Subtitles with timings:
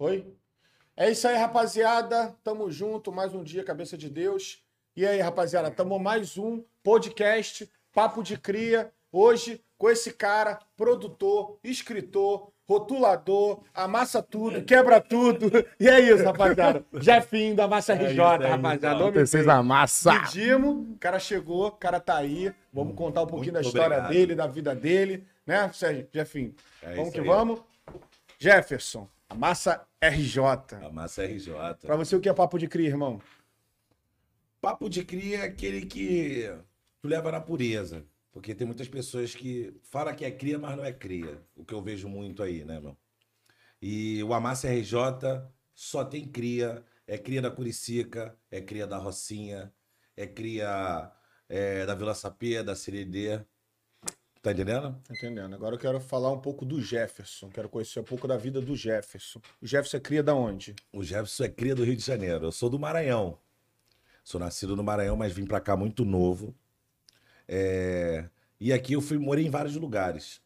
[0.00, 0.26] Oi?
[0.96, 2.34] É isso aí, rapaziada.
[2.42, 4.62] Tamo junto, mais um dia, cabeça de Deus.
[4.96, 8.90] E aí, rapaziada, tamo mais um podcast, Papo de Cria.
[9.12, 15.50] Hoje, com esse cara, produtor, escritor, rotulador, amassa tudo, quebra tudo.
[15.78, 16.82] E é isso, rapaziada.
[16.98, 18.16] Jefinho da Massa RJ,
[18.48, 18.94] rapaziada.
[18.98, 19.50] Nome Vocês feio.
[19.50, 20.18] amassa.
[20.18, 22.50] Pedimos, o cara chegou, o cara tá aí.
[22.72, 24.12] Vamos contar um pouquinho Muito da história obrigado.
[24.12, 26.08] dele, da vida dele, né, Sérgio?
[26.10, 27.26] Jefinho, É vamos isso que aí.
[27.26, 27.60] vamos.
[28.38, 30.74] Jefferson, a Massa RJ.
[30.84, 31.54] A massa RJ.
[31.82, 33.22] Pra você, o que é papo de cria, irmão?
[34.60, 36.52] Papo de cria é aquele que
[37.00, 38.04] tu leva na pureza.
[38.32, 41.40] Porque tem muitas pessoas que falam que é cria, mas não é cria.
[41.54, 42.96] O que eu vejo muito aí, né, meu?
[43.80, 44.96] E o Amassa RJ
[45.74, 46.84] só tem cria.
[47.06, 49.72] É cria da Curicica, é cria da Rocinha,
[50.16, 51.10] é cria
[51.48, 53.44] é, da Vila Sapê, da CDD.
[54.42, 54.96] Tá entendendo?
[55.10, 55.54] Entendendo.
[55.54, 57.50] Agora eu quero falar um pouco do Jefferson.
[57.50, 59.40] Quero conhecer um pouco da vida do Jefferson.
[59.60, 60.74] O Jefferson é cria da onde?
[60.92, 62.46] O Jefferson é cria do Rio de Janeiro.
[62.46, 63.36] Eu sou do Maranhão.
[64.24, 66.54] Sou nascido no Maranhão, mas vim pra cá muito novo.
[67.46, 68.24] É,
[68.58, 70.40] E aqui eu fui morei em vários lugares.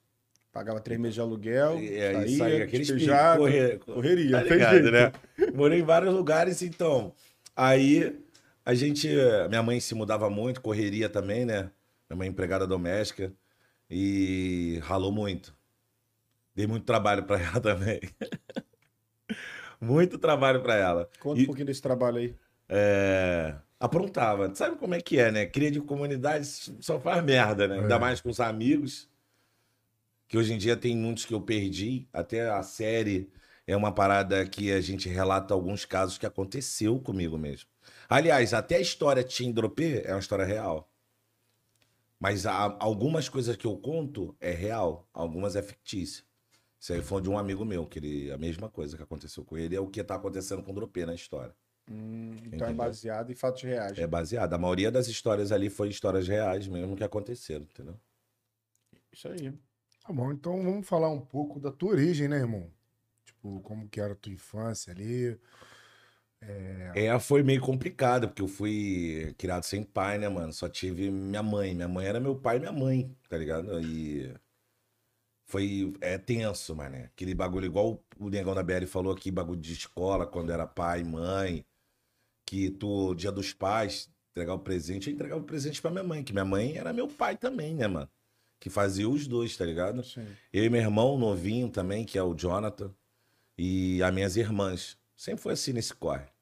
[0.53, 4.31] Pagava três meses de aluguel, É, saía, aí, aquele despejado, corre- correria.
[4.39, 5.13] Tá ligado, né?
[5.53, 7.13] Morei em vários lugares, então.
[7.57, 8.17] Aí
[8.65, 9.09] a gente.
[9.49, 11.71] Minha mãe se mudava muito, correria também, né?
[12.09, 13.33] Minha mãe é empregada doméstica.
[13.97, 15.55] E ralou muito.
[16.53, 18.01] Dei muito trabalho pra ela também.
[19.81, 21.09] muito trabalho pra ela.
[21.21, 22.35] Conta E- um pouquinho desse trabalho aí.
[22.69, 24.53] É, aprontava.
[24.55, 25.47] Sabe como é que é, né?
[25.47, 26.45] Cria de comunidade
[26.81, 27.79] só faz merda, né?
[27.81, 27.99] Ainda É.
[27.99, 29.09] mais com os amigos.
[30.27, 32.09] Que hoje em dia tem muitos que eu perdi.
[32.13, 33.31] Até a série
[33.67, 37.69] é uma parada que a gente relata alguns casos que aconteceu comigo mesmo.
[38.09, 40.91] Aliás, até a história Tindropê é uma história real.
[42.19, 46.25] Mas há algumas coisas que eu conto é real, algumas é fictícia.
[46.79, 49.57] Isso aí foi de um amigo meu, que ele, a mesma coisa que aconteceu com
[49.57, 51.55] ele é o que tá acontecendo com o Dropê na história.
[51.91, 52.75] Hum, então é Entendeu?
[52.75, 53.99] baseado em fatos reais.
[53.99, 54.53] É baseado.
[54.53, 57.99] A maioria das histórias ali foi histórias reais mesmo que aconteceram, entendeu?
[59.13, 59.53] Isso aí.
[60.07, 62.71] Tá bom, então vamos falar um pouco da tua origem, né, irmão?
[63.25, 65.39] Tipo, como que era a tua infância ali.
[66.95, 70.53] É, foi meio complicado, porque eu fui criado sem pai, né, mano?
[70.53, 71.75] Só tive minha mãe.
[71.75, 73.81] Minha mãe era meu pai e minha mãe, tá ligado?
[73.81, 74.33] E
[75.47, 76.97] foi é tenso, mano.
[76.97, 81.03] Aquele bagulho igual o Negão da BL falou aqui, bagulho de escola, quando era pai,
[81.05, 81.65] mãe,
[82.47, 86.23] que tu, dia dos pais, entregar o presente, eu entregava o presente pra minha mãe,
[86.23, 88.09] que minha mãe era meu pai também, né, mano?
[88.59, 90.03] Que fazia os dois, tá ligado?
[90.03, 90.27] Sim.
[90.53, 92.93] Eu e meu irmão novinho também, que é o Jonathan,
[93.57, 94.99] e as minhas irmãs.
[95.17, 96.34] Sempre foi assim nesse corre.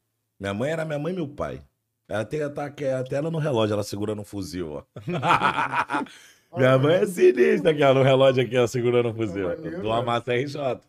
[0.42, 1.62] Minha mãe era minha mãe e meu pai.
[2.08, 4.82] Ela tem tá, que- até ela no relógio, ela segurando um fuzil, ó.
[6.58, 9.48] minha mãe é sinistra aqui, ó, no relógio aqui, ó, segurando um fuzil.
[9.80, 10.80] Do Amassa RJ.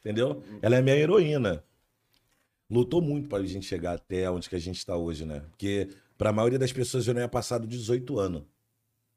[0.00, 0.42] Entendeu?
[0.60, 1.64] Ela é minha heroína.
[2.70, 5.40] Lutou muito pra gente chegar até onde que a gente tá hoje, né?
[5.48, 5.88] Porque
[6.18, 8.42] pra maioria das pessoas eu não ia passar dos 18 anos.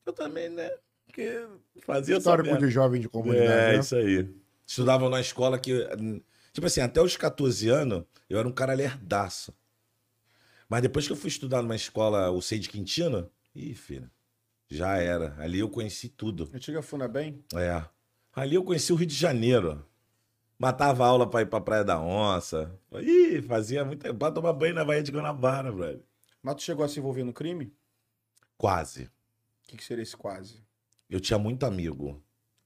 [0.05, 0.71] Eu também, né?
[1.05, 1.45] Porque
[1.81, 3.79] fazia Histórico de jovem de comunidade, É, né?
[3.79, 4.29] isso aí.
[4.65, 5.85] Estudava numa escola que.
[6.53, 9.53] Tipo assim, até os 14 anos, eu era um cara lerdaço.
[10.71, 14.09] Mas depois que eu fui estudar numa escola, o Sei de Quintino, ih, filho,
[14.69, 15.35] já era.
[15.37, 16.49] Ali eu conheci tudo.
[16.53, 17.43] Antiga Funa bem?
[17.53, 17.83] É.
[18.33, 19.85] Ali eu conheci o Rio de Janeiro.
[20.57, 22.73] Matava aula pra ir pra Praia da Onça.
[23.01, 24.15] Ih, fazia muito.
[24.15, 26.01] Pra tomar banho na Baía de Guanabara, velho.
[26.41, 27.73] Mas tu chegou a se envolver no crime?
[28.57, 29.03] Quase.
[29.03, 30.63] O que, que seria esse quase?
[31.09, 32.23] Eu tinha muito amigo.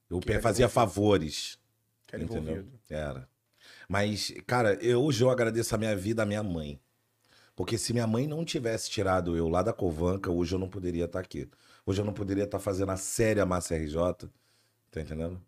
[0.08, 1.58] Eu Que fazia favores.
[2.06, 2.52] Que era Entendeu?
[2.52, 2.78] envolvido.
[2.88, 3.28] Era.
[3.88, 6.80] Mas, cara, eu, hoje eu agradeço a minha vida à minha mãe.
[7.56, 11.06] Porque se minha mãe não tivesse tirado eu lá da Covanca, hoje eu não poderia
[11.06, 11.48] estar aqui.
[11.86, 14.28] Hoje eu não poderia estar fazendo a série a Massa RJ.
[14.90, 15.42] Tá entendendo?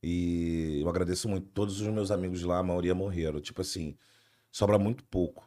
[0.00, 1.48] E eu agradeço muito.
[1.48, 3.40] Todos os meus amigos de lá, a maioria morreram.
[3.40, 3.96] Tipo assim,
[4.50, 5.44] sobra muito pouco.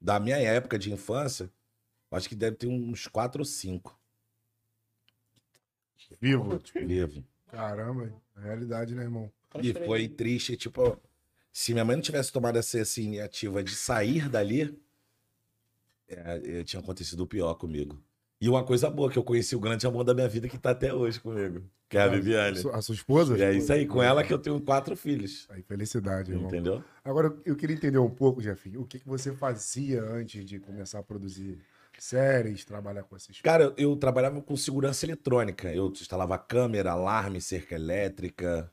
[0.00, 1.50] Da minha época de infância,
[2.10, 3.98] acho que deve ter uns quatro ou cinco
[6.20, 6.58] Vivo.
[6.74, 7.22] vivos.
[7.48, 9.30] Caramba, é realidade, né, irmão?
[9.62, 10.98] E foi triste, tipo,
[11.56, 14.76] se minha mãe não tivesse tomado essa, essa iniciativa de sair dali,
[16.08, 17.96] é, é, tinha acontecido o pior comigo.
[18.40, 20.70] E uma coisa boa, que eu conheci o grande amor da minha vida que tá
[20.70, 22.58] até hoje comigo, que é a Viviane.
[22.72, 23.38] A sua esposa?
[23.38, 25.46] E é isso aí, com ela que eu tenho quatro filhos.
[25.48, 26.48] Aí, felicidade, irmão.
[26.48, 26.82] Entendeu?
[27.04, 30.58] Agora, eu- eu queria entender um pouco, Jefinho, o que, que você fazia antes de
[30.58, 31.58] começar a produzir
[31.96, 33.40] séries, trabalhar com esses...
[33.40, 35.72] Cara, eu, eu trabalhava com segurança eletrônica.
[35.72, 38.68] Eu instalava câmera, alarme, cerca elétrica.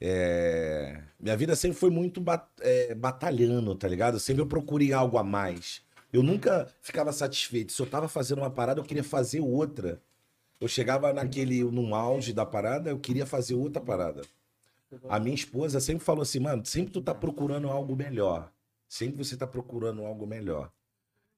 [0.00, 4.20] É, Minha vida sempre foi muito ba- é, batalhando, tá ligado?
[4.20, 5.82] Sempre eu procurei algo a mais.
[6.12, 7.72] Eu nunca ficava satisfeito.
[7.72, 10.00] Se eu tava fazendo uma parada, eu queria fazer outra.
[10.60, 14.22] Eu chegava naquele, num auge da parada, eu queria fazer outra parada.
[15.08, 18.50] A minha esposa sempre falou assim, mano, sempre tu tá procurando algo melhor.
[18.88, 20.70] Sempre você tá procurando algo melhor.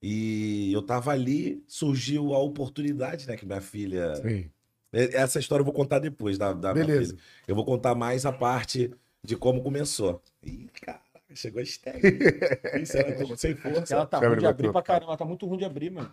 [0.02, 3.36] E eu tava ali, surgiu a oportunidade, né?
[3.36, 4.14] Que minha filha.
[4.16, 4.50] Sim.
[4.92, 7.16] É, essa história eu vou contar depois da, da Beleza.
[7.46, 8.90] Eu vou contar mais a parte
[9.22, 10.22] de como começou.
[10.42, 11.00] Ih, cara,
[11.34, 11.64] chegou a.
[12.80, 13.94] Isso, ela tá sem força.
[13.94, 15.06] Ela tá Câmera ruim de abrir pra caramba.
[15.10, 16.10] Ela tá muito ruim de abrir, mano.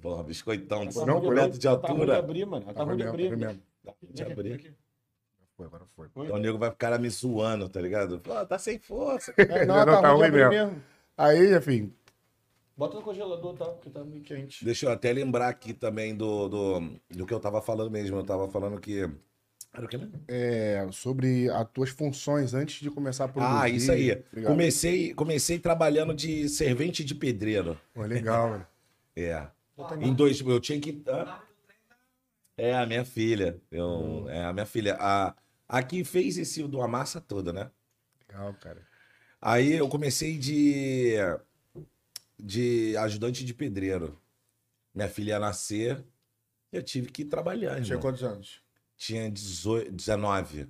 [0.00, 2.18] Porra, biscoitão de tá Não, ruim foi metro de Ela tá ruim de altura.
[2.18, 2.64] abrir, mano.
[2.64, 3.28] Ela tá Tava ruim de mesmo, abrir.
[3.28, 3.62] foi mesmo.
[4.12, 4.74] De abrir.
[5.56, 6.08] Foi, agora foi.
[6.24, 8.20] Então o nego vai ficar me zoando, tá ligado?
[8.20, 9.34] Pô, tá sem força.
[9.38, 10.82] É, não, Não, ela tá, tá ruim mesmo.
[11.16, 11.92] Aí, enfim,
[12.80, 13.66] Bota no congelador, tá?
[13.66, 14.64] Porque tá meio quente.
[14.64, 18.16] Deixa eu até lembrar aqui também do, do, do que eu tava falando mesmo.
[18.16, 19.00] Eu tava falando que.
[19.70, 20.18] Era o que mesmo?
[20.26, 23.54] é, sobre as tuas funções antes de começar a produzir.
[23.54, 24.12] Ah, isso aí.
[24.12, 24.52] Obrigado.
[24.52, 27.78] Comecei, comecei trabalhando de servente de pedreiro.
[27.92, 28.66] Pô, legal, mano.
[29.14, 29.46] É.
[30.00, 31.02] Em dois, eu tinha que.
[31.06, 31.38] Hã?
[32.56, 33.60] É a minha filha.
[33.70, 34.96] Eu, É a minha filha.
[34.98, 35.34] A,
[35.68, 37.70] a que fez esse do Amassa toda, né?
[38.26, 38.80] Legal, cara.
[39.42, 41.16] Aí eu comecei de.
[42.42, 44.20] De ajudante de pedreiro.
[44.94, 46.04] Minha filha ia nascer.
[46.72, 48.62] Eu tive que ir trabalhar, Tinha quantos anos?
[48.96, 50.68] Tinha 18, 19.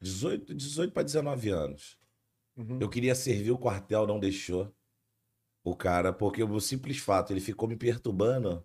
[0.00, 1.98] 18, 18 para 19 anos.
[2.56, 2.78] Uhum.
[2.80, 4.72] Eu queria servir o quartel, não deixou.
[5.64, 8.64] O cara, porque o simples fato, ele ficou me perturbando.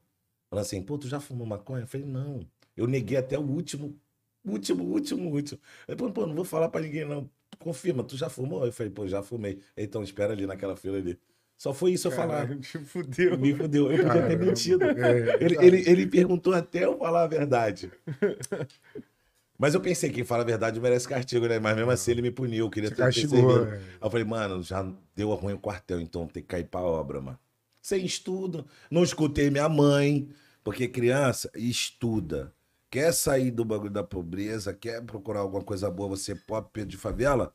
[0.50, 1.84] Falando assim, pô, tu já fumou maconha?
[1.84, 2.46] Eu falei, não.
[2.76, 4.00] Eu neguei até o último,
[4.44, 5.62] último, último, último.
[5.88, 7.30] Ele falou, pô, não vou falar pra ninguém, não.
[7.58, 8.66] Confirma, tu já fumou?
[8.66, 9.62] Eu falei, pô, já fumei.
[9.78, 11.20] Então, espera ali naquela fila ali.
[11.60, 12.48] Só foi isso eu falar.
[12.58, 13.38] Te fudeu.
[13.38, 13.92] Me fudeu.
[13.92, 14.84] Eu podia ter mentido.
[14.86, 17.92] É, Ele, ele, ele perguntou até eu falar a verdade.
[19.60, 21.60] Mas eu pensei, quem fala a verdade merece castigo, né?
[21.60, 23.66] Mas mesmo assim ele me puniu, eu queria ter, castigou.
[23.68, 23.82] é.
[24.02, 27.38] Eu falei, mano, já deu ruim o quartel, então tem que cair pra obra, mano.
[27.82, 28.66] Sem estudo.
[28.90, 30.30] Não escutei minha mãe,
[30.64, 32.54] porque criança estuda.
[32.90, 36.98] Quer sair do bagulho da pobreza, quer procurar alguma coisa boa, você pobre Pedro de
[36.98, 37.54] favela?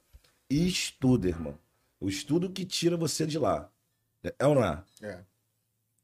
[0.50, 1.58] Estuda, irmão.
[1.98, 3.70] O estudo que tira você de lá.
[4.38, 4.82] É ou não é?
[5.02, 5.18] É.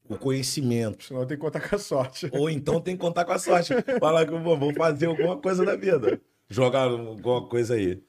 [0.07, 1.05] O conhecimento.
[1.05, 2.29] Senão tem que contar com a sorte.
[2.33, 3.73] Ou então tem que contar com a sorte.
[3.99, 6.19] Falar que vou fazer alguma coisa na vida.
[6.49, 8.03] Jogar alguma coisa aí.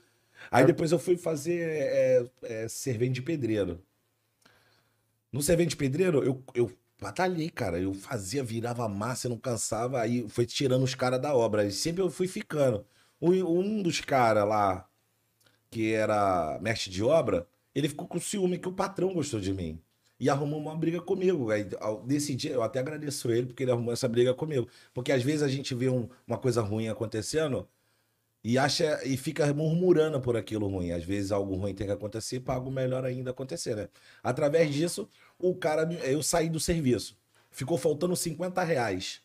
[0.51, 3.81] Aí depois eu fui fazer é, é, servente de pedreiro.
[5.33, 7.81] No servente de pedreiro, eu, eu batalhei, cara.
[7.81, 10.01] Eu fazia, virava massa, eu não cansava.
[10.01, 11.65] Aí foi tirando os caras da obra.
[11.65, 12.85] E sempre eu fui ficando.
[13.21, 14.89] Um, um dos caras lá,
[15.71, 19.81] que era mestre de obra, ele ficou com ciúme que o patrão gostou de mim.
[20.23, 21.51] E arrumou uma briga comigo.
[21.51, 21.67] Aí,
[22.07, 24.69] nesse dia, eu até agradeço ele porque ele arrumou essa briga comigo.
[24.95, 27.69] Porque às vezes a gente vê um- uma coisa ruim acontecendo
[28.45, 30.93] e acha e fica murmurando por aquilo ruim.
[30.93, 33.89] Às vezes algo ruim tem que acontecer para algo melhor ainda acontecer, né?
[34.23, 35.09] Através disso,
[35.41, 37.19] o cara, eu saí do serviço.
[37.51, 39.21] Ficou faltando 50 reais.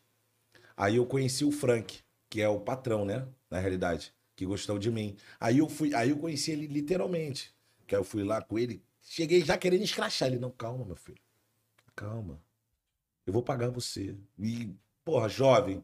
[0.75, 3.27] Aí eu conheci o Frank, que é o patrão, né?
[3.51, 5.15] Na realidade, que gostou de mim.
[5.39, 7.53] Aí eu fui, aí eu conheci ele literalmente.
[7.85, 10.39] Que eu fui lá com ele, cheguei já querendo escrachar ele.
[10.39, 11.21] Não, calma, meu filho.
[11.95, 12.41] Calma.
[13.25, 14.15] Eu vou pagar você.
[14.37, 14.73] E,
[15.03, 15.83] porra, jovem,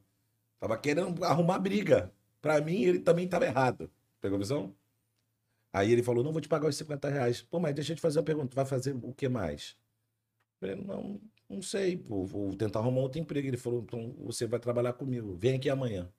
[0.60, 2.14] tava querendo arrumar briga.
[2.42, 3.92] Pra mim, ele também tava errado.
[4.22, 4.76] Pegou a visão?
[5.72, 7.42] Aí ele falou: não vou te pagar os 50 reais.
[7.42, 9.76] Pô, mas deixa eu te fazer uma pergunta: tu vai fazer o que mais?
[10.62, 13.48] Eu falei, não, não sei, pô, vou tentar arrumar outro emprego.
[13.48, 16.12] Ele falou: então você vai trabalhar comigo, vem aqui amanhã.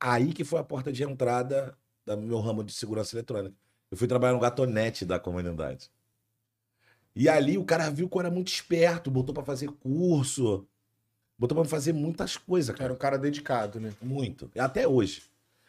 [0.00, 3.56] Aí que foi a porta de entrada do meu ramo de segurança eletrônica.
[3.90, 5.90] Eu fui trabalhar no gatonete da comunidade.
[7.14, 10.66] E ali o cara viu que eu era muito esperto, botou pra fazer curso,
[11.38, 12.84] botou pra fazer muitas coisas, cara.
[12.84, 13.92] Era um cara dedicado, né?
[14.00, 14.50] Muito.
[14.56, 15.22] Até hoje.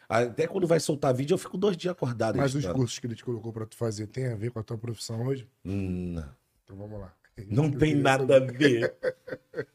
[0.08, 2.36] Até quando vai soltar vídeo, eu fico dois dias acordado.
[2.36, 4.62] Mas os cursos que ele te colocou pra tu fazer tem a ver com a
[4.62, 5.46] tua profissão hoje?
[5.64, 6.24] Não.
[6.64, 7.12] Então vamos lá.
[7.48, 8.94] Não tem nada a ver.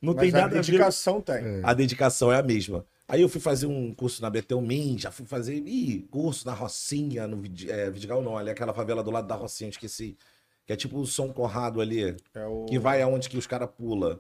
[0.01, 0.65] Não tem Mas a nada a ver.
[0.65, 1.35] dedicação tem.
[1.35, 1.61] É.
[1.63, 2.85] A dedicação é a mesma.
[3.07, 7.27] Aí eu fui fazer um curso na Betelmin, já fui fazer ih, curso na Rocinha,
[7.27, 10.17] no é, Vidigal não, ali aquela favela do lado da Rocinha, esqueci.
[10.65, 12.65] Que é tipo o São Corrado ali, É o...
[12.65, 14.19] que vai aonde que os caras pula.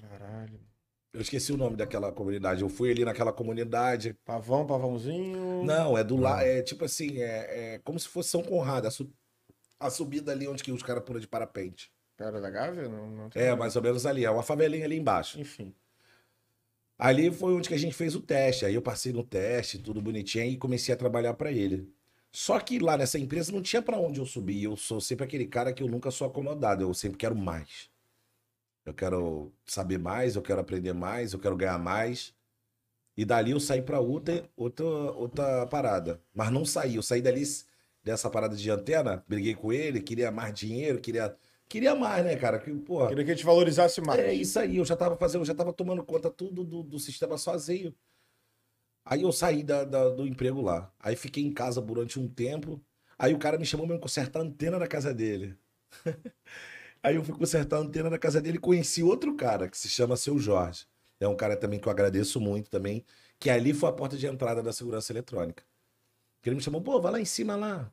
[0.00, 0.60] Caralho.
[1.12, 2.62] Eu esqueci o nome daquela comunidade.
[2.62, 4.14] Eu fui ali naquela comunidade.
[4.24, 5.64] Pavão, pavãozinho.
[5.64, 6.42] Não, é do lado.
[6.44, 8.86] É tipo assim, é, é como se fosse São Conrado.
[8.86, 9.10] A, su-
[9.78, 11.90] a subida ali onde que os caras pulam de parapente.
[12.16, 12.88] Cara da Gávea?
[12.88, 13.56] Não, não tem É, nada.
[13.56, 14.24] mais ou menos ali.
[14.24, 15.40] É uma favelinha ali embaixo.
[15.40, 15.74] Enfim.
[16.96, 18.64] Ali foi onde que a gente fez o teste.
[18.66, 21.90] Aí eu passei no teste, tudo bonitinho, e comecei a trabalhar para ele.
[22.32, 24.62] Só que lá nessa empresa não tinha para onde eu subir.
[24.62, 26.82] Eu sou sempre aquele cara que eu nunca sou acomodado.
[26.82, 27.90] Eu sempre quero mais.
[28.84, 32.34] Eu quero saber mais, eu quero aprender mais, eu quero ganhar mais.
[33.16, 36.22] E dali eu saí para outra, outra, outra parada.
[36.34, 36.94] Mas não saí.
[36.94, 37.42] Eu saí dali
[38.02, 41.36] dessa parada de antena, briguei com ele, queria mais dinheiro, queria,
[41.68, 42.58] queria mais, né, cara?
[42.58, 44.18] Que, porra, Queria que a gente valorizasse mais.
[44.18, 46.98] é isso aí, eu já tava fazendo, eu já tava tomando conta tudo do, do
[46.98, 47.94] sistema sozinho.
[49.10, 50.92] Aí eu saí da, da- do emprego lá.
[51.00, 52.82] Aí fiquei em casa durante um tempo.
[53.18, 55.58] Aí o cara me chamou pra eu consertar a antena da casa dele.
[57.02, 59.88] Aí eu fui consertar a antena da casa dele e conheci outro cara que se
[59.88, 60.86] chama Seu Jorge.
[61.18, 63.04] É um cara também que eu agradeço muito também,
[63.38, 65.62] que ali foi a porta de entrada da segurança eletrônica.
[66.42, 67.92] Que ele me chamou, pô, vai lá em cima lá.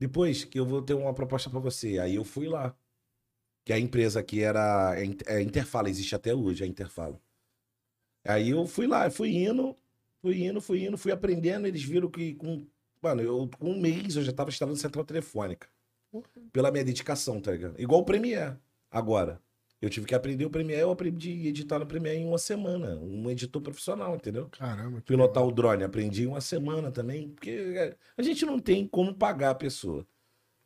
[0.00, 1.98] Depois que eu vou ter uma proposta pra você.
[2.00, 2.76] Aí eu fui lá.
[3.64, 5.04] Que a empresa aqui era é
[5.38, 7.20] é Interfala, existe até hoje a Interfala.
[8.24, 9.76] Aí eu fui lá, fui indo,
[10.20, 11.66] fui indo, fui indo, fui aprendendo.
[11.66, 12.66] Eles viram que com,
[13.00, 15.68] mano, eu, com um mês eu já tava instalando central telefônica.
[16.52, 17.74] Pela minha dedicação, tá ligado?
[17.78, 18.56] Igual o Premiere,
[18.90, 19.40] agora.
[19.80, 22.96] Eu tive que aprender o Premiere, eu aprendi a editar no Premiere em uma semana.
[22.96, 24.48] Um editor profissional, entendeu?
[24.48, 25.00] Caramba.
[25.00, 25.48] que Pilotar legal.
[25.48, 29.50] o drone, aprendi em uma semana também, porque é, a gente não tem como pagar
[29.50, 30.06] a pessoa.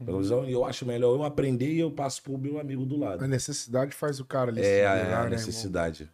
[0.01, 3.23] Então, eu acho melhor eu aprender e eu passo pro meu amigo do lado.
[3.23, 4.61] A necessidade faz o cara ali.
[4.61, 6.11] É, se a, virar, a né, necessidade.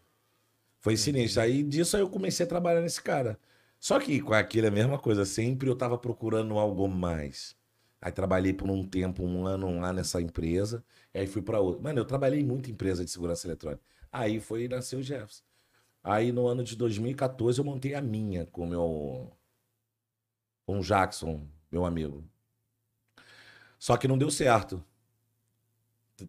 [0.86, 1.42] Foi sinistro.
[1.42, 3.40] Aí disso aí eu comecei a trabalhar nesse cara.
[3.76, 5.24] Só que com aquilo é a mesma coisa.
[5.24, 7.56] Sempre eu tava procurando algo mais.
[8.00, 10.84] Aí trabalhei por um tempo, um ano lá nessa empresa.
[11.12, 11.82] Aí fui pra outra.
[11.82, 13.82] Mano, eu trabalhei em muita empresa de segurança eletrônica.
[14.12, 15.42] Aí foi nasceu o Jefferson.
[16.04, 19.36] Aí no ano de 2014 eu montei a minha com o meu.
[20.64, 22.22] Com o Jackson, meu amigo.
[23.76, 24.84] Só que não deu certo.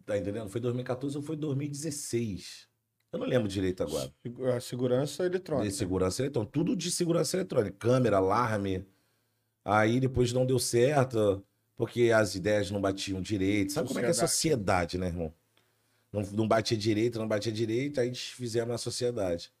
[0.04, 0.48] Tá entendendo?
[0.48, 2.67] Foi 2014 ou foi 2016?
[3.12, 4.12] Eu não lembro direito agora.
[4.54, 5.68] A segurança eletrônica.
[5.68, 6.52] De segurança eletrônica.
[6.52, 7.76] Tudo de segurança eletrônica.
[7.78, 8.86] Câmera, alarme.
[9.64, 11.44] Aí depois não deu certo,
[11.76, 13.72] porque as ideias não batiam direito.
[13.72, 15.32] Sabe como é que é a sociedade, né, irmão?
[16.12, 19.52] Não, não batia direito, não batia direito, aí fizemos a sociedade.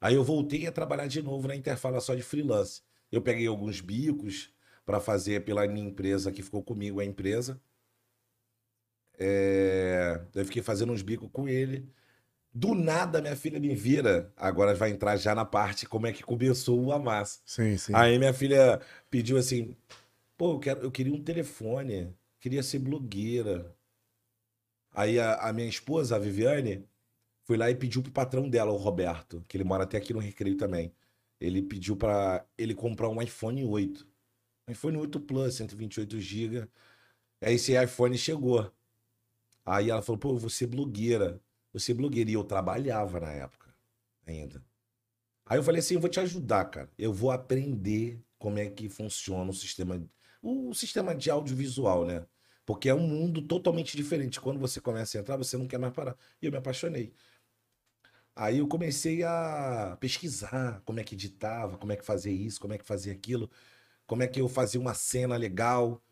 [0.00, 2.82] Aí eu voltei a trabalhar de novo na Interfala só de freelance.
[3.10, 4.52] Eu peguei alguns bicos
[4.84, 7.60] para fazer pela minha empresa que ficou comigo, a empresa.
[9.18, 11.88] É, Eu fiquei fazendo uns bicos com ele.
[12.56, 14.32] Do nada, minha filha me vira.
[14.34, 17.38] Agora vai entrar já na parte como é que começou o Amassa.
[17.44, 17.92] Sim, sim.
[17.94, 19.76] Aí minha filha pediu assim:
[20.38, 23.76] pô, eu, quero, eu queria um telefone, queria ser blogueira.
[24.90, 26.82] Aí a, a minha esposa, a Viviane,
[27.44, 30.18] foi lá e pediu pro patrão dela, o Roberto, que ele mora até aqui no
[30.18, 30.90] Recreio também.
[31.38, 34.06] Ele pediu pra ele comprar um iPhone 8.
[34.66, 36.66] Um iPhone 8 Plus, 128 GB.
[37.42, 38.72] Aí esse iPhone chegou.
[39.62, 41.38] Aí ela falou: pô, eu vou ser blogueira.
[41.76, 42.30] Vou ser blogueira.
[42.30, 43.70] E eu trabalhava na época
[44.26, 44.64] ainda.
[45.44, 46.90] Aí eu falei assim, eu vou te ajudar, cara.
[46.96, 50.02] Eu vou aprender como é que funciona o sistema,
[50.40, 52.26] o sistema de audiovisual, né?
[52.64, 54.40] Porque é um mundo totalmente diferente.
[54.40, 56.16] Quando você começa a entrar, você não quer mais parar.
[56.40, 57.12] E eu me apaixonei.
[58.34, 62.72] Aí eu comecei a pesquisar como é que editava, como é que fazia isso, como
[62.72, 63.50] é que fazia aquilo,
[64.06, 66.02] como é que eu fazia uma cena legal.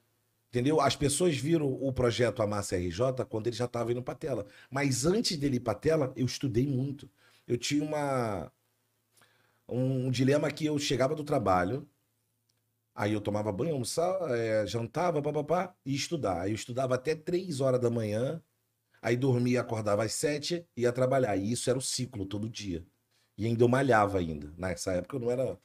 [0.54, 0.80] Entendeu?
[0.80, 4.46] As pessoas viram o projeto Amassa RJ quando ele já estava indo para tela.
[4.70, 7.10] Mas antes dele ir para tela, eu estudei muito.
[7.44, 8.52] Eu tinha uma
[9.68, 11.88] um dilema que eu chegava do trabalho,
[12.94, 16.42] aí eu tomava banho, almoçava, eh, jantava, papapá, e estudar.
[16.42, 18.40] Aí eu estudava até três horas da manhã,
[19.02, 21.36] aí dormia, acordava às sete, ia trabalhar.
[21.36, 22.86] E isso era o ciclo todo dia.
[23.36, 24.54] E ainda eu malhava ainda.
[24.56, 25.58] Nessa época eu não era,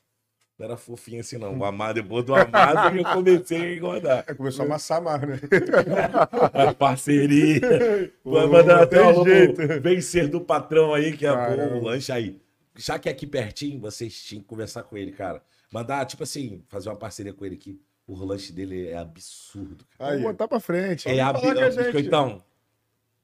[0.60, 1.58] não era fofinho assim, não.
[1.58, 4.26] O amar, depois do amado, eu comecei a engordar.
[4.28, 5.40] É, começou a amassar mais, né?
[6.54, 8.12] A parceria.
[8.22, 9.62] Pô, Vai mandar até jeito.
[9.82, 11.76] vencer do patrão aí, que é pô, Caramba.
[11.76, 12.42] o lanche aí.
[12.76, 15.42] Já que é aqui pertinho, vocês tinham que conversar com ele, cara.
[15.72, 17.80] Mandar, tipo assim, fazer uma parceria com ele aqui.
[18.06, 19.86] O lanche dele é absurdo.
[19.98, 20.12] cara.
[20.12, 21.08] Aí, Vamos botar pra frente.
[21.08, 22.00] É absurdo.
[22.00, 22.44] Então,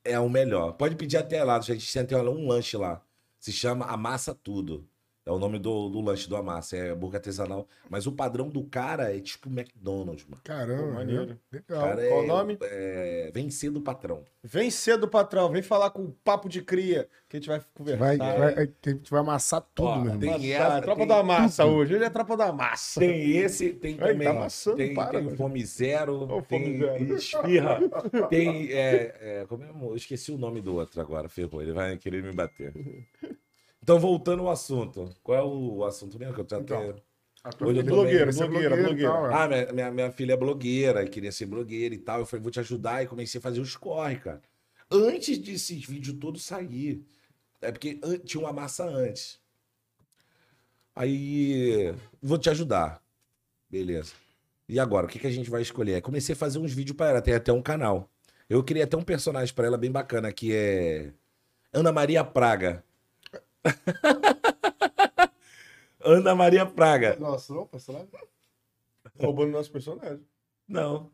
[0.06, 0.74] é o melhor.
[0.74, 3.02] Pode pedir até lá, a gente tem um lanche lá.
[3.39, 4.88] Se chama Amassa Tudo.
[5.28, 6.78] É o nome do, do lanche do Amassa.
[6.78, 7.68] É hambúrguer artesanal.
[7.90, 10.40] Mas o padrão do cara é tipo McDonald's, mano.
[10.44, 11.40] Caramba, Pô, maneiro.
[11.52, 11.82] legal.
[11.82, 12.58] Cara, qual é, o nome?
[12.62, 14.24] É, vencer do patrão.
[14.44, 15.50] Vem cedo, patrão.
[15.52, 18.00] Vem falar com o papo de cria, que a gente vai conversar.
[18.06, 20.20] Vai, vai, que a gente vai amassar tudo, Ó, meu irmão.
[20.20, 21.96] tem- Amassar, essa, tropa tem da massa hoje.
[21.96, 23.00] Hoje é tropa da massa.
[23.00, 24.28] Tem esse, tem Ai, também.
[24.28, 25.36] tá amassando, tem, para, tem.
[25.36, 27.16] Fome Zero, Fome tem Zero.
[27.16, 27.80] Esfirra,
[28.30, 28.72] tem.
[28.72, 31.64] É, é, como é, eu esqueci o nome do outro agora, ferrou.
[31.64, 32.72] Ele vai querer me bater.
[33.86, 35.15] Então, voltando ao assunto.
[35.21, 36.58] Qual é o assunto mesmo que eu até.
[36.58, 36.95] Então,
[37.43, 39.12] A tua Hoje eu filha tô blogueira, quer ser blogueira, e blogueira.
[39.12, 39.34] tal, é.
[39.36, 42.19] Ah, minha, minha, minha filha é blogueira, queria ser blogueira e tal.
[42.21, 43.04] Eu falei, vou te ajudar.
[43.04, 44.41] E comecei a fazer os corre, cara.
[44.89, 47.06] Antes desses vídeos todos sair.
[47.62, 49.39] É porque tinha uma massa antes.
[50.95, 53.00] Aí, vou te ajudar.
[53.69, 54.13] Beleza.
[54.67, 56.02] E agora, o que, que a gente vai escolher?
[56.02, 58.10] Comecei a fazer uns vídeos pra ela, tem até um canal.
[58.50, 61.13] Eu criei até um personagem pra ela bem bacana, que é
[61.71, 62.84] Ana Maria Praga.
[66.04, 67.15] Ana Maria Praga.
[67.19, 68.08] Nossa, não, personagem?
[69.19, 70.21] Roubando nosso personagem.
[70.67, 71.10] Não.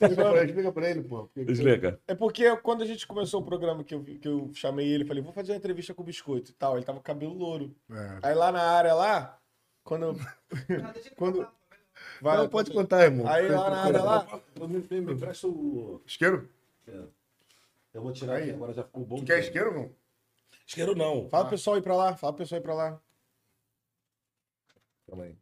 [0.00, 1.28] Explica pra ele, pô.
[1.34, 2.00] Porque- Explica.
[2.06, 5.22] É porque quando a gente começou o programa que eu, que eu chamei ele, falei,
[5.22, 6.76] vou fazer uma entrevista com o Biscoito e tal.
[6.76, 7.74] Ele tava com cabelo louro.
[7.90, 9.38] É, Aí lá na área lá,
[9.82, 10.14] Quando.
[11.16, 11.46] Quando...
[12.20, 13.26] Vai, não, pode contar, irmão.
[13.26, 14.40] Aí lá na área lá.
[14.68, 16.00] Me, me, me presta o.
[16.06, 16.48] Isqueiro?
[17.92, 18.50] Eu vou tirar Aí.
[18.50, 19.16] agora já ficou bom.
[19.16, 19.90] Tu quer isqueiro, irmão?
[20.68, 21.28] Isqueiro não.
[21.30, 22.14] Fala pro pessoal ir pra lá.
[22.16, 23.02] Fala pro pessoal ir pra lá.
[25.06, 25.36] Calma aí.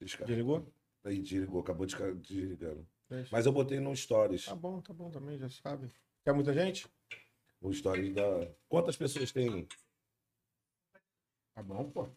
[0.00, 0.64] Desligou?
[1.04, 2.86] Aí, desligou, acabou de ca- desligando.
[3.08, 3.28] Deixa.
[3.32, 4.44] Mas eu botei no Stories.
[4.44, 5.90] Tá bom, tá bom também, já sabe.
[6.24, 6.86] Quer muita gente?
[7.60, 8.48] O Stories da.
[8.68, 9.66] Quantas pessoas tem?
[11.54, 12.08] Tá bom, pô.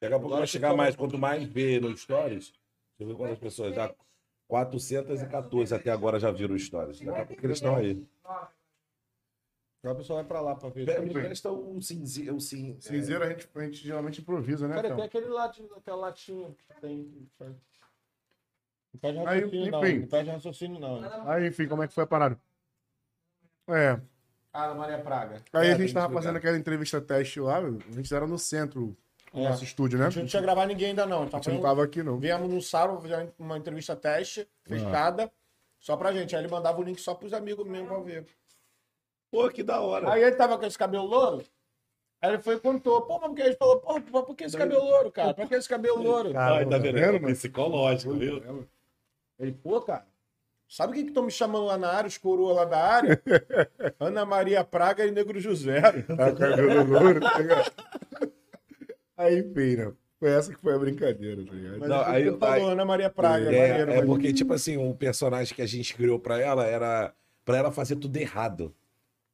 [0.00, 0.96] Daqui a pouco vai chegar mais.
[0.96, 2.60] Quanto mais vê no Stories, deixa
[3.00, 3.74] eu ver quantas pessoas.
[3.74, 3.94] Já
[4.48, 7.00] 414 até agora já viram o Stories.
[7.00, 8.06] Daqui a pouco eles estão aí.
[9.84, 10.98] Agora o pessoal vai pra lá pra ver.
[11.02, 12.36] Me presta o cinzeiro.
[12.36, 12.74] O cin...
[12.80, 14.96] Cinzeiro a gente, a gente geralmente improvisa, né, Cara, então?
[14.96, 17.28] tem aquele latinho, aquela latinha que tem.
[17.38, 19.84] Não perde Aí, raciocínio, não.
[19.86, 19.98] enfim.
[20.00, 21.28] Não perde raciocínio, não.
[21.30, 22.40] Aí, enfim, como é que foi a parada?
[23.68, 24.00] É.
[24.54, 25.42] Ah, na Maria Praga.
[25.52, 26.10] Aí É, a gente tava explicar.
[26.12, 28.96] fazendo aquela entrevista teste lá, a gente era no centro,
[29.34, 29.48] no É.
[29.50, 30.06] nosso estúdio, né?
[30.06, 31.24] A gente não tinha gravado ninguém ainda, não.
[31.24, 32.18] A Tá gente não tava aqui, não.
[32.18, 35.30] Viemos no sábado fazer uma entrevista teste, fechada,
[35.78, 36.34] só pra gente.
[36.34, 38.26] Aí ele mandava o link só pros amigos mesmo pra ver.
[39.34, 40.12] Pô, que da hora.
[40.12, 41.44] Aí ele tava com esse cabelo louro.
[42.22, 43.02] Aí ele foi e contou.
[43.02, 45.34] Pô, mas porque ele falou, pô, por que esse cabelo louro, cara?
[45.34, 46.32] Pra que esse cabelo louro?
[46.32, 47.20] Cara, Ai, tá vendo?
[47.20, 47.34] mano?
[47.34, 48.66] Psicológico, viu?
[49.38, 50.06] Ele, pô, cara,
[50.68, 53.22] sabe quem que estão me chamando lá na área, os coroas lá da área?
[53.98, 55.80] Ana Maria Praga e Negro José.
[56.16, 57.72] Tá com cabelo louro, tá ligado?
[59.16, 59.94] Aí, feira.
[60.18, 61.78] Foi essa que foi a brincadeira, tá ligado?
[61.80, 64.76] Mas Não, ele aí- falou aí- Ana Maria Praga, É, maneiro, é porque, tipo assim,
[64.76, 67.12] o personagem que a gente criou pra ela era
[67.44, 68.74] pra ela fazer tudo errado.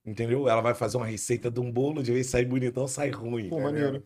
[0.05, 0.49] Entendeu?
[0.49, 3.49] Ela vai fazer uma receita de um bolo, de vez em sair bonitão, sai ruim.
[3.49, 4.03] Pô, maneiro.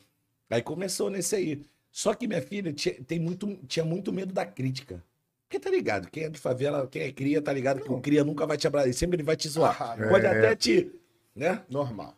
[0.50, 1.62] Aí começou nesse aí.
[1.90, 5.02] Só que minha filha tinha, tem muito, tinha muito medo da crítica.
[5.48, 8.24] Porque tá ligado, quem é de favela, quem é cria, tá ligado que o cria
[8.24, 9.80] nunca vai te abraçar, sempre ele vai te zoar.
[9.80, 10.28] Ah, Pode é.
[10.30, 10.90] até te.
[11.34, 11.62] Né?
[11.70, 12.14] Normal.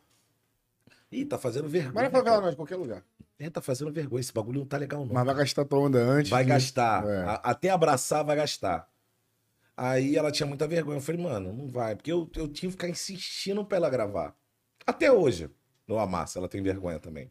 [1.13, 1.93] Ih, tá fazendo vergonha.
[1.95, 3.03] Mas não é favela não, de qualquer lugar.
[3.39, 4.21] É, tá fazendo vergonha.
[4.21, 5.13] Esse bagulho não tá legal, não.
[5.15, 6.31] Mas vai gastar tua onda antes.
[6.31, 7.07] Vai de- gastar.
[7.07, 7.19] É.
[7.25, 8.89] A- até abraçar, vai gastar.
[9.77, 10.97] Aí ela tinha muita vergonha.
[10.97, 11.95] Eu falei, mano, não vai.
[11.95, 14.35] Porque eu, eu tinha que ficar insistindo pra ela gravar.
[14.87, 15.51] Até hoje,
[15.87, 17.29] no Amassa, ela tem vergonha também.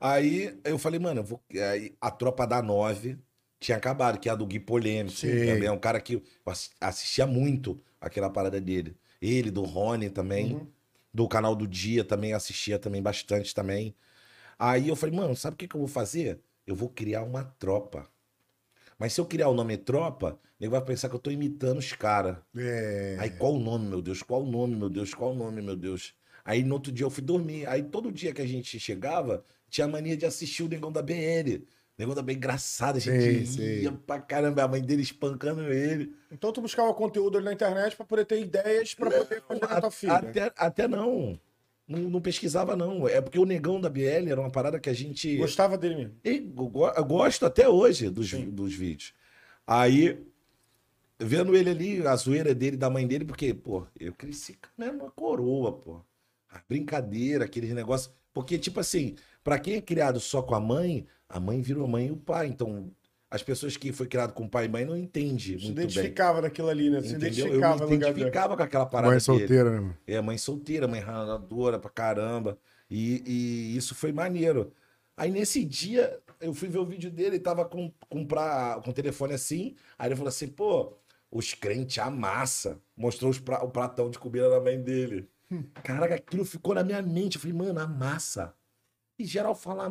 [0.00, 1.42] Aí eu falei, mano, eu vou.
[1.52, 3.18] Aí, a tropa da nove
[3.60, 5.16] tinha acabado, que é a do Gui Polêmico.
[5.20, 6.22] Também é um cara que eu
[6.80, 8.96] assistia muito aquela parada dele.
[9.22, 10.54] Ele, do Rony também.
[10.54, 10.66] Uhum.
[11.12, 13.94] Do canal do Dia também assistia também bastante também.
[14.58, 16.40] Aí eu falei, mano, sabe o que, que eu vou fazer?
[16.66, 18.08] Eu vou criar uma tropa.
[18.98, 21.92] Mas se eu criar o nome tropa, ele vai pensar que eu tô imitando os
[21.92, 22.36] caras.
[22.56, 23.16] É.
[23.18, 24.22] Aí qual o nome, meu Deus?
[24.22, 25.12] Qual o nome, meu Deus?
[25.12, 26.14] Qual o nome, meu Deus?
[26.44, 27.66] Aí no outro dia eu fui dormir.
[27.66, 31.02] Aí todo dia que a gente chegava, tinha a mania de assistir o Negão da
[31.02, 31.64] BL.
[31.96, 33.98] Negão da BL engraçado, a gente Sei, ia sei.
[34.06, 36.14] pra caramba, a mãe dele espancando ele.
[36.30, 39.80] Então tu buscava conteúdo ali na internet pra poder ter ideias pra poder fazer na
[39.80, 40.14] tua filha.
[40.14, 41.38] Até, até não.
[41.86, 41.98] Não.
[42.10, 43.06] não pesquisava, não.
[43.08, 45.36] É porque o Negão da BL era uma parada que a gente.
[45.36, 46.14] Gostava dele mesmo.
[46.24, 48.50] E eu go- eu gosto até hoje dos, Sim.
[48.50, 49.12] dos vídeos.
[49.66, 50.18] Aí,
[51.18, 54.86] vendo ele ali, a zoeira dele, da mãe dele, porque, pô, eu cresci com a
[54.86, 56.00] mesma coroa, pô.
[56.50, 58.12] A brincadeira, aqueles negócios.
[58.32, 61.88] Porque, tipo assim, pra quem é criado só com a mãe, a mãe virou a
[61.88, 62.46] mãe e o pai.
[62.48, 62.90] Então,
[63.34, 65.84] as pessoas que foi criado com pai e mãe não entendem Se muito bem.
[65.84, 67.00] identificava naquilo ali, né?
[67.00, 67.28] Se Entendeu?
[67.30, 68.10] identificava eu me dele.
[68.10, 69.20] identificava com aquela parada Mãe dele.
[69.24, 69.96] solteira, né, mano?
[70.06, 72.58] É, mãe solteira, mãe raladora pra caramba.
[72.90, 74.72] E, e isso foi maneiro.
[75.16, 78.90] Aí nesse dia, eu fui ver o vídeo dele, ele tava com, com, pra, com
[78.90, 79.74] o telefone assim.
[79.98, 80.92] Aí ele falou assim: pô,
[81.30, 82.78] os crentes amassa.
[82.96, 85.28] Mostrou os pra- o pratão de comida da mãe dele.
[85.82, 87.34] Caraca, aquilo ficou na minha mente.
[87.36, 88.54] Eu falei, mano, amassa.
[89.18, 89.84] E geral fala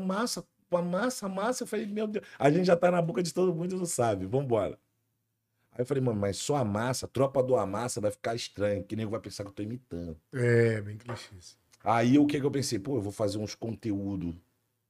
[0.78, 1.64] amassa, amassa, amassa.
[1.64, 2.26] Eu falei, meu Deus.
[2.38, 4.26] A gente já tá na boca de todo mundo e não sabe.
[4.26, 4.78] Vambora.
[5.72, 9.10] Aí eu falei, mano, mas só amassa, tropa do amassa vai ficar estranho, que nego
[9.10, 10.16] vai pensar que eu tô imitando.
[10.32, 11.30] É, bem clichê.
[11.84, 12.78] Aí o que que eu pensei?
[12.78, 14.40] Pô, eu vou fazer uns conteúdo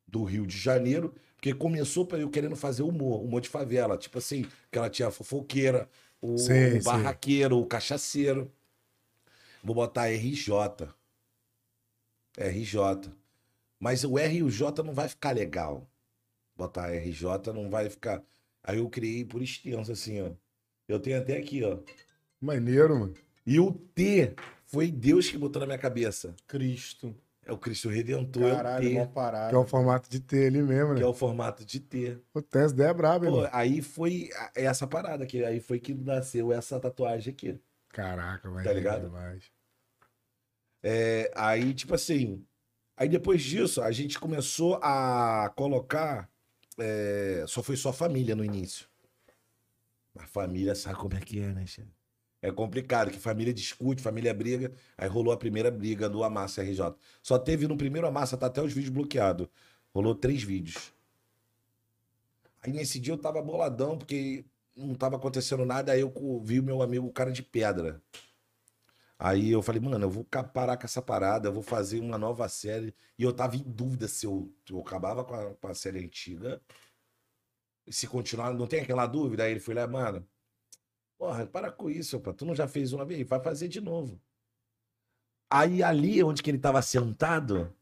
[0.06, 3.98] do Rio de Janeiro, porque começou eu querendo fazer humor, humor de favela.
[3.98, 5.89] Tipo assim, que ela tinha a fofoqueira,
[6.22, 6.84] o, Sim, o sim.
[6.84, 8.52] barraqueiro, o cachaceiro.
[9.63, 10.89] Vou botar RJ.
[12.38, 13.12] RJ.
[13.84, 15.86] Mas o R e o J não vai ficar legal.
[16.56, 18.24] Botar RJ não vai ficar.
[18.63, 20.32] Aí eu criei por extenso, assim, ó.
[20.88, 21.80] Eu tenho até aqui, ó.
[22.39, 23.13] Maneiro, mano.
[23.46, 24.34] E o T
[24.65, 26.34] foi Deus que botou na minha cabeça.
[26.48, 27.13] Cristo.
[27.46, 29.50] É o Cristo Redentor, Caralho, é o T, parada.
[29.50, 31.06] Que é o formato de T ali mesmo, que né?
[31.06, 32.17] é o formato de T.
[32.34, 33.50] O Tess é braba, Pô, irmão.
[33.52, 37.60] aí foi a- essa parada aqui, aí foi que nasceu essa tatuagem aqui.
[37.89, 39.08] Caraca, vai Tá ligado?
[39.08, 39.52] demais.
[40.82, 42.46] É, aí, tipo assim,
[42.95, 46.29] aí depois disso, a gente começou a colocar,
[46.77, 48.88] é, só foi só família no início.
[50.15, 51.91] A família sabe como é que é, né, chefe?
[52.43, 54.73] É complicado, que família discute, família briga.
[54.97, 56.93] Aí rolou a primeira briga do Amassa RJ.
[57.21, 59.47] Só teve no primeiro Amassa, tá até os vídeos bloqueados.
[59.93, 60.91] Rolou três vídeos.
[62.62, 64.43] Aí nesse dia eu tava boladão, porque
[64.75, 65.93] não tava acontecendo nada.
[65.93, 68.01] Aí eu vi o meu amigo, o cara de pedra.
[69.17, 72.47] Aí eu falei, mano, eu vou parar com essa parada, eu vou fazer uma nova
[72.49, 72.93] série.
[73.17, 76.62] E eu tava em dúvida se eu, eu acabava com a, com a série antiga.
[77.89, 79.43] Se continuar, não tem aquela dúvida?
[79.43, 80.28] Aí ele foi lá, mano,
[81.23, 82.34] Porra, para com isso, opa.
[82.34, 83.26] tu não já fez uma vez?
[83.26, 84.19] Vai fazer de novo.
[85.49, 87.73] Aí ali onde que ele estava sentado,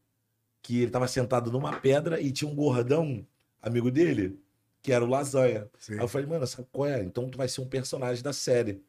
[0.62, 3.26] que ele estava sentado numa pedra e tinha um gordão,
[3.60, 4.40] amigo dele,
[4.80, 5.68] que era o Lasanha.
[5.76, 5.94] Sim.
[5.94, 7.02] Aí eu falei, mano, sabe qual é?
[7.02, 8.80] Então tu vai ser um personagem da série.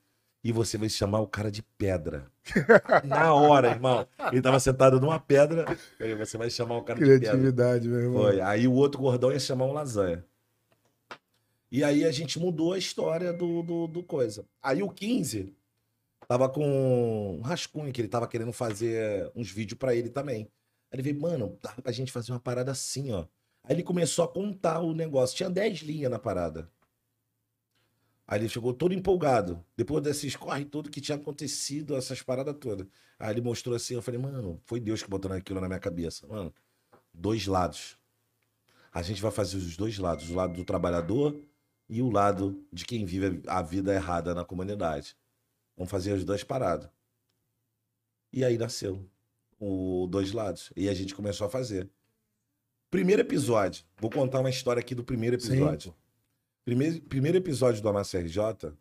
[0.44, 2.28] E você vai chamar o cara de pedra.
[3.06, 4.06] Na hora, irmão.
[4.32, 5.66] Ele tava sentado numa pedra,
[6.00, 7.20] aí você vai chamar o cara de pedra.
[7.20, 8.24] Criatividade, meu irmão.
[8.24, 8.42] Foi.
[8.42, 10.26] Aí o outro gordão ia chamar um lasanha.
[11.72, 14.46] E aí a gente mudou a história do, do, do coisa.
[14.62, 15.56] Aí o 15
[16.28, 20.42] tava com um rascunho, que ele tava querendo fazer uns vídeos para ele também.
[20.92, 23.26] Aí ele veio, mano, dá pra gente fazer uma parada assim, ó.
[23.64, 25.38] Aí ele começou a contar o negócio.
[25.38, 26.70] Tinha 10 linhas na parada.
[28.34, 29.64] Aí ele chegou todo empolgado.
[29.78, 32.88] Depois desses corre tudo que tinha acontecido, essas paradas todas.
[33.20, 36.26] Aí ele mostrou assim, eu falei, mano, foi Deus que botou aquilo na minha cabeça.
[36.26, 36.52] Mano,
[37.14, 37.96] dois lados.
[38.92, 40.32] A gente vai fazer os dois lados.
[40.32, 41.40] O lado do trabalhador
[41.88, 45.16] e o lado de quem vive a vida errada na comunidade.
[45.78, 46.90] Vamos fazer as duas paradas.
[48.32, 49.08] E aí nasceu
[49.60, 50.74] o dois lados.
[50.76, 51.88] E a gente começou a fazer.
[52.90, 53.86] Primeiro episódio.
[54.00, 55.94] Vou contar uma história aqui do primeiro episódio.
[56.66, 58.74] Primeiro, primeiro episódio do Amassa RJ.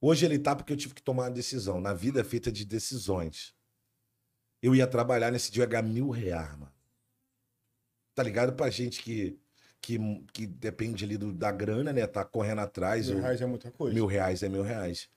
[0.00, 1.80] Hoje ele tá porque eu tive que tomar uma decisão.
[1.80, 3.54] Na vida é feita de decisões.
[4.60, 6.72] Eu ia trabalhar nesse dia ganhar mil reais, mano.
[8.14, 8.52] Tá ligado?
[8.52, 9.38] Pra gente que
[9.82, 9.98] que,
[10.32, 12.06] que depende ali do, da grana, né?
[12.06, 13.08] Tá correndo atrás.
[13.08, 13.92] Mil reais é muita coisa.
[13.92, 15.10] Mil reais é mil reais.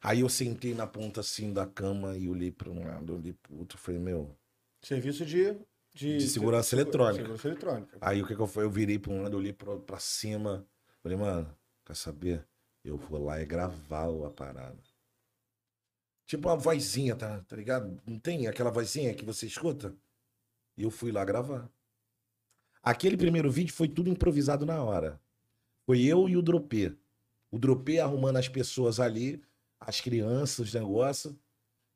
[0.00, 3.58] Aí eu sentei na ponta assim da cama e olhei para um lado, olhei pro
[3.58, 4.34] outro, falei, meu.
[4.80, 5.56] Serviço de.
[5.94, 7.16] De, de segurança de, eletrônica.
[7.16, 7.98] Segurança eletrônica.
[8.00, 8.64] Aí o que, que eu fui?
[8.64, 10.66] Eu virei para um lado, olhei para cima.
[11.02, 12.46] Falei, mano, quer saber?
[12.84, 14.78] Eu vou lá e gravar a parada.
[16.26, 18.00] Tipo uma vozinha, tá, tá ligado?
[18.06, 19.94] Não tem aquela vozinha que você escuta?
[20.76, 21.68] E eu fui lá gravar.
[22.82, 25.20] Aquele primeiro vídeo foi tudo improvisado na hora.
[25.84, 26.96] Foi eu e o Dropê.
[27.50, 29.42] O Dropê arrumando as pessoas ali,
[29.78, 31.34] as crianças, os negócios,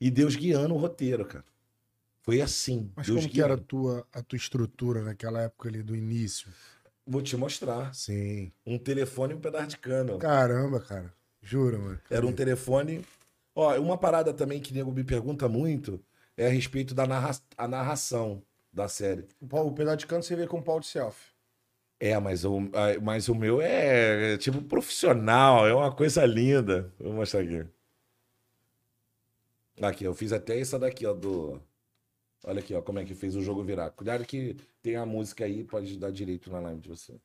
[0.01, 1.45] e Deus guiando o roteiro, cara.
[2.23, 2.90] Foi assim.
[2.95, 6.53] Mas Deus como que era a tua, a tua estrutura naquela época ali do início?
[7.07, 7.95] Vou te mostrar.
[7.95, 8.51] Sim.
[8.66, 10.19] Um telefone e um pedaço de cano.
[10.19, 11.14] Caramba, cara.
[11.40, 12.01] Juro, mano.
[12.11, 13.05] Era um telefone.
[13.55, 16.01] Ó, uma parada também que nego me pergunta muito
[16.37, 17.31] é a respeito da narra...
[17.57, 18.42] a narração
[18.73, 19.25] da série.
[19.40, 21.31] O pedaço de canto você vê com pau de selfie.
[21.99, 22.61] É, mas o,
[23.03, 26.92] mas o meu é tipo profissional, é uma coisa linda.
[26.99, 27.64] Vou mostrar aqui.
[29.81, 31.61] Aqui, eu fiz até essa daqui, ó, do...
[32.47, 33.91] Olha aqui, ó, como é que fez o jogo virar.
[33.91, 37.21] Cuidado que tem a música aí, pode dar direito na live de você.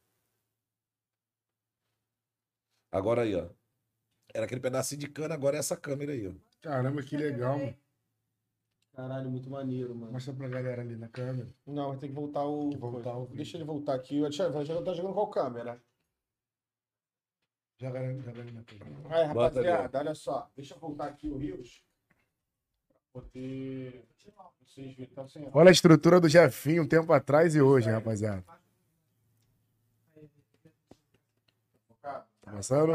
[2.92, 3.48] Agora aí, ó.
[4.34, 6.34] Era aquele pedacinho de cana, agora é essa câmera aí, ó.
[6.60, 7.78] Caramba, que legal, mano.
[8.94, 10.12] Caralho, muito maneiro, mano.
[10.12, 11.54] Mostra pra galera ali na câmera.
[11.68, 12.72] Não, vai ter que voltar o.
[12.72, 14.22] voltar o Deixa ele voltar aqui.
[14.22, 15.82] Vai jogar, tá jogando qual câmera?
[17.80, 19.16] Joga, joga ali na câmera.
[19.16, 20.52] Aí, rapaziada, olha só.
[20.56, 21.84] Deixa eu voltar aqui o Rios.
[23.14, 24.06] Poder.
[24.66, 25.28] Vocês viram, tá.
[25.54, 28.44] Olha a estrutura do Jefinho um tempo atrás e hoje, rapaziada.
[32.02, 32.94] Tá passando?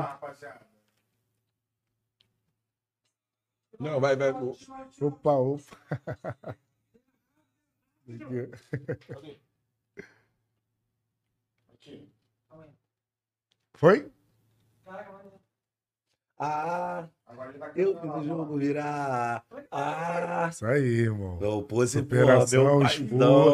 [3.78, 4.30] Não, vai, vai.
[4.30, 5.76] Opa, opa.
[13.74, 14.10] Foi?
[16.38, 17.08] Ah,
[17.74, 19.44] eu o jogo virar.
[19.70, 21.38] Ah, isso aí, irmão.
[21.38, 22.80] Meu pose, pô, meu paizão,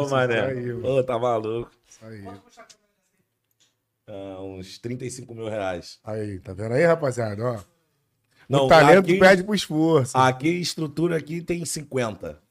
[0.09, 0.53] mané.
[0.83, 1.71] Ô, tá maluco.
[1.87, 2.23] Isso aí.
[4.07, 5.99] Ah, uns 35 mil reais.
[6.03, 7.43] Aí, tá vendo aí, rapaziada?
[7.43, 7.59] Ó.
[8.47, 10.17] Não, o talento aqui, pede pro esforço.
[10.17, 12.41] Aqui, estrutura aqui tem 50.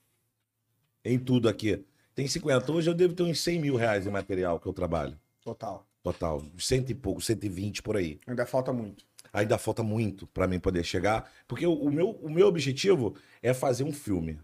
[1.05, 1.85] Em tudo aqui.
[2.15, 2.73] Tem 50.
[2.73, 5.19] Hoje eu devo ter uns 100 mil reais em material que eu trabalho.
[5.43, 5.87] Total.
[6.03, 6.43] Total.
[6.59, 8.19] Cento e pouco, 120 por aí.
[8.27, 9.05] Ainda falta muito.
[9.33, 11.31] Ainda falta muito para mim poder chegar.
[11.49, 14.39] Porque o, o, meu, o meu objetivo é fazer um filme.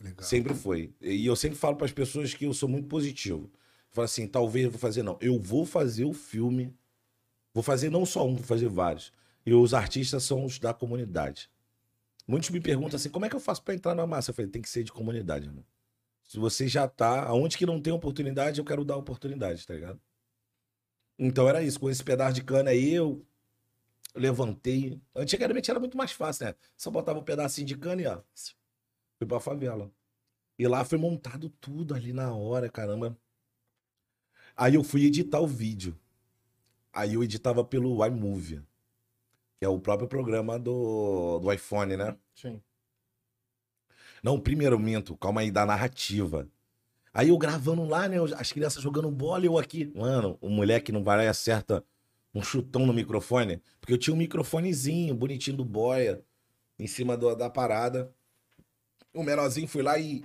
[0.00, 0.24] Legal.
[0.24, 0.92] Sempre foi.
[1.00, 3.50] E eu sempre falo para as pessoas que eu sou muito positivo.
[3.90, 5.16] Falo assim, talvez eu vou fazer, não.
[5.20, 6.74] Eu vou fazer o filme.
[7.52, 9.12] Vou fazer não só um, vou fazer vários.
[9.46, 11.48] E os artistas são os da comunidade.
[12.26, 14.30] Muitos me perguntam assim: como é que eu faço para entrar na massa?
[14.30, 15.64] Eu falei: tem que ser de comunidade, irmão.
[16.24, 20.00] Se você já tá, aonde que não tem oportunidade, eu quero dar oportunidade, tá ligado?
[21.18, 21.78] Então era isso.
[21.78, 23.24] Com esse pedaço de cana aí, eu
[24.14, 25.00] Eu levantei.
[25.14, 26.54] Antigamente era muito mais fácil, né?
[26.76, 28.22] Só botava um pedacinho de cana e ó.
[29.18, 29.90] Fui pra favela.
[30.56, 33.18] E lá foi montado tudo ali na hora, caramba.
[34.56, 35.98] Aí eu fui editar o vídeo.
[36.92, 38.62] Aí eu editava pelo iMovie,
[39.58, 42.16] que é o próprio programa do, do iPhone, né?
[42.36, 42.62] Sim.
[44.22, 46.48] Não, primeiro minto, calma aí, da narrativa.
[47.12, 48.16] Aí eu gravando lá, né?
[48.38, 49.92] As crianças jogando bola e eu aqui.
[49.94, 51.84] Mano, o moleque não vai lá e acerta
[52.34, 53.62] um chutão no microfone.
[53.80, 56.22] Porque eu tinha um microfonezinho bonitinho do boia
[56.78, 58.12] em cima do, da parada.
[59.12, 60.24] O menorzinho foi lá e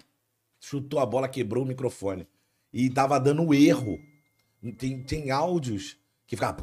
[0.60, 2.28] chutou a bola, quebrou o microfone.
[2.74, 4.00] E tava dando erro.
[4.78, 6.62] Tem, tem áudios que ficava.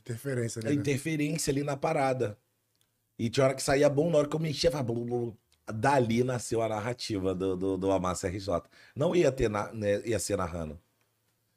[0.00, 0.70] Interferência, né?
[0.70, 2.36] É interferência ali na parada.
[3.18, 4.92] E tinha hora que saía bom, na hora que eu mexia, ficava.
[5.66, 8.64] Dali nasceu a narrativa do, do, do Amassa RJ.
[8.94, 10.78] Não ia, ter na, né, ia ser narrando.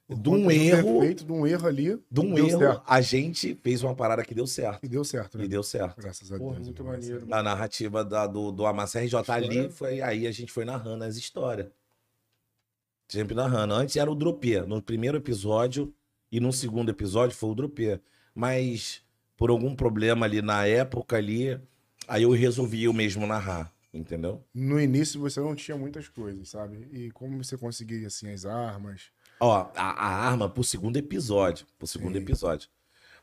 [0.09, 1.01] De um erro.
[1.01, 1.99] Defeito, de um erro ali.
[2.09, 2.83] De um erro, certo.
[2.87, 4.85] a gente fez uma parada que deu certo.
[4.85, 5.43] E deu certo, né?
[5.43, 5.99] E deu certo.
[5.99, 6.67] Graças a Porra, Deus.
[6.67, 7.27] Muito maneiro.
[7.29, 10.01] A narrativa da, do, do Amassa RJ ali foi.
[10.01, 11.67] Aí a gente foi narrando as histórias.
[13.09, 13.73] Sempre narrando.
[13.73, 14.61] Antes era o Dropê.
[14.61, 15.93] No primeiro episódio
[16.31, 17.99] e no segundo episódio foi o Dropê.
[18.33, 19.01] Mas
[19.35, 21.59] por algum problema ali na época ali,
[22.07, 23.73] aí eu resolvi eu mesmo narrar.
[23.93, 24.43] Entendeu?
[24.53, 26.87] No início você não tinha muitas coisas, sabe?
[26.91, 29.11] E como você conseguia, assim, as armas?
[29.39, 31.65] Ó, a, a arma pro segundo episódio.
[31.77, 32.23] Pro segundo Sim.
[32.23, 32.69] episódio.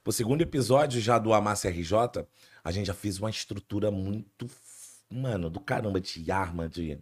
[0.02, 2.26] Pro segundo episódio já do Amassa RJ,
[2.62, 4.48] a gente já fez uma estrutura muito,
[5.10, 6.98] mano, do caramba, de arma, de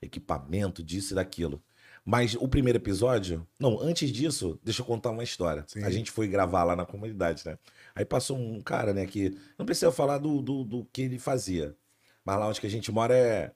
[0.00, 1.62] equipamento, disso e daquilo.
[2.04, 3.46] Mas o primeiro episódio.
[3.60, 5.64] Não, antes disso, deixa eu contar uma história.
[5.66, 5.84] Sim.
[5.84, 7.58] A gente foi gravar lá na comunidade, né?
[7.94, 9.36] Aí passou um cara, né, que.
[9.58, 11.76] Não precisa falar do, do, do que ele fazia.
[12.24, 13.52] Mas lá onde que a gente mora é,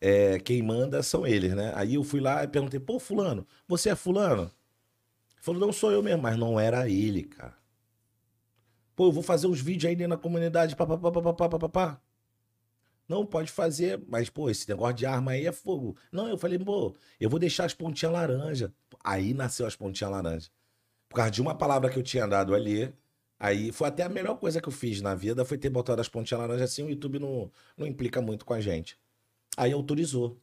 [0.00, 1.72] é, quem manda são eles, né?
[1.74, 4.42] Aí eu fui lá e perguntei, pô, fulano, você é fulano?
[4.42, 7.58] Ele falou, não sou eu mesmo, mas não era ele, cara.
[8.96, 12.00] Pô, eu vou fazer uns vídeos aí dentro da comunidade, papapá.
[13.08, 15.96] Não, pode fazer, mas, pô, esse negócio de arma aí é fogo.
[16.12, 18.72] Não, eu falei, pô, eu vou deixar as pontinhas laranja.
[19.02, 20.50] Aí nasceu as pontinhas laranja.
[21.08, 22.92] Por causa de uma palavra que eu tinha dado ali,
[23.40, 26.08] Aí foi até a melhor coisa que eu fiz na vida, foi ter botado as
[26.10, 28.98] pontinhas laranja assim, o YouTube não, não implica muito com a gente.
[29.60, 30.40] Aí autorizou.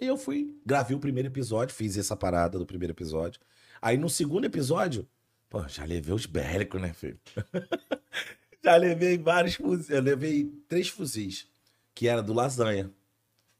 [0.00, 3.40] Aí eu fui, gravei o primeiro episódio, fiz essa parada do primeiro episódio.
[3.80, 5.06] Aí no segundo episódio,
[5.48, 7.20] pô, já levei os bélicos, né, filho?
[8.60, 11.46] já levei vários fuzis, eu levei três fuzis,
[11.94, 12.90] que era do Lasanha.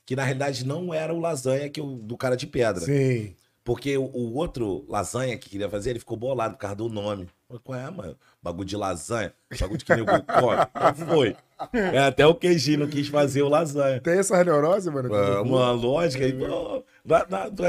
[0.04, 2.84] Que na realidade não era o Lasanha que o, do cara de pedra.
[2.84, 3.36] Sim.
[3.64, 7.28] Porque o, o outro Lasanha que queria fazer, ele ficou bolado por causa do nome.
[7.62, 8.16] Qual é, mano?
[8.42, 9.32] Bagulho de lasanha.
[9.60, 11.36] Bagulho de que nem o Qual foi?
[11.72, 14.00] É, até o queijinho não quis fazer o lasanha.
[14.00, 15.14] Tem essa neurose, mano?
[15.14, 16.26] É, uma lógica.
[16.26, 16.32] É.
[16.32, 16.82] Pô,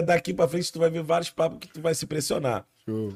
[0.06, 2.66] daqui pra frente tu vai ver vários papos que tu vai se impressionar.
[2.86, 3.14] Show.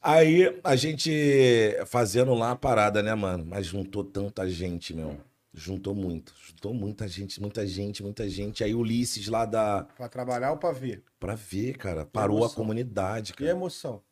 [0.00, 3.44] Aí a gente fazendo lá a parada, né, mano?
[3.46, 5.16] Mas juntou tanta gente, meu.
[5.54, 6.34] Juntou muito.
[6.40, 8.64] Juntou muita gente, muita gente, muita gente.
[8.64, 9.84] Aí Ulisses lá da.
[9.96, 11.04] Pra trabalhar ou pra ver?
[11.20, 12.06] Pra ver, cara.
[12.06, 13.50] Parou a comunidade, cara.
[13.50, 14.02] Que emoção.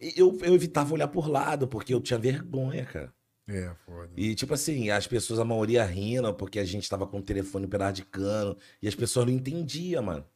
[0.00, 3.12] Eu, eu evitava olhar por lado, porque eu tinha vergonha, cara.
[3.48, 4.10] É, foda.
[4.16, 7.66] E, tipo assim, as pessoas, a maioria rindo, porque a gente tava com o telefone
[7.66, 10.26] pedaço de cano, e as pessoas não entendiam, mano.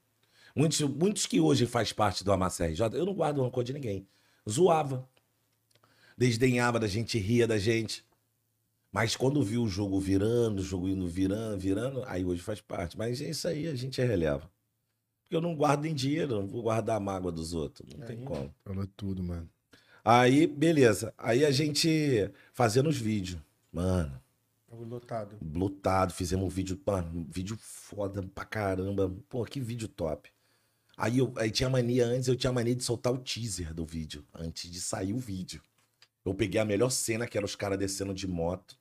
[0.55, 4.07] Muitos, muitos que hoje faz parte do Amassa RJ, eu não guardo rancor de ninguém.
[4.49, 5.09] Zoava.
[6.17, 8.05] Desdenhava da gente, ria da gente.
[8.93, 12.99] Mas quando viu o jogo virando, o jogo indo virando, virando, aí hoje faz parte.
[12.99, 14.51] Mas é isso aí, a gente releva.
[15.23, 17.89] Porque eu não guardo em dinheiro, não vou guardar a mágoa dos outros.
[17.95, 18.53] Não tem como.
[18.65, 19.49] Falou tudo, mano.
[20.05, 21.15] Aí, beleza.
[21.17, 23.41] Aí a gente fazendo os vídeos.
[23.73, 24.21] Mano.
[24.69, 25.37] Lotado.
[25.55, 26.13] Lotado.
[26.13, 29.15] Fizemos um vídeo, mano, vídeo foda pra caramba.
[29.29, 30.31] Pô, que vídeo top.
[30.97, 34.25] Aí, eu, aí tinha mania antes, eu tinha mania de soltar o teaser do vídeo,
[34.35, 35.63] antes de sair o vídeo.
[36.25, 38.80] Eu peguei a melhor cena, que era os caras descendo de moto.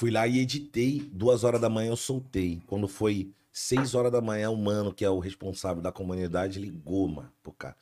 [0.00, 1.10] Fui lá e editei.
[1.12, 2.62] Duas horas da manhã eu soltei.
[2.66, 7.06] Quando foi Seis horas da manhã, o mano, que é o responsável da comunidade, ligou,
[7.06, 7.76] mano, pro cara.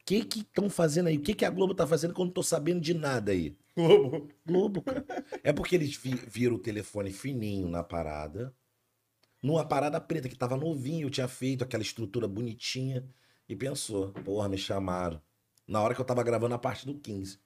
[0.00, 1.16] O que que estão fazendo aí?
[1.16, 3.56] O que que a Globo tá fazendo que eu não tô sabendo de nada aí?
[3.74, 4.28] Globo.
[4.46, 5.04] Globo, cara.
[5.42, 8.54] É porque eles vi, viram o telefone fininho na parada,
[9.42, 13.04] numa parada preta, que tava novinho, eu tinha feito aquela estrutura bonitinha,
[13.48, 15.20] e pensou, porra, me chamaram.
[15.66, 17.40] Na hora que eu tava gravando a parte do 15.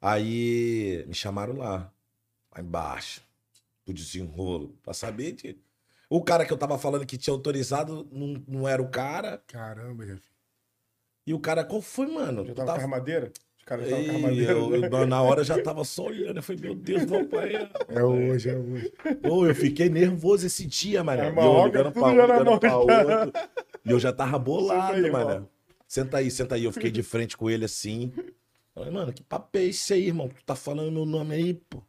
[0.00, 1.92] Aí me chamaram lá,
[2.54, 3.22] lá embaixo,
[3.84, 5.58] do desenrolo, pra saber de
[6.08, 9.42] o cara que eu tava falando que tinha autorizado não, não era o cara.
[9.46, 10.22] Caramba, Jeff.
[11.26, 12.44] E o cara, qual foi, mano?
[12.46, 12.78] Já tava, tava...
[12.78, 13.32] com armadeira?
[13.58, 14.52] Os caras estavam com armadeira.
[14.52, 16.36] Eu, eu, na hora já tava só olhando.
[16.36, 17.68] Eu falei, meu Deus, meu pai.
[17.88, 18.92] É hoje, é hoje.
[19.22, 21.22] Pô, eu fiquei nervoso esse dia, mano.
[21.22, 23.32] É, eu ligando pra um, ligando pra outro.
[23.84, 25.48] E eu já tava bolado, mano.
[25.88, 26.64] Senta aí, senta aí.
[26.64, 28.12] Eu fiquei de frente com ele assim.
[28.74, 30.28] Falei, mano, que papo é esse aí, irmão?
[30.28, 31.82] Tu tá falando meu nome aí, pô.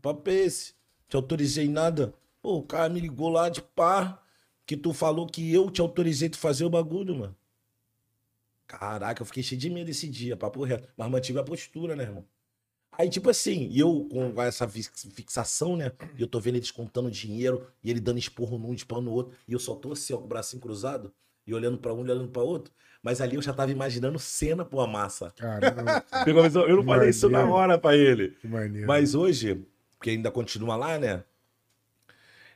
[0.00, 0.74] Papo é esse?
[1.08, 2.14] Te autorizei nada.
[2.42, 4.22] Pô, o cara me ligou lá de pá,
[4.64, 7.36] que tu falou que eu te autorizei tu fazer o bagulho, mano.
[8.66, 10.88] Caraca, eu fiquei cheio de medo esse dia, papo reto.
[10.96, 12.24] Mas mantive a postura, né, irmão?
[12.92, 15.92] Aí, tipo assim, e eu com essa fixação, né?
[16.16, 19.34] E eu tô vendo eles contando dinheiro e ele dando esporro num, esporro no outro.
[19.48, 21.12] E eu só tô assim, ó, com o bracinho cruzado
[21.46, 22.72] e olhando para um e olhando para outro.
[23.02, 25.32] Mas ali eu já tava imaginando cena pô, a massa.
[25.36, 26.04] Caramba.
[26.68, 28.36] eu não falei isso na hora para ele.
[28.40, 28.86] Que maneiro.
[28.86, 29.64] Mas hoje,
[30.00, 31.22] porque ainda continua lá, né?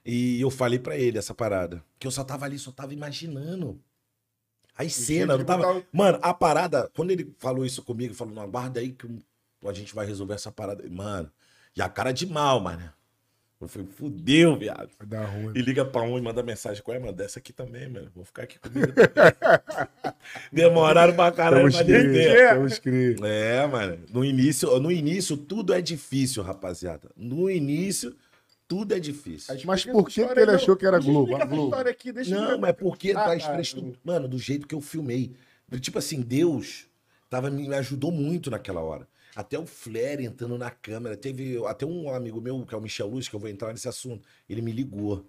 [0.03, 1.85] E eu falei para ele essa parada.
[1.99, 3.79] Que eu só tava ali, só tava imaginando.
[4.75, 5.85] As cenas, não tava...
[5.93, 9.07] Mano, a parada, quando ele falou isso comigo, falou, não, aguarda aí que
[9.63, 10.89] a gente vai resolver essa parada.
[10.89, 11.31] Mano,
[11.77, 12.91] e a cara de mal, mano.
[13.61, 14.91] Eu falei, fudeu, viado.
[14.99, 15.53] Vai dar ruim.
[15.55, 16.83] E liga pra um e manda mensagem.
[16.83, 17.13] Qual é, mano?
[17.13, 18.11] Dessa aqui também, mano.
[18.15, 18.93] Vou ficar aqui comigo.
[20.53, 22.37] Demoraram pra caralho pra descer.
[23.23, 23.99] É, mano.
[24.11, 27.11] No início, no início, tudo é difícil, rapaziada.
[27.17, 28.15] No início,
[28.67, 29.55] tudo é difícil.
[29.65, 30.55] Mas por que, que ele não...
[30.55, 31.37] achou que era Globo?
[31.37, 31.75] A Globo.
[31.77, 33.81] Aqui, não, mas é porque ah, tá expresso.
[33.81, 33.99] Tá.
[34.05, 35.33] Mano, do jeito que eu filmei.
[35.81, 36.87] Tipo assim, Deus
[37.31, 39.09] tava, me ajudou muito naquela hora.
[39.35, 41.17] Até o Flair entrando na câmera.
[41.17, 43.89] Teve até um amigo meu, que é o Michel Luz, que eu vou entrar nesse
[43.89, 44.29] assunto.
[44.49, 45.27] Ele me ligou.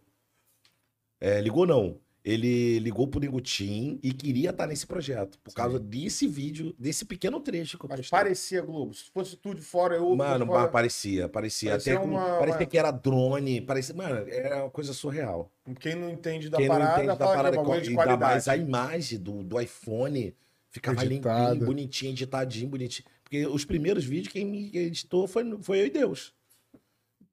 [1.19, 1.99] É, ligou não.
[2.25, 5.37] Ele ligou pro Negutim e queria estar nesse projeto.
[5.43, 5.55] Por Sim.
[5.55, 8.95] causa desse vídeo, desse pequeno trecho que eu Mas parecia Globo.
[8.95, 10.15] Se fosse tudo de fora, eu.
[10.15, 10.67] Mano, fora...
[10.67, 11.71] parecia, parecia.
[11.71, 12.65] Parecia, até uma, parecia uma...
[12.65, 13.61] que era drone.
[13.61, 15.51] Parecia, mano, era uma coisa surreal.
[15.79, 18.57] Quem não entende da Quem parada, não entende da parada, é de ainda mais a
[18.57, 20.35] imagem do, do iPhone
[20.71, 23.07] ficava limpinho, bonitinho, editadinho, bonitinho.
[23.25, 26.31] Porque os primeiros vídeos, quem me editou foi, foi eu e Deus.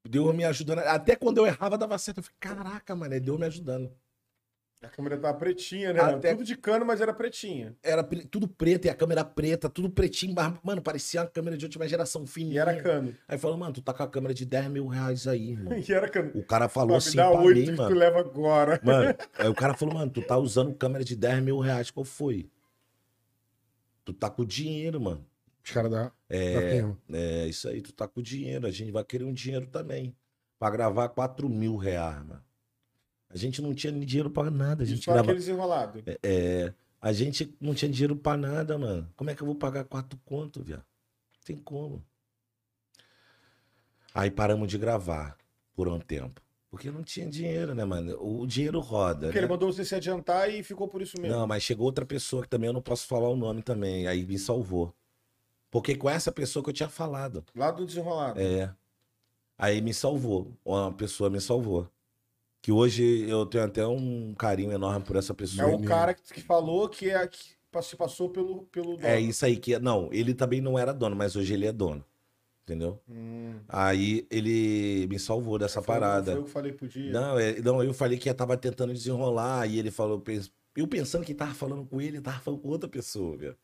[0.03, 0.79] Deus me ajudando.
[0.79, 2.17] Até quando eu errava, dava certo.
[2.17, 3.91] Eu falei, caraca, mano, é Deus me ajudando.
[4.81, 6.01] A câmera tava pretinha, né?
[6.01, 6.31] Até...
[6.31, 7.73] Tudo de cano, mas era pretinha.
[7.81, 10.33] Era tudo preto, e a câmera preta, tudo pretinho.
[10.35, 12.55] Mas, mano, parecia uma câmera de última geração fininha.
[12.55, 13.15] E era cano.
[13.27, 15.77] Aí falou, mano, tu tá com a câmera de 10 mil reais aí, mano.
[15.87, 16.31] e era cano.
[16.35, 17.89] O cara falou assim dá pra 8 mim, que mano.
[17.89, 18.81] tu leva agora.
[18.83, 21.89] Mano, aí o cara falou, mano, tu tá usando câmera de 10 mil reais.
[21.89, 22.49] Qual foi?
[24.03, 25.25] Tu tá com dinheiro, mano.
[25.63, 28.67] Os caras da, é, da É, isso aí, tu tá com dinheiro.
[28.67, 30.15] A gente vai querer um dinheiro também.
[30.59, 32.43] Pra gravar 4 mil reais, mano.
[33.29, 34.83] A gente não tinha dinheiro pra nada.
[34.83, 35.31] A gente só grava...
[35.31, 36.03] aqueles enrolados.
[36.05, 39.09] É, é, a gente não tinha dinheiro pra nada, mano.
[39.15, 40.85] Como é que eu vou pagar quatro conto, viado?
[41.43, 42.03] Tem como.
[44.13, 45.37] Aí paramos de gravar
[45.73, 46.41] por um tempo.
[46.69, 48.17] Porque não tinha dinheiro, né, mano?
[48.19, 49.27] O dinheiro roda.
[49.27, 49.45] Porque né?
[49.45, 51.37] ele mandou você se adiantar e ficou por isso mesmo.
[51.37, 54.07] Não, mas chegou outra pessoa que também eu não posso falar o nome também.
[54.07, 54.93] Aí me salvou.
[55.73, 57.43] Porque com essa pessoa que eu tinha falado.
[57.55, 58.39] Lá do desenrolado.
[58.39, 58.71] É.
[59.57, 60.51] Aí me salvou.
[60.63, 61.89] Uma pessoa me salvou.
[62.61, 65.71] Que hoje eu tenho até um carinho enorme por essa pessoa.
[65.71, 69.07] É o cara que falou que, é, que se passou pelo, pelo dono.
[69.07, 69.79] É isso aí que.
[69.79, 72.05] Não, ele também não era dono, mas hoje ele é dono.
[72.61, 73.01] Entendeu?
[73.09, 73.55] Hum.
[73.67, 76.33] Aí ele me salvou dessa parada.
[76.33, 77.11] Foi eu que falei pro dia.
[77.11, 79.65] Não, é, não, eu falei que eu tava tentando desenrolar.
[79.65, 80.23] E ele falou.
[80.75, 83.57] Eu pensando que tava falando com ele, tava falando com outra pessoa, velho.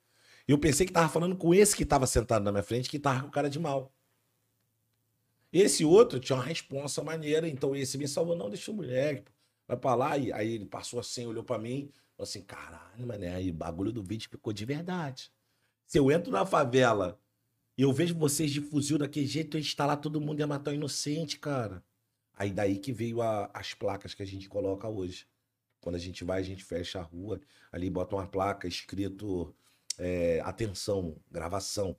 [0.50, 3.22] Eu pensei que tava falando com esse que tava sentado na minha frente, que tava
[3.22, 3.94] com cara de mal.
[5.54, 8.36] Esse outro tinha uma responsa maneira, então esse me salvou.
[8.36, 9.32] Não, deixa o moleque,
[9.68, 10.18] vai pra lá.
[10.18, 14.02] E aí ele passou assim, olhou pra mim, falou assim: caralho, mané, aí bagulho do
[14.02, 15.32] vídeo ficou de verdade.
[15.86, 17.22] Se eu entro na favela
[17.78, 20.74] e eu vejo vocês de fuzil daquele jeito, eu instalar todo mundo ia matar o
[20.74, 21.84] inocente, cara.
[22.34, 25.28] Aí daí que veio a, as placas que a gente coloca hoje.
[25.80, 27.40] Quando a gente vai, a gente fecha a rua,
[27.72, 29.56] ali bota uma placa escrito
[30.00, 31.96] é, atenção, gravação,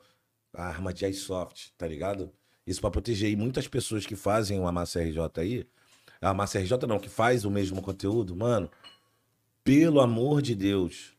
[0.52, 2.32] a arma de iSoft, tá ligado?
[2.66, 3.30] Isso para proteger.
[3.30, 5.66] E muitas pessoas que fazem uma massa RJ aí,
[6.20, 8.70] a massa RJ não, que faz o mesmo conteúdo, mano,
[9.62, 11.14] pelo amor de Deus,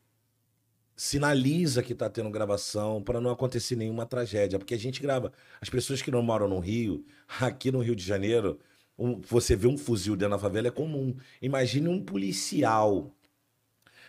[0.95, 5.32] sinaliza que tá tendo gravação para não acontecer nenhuma tragédia, porque a gente grava.
[5.59, 7.05] As pessoas que não moram no Rio,
[7.39, 8.59] aqui no Rio de Janeiro,
[8.97, 11.15] um, você vê um fuzil dentro da favela é comum.
[11.41, 13.11] Imagine um policial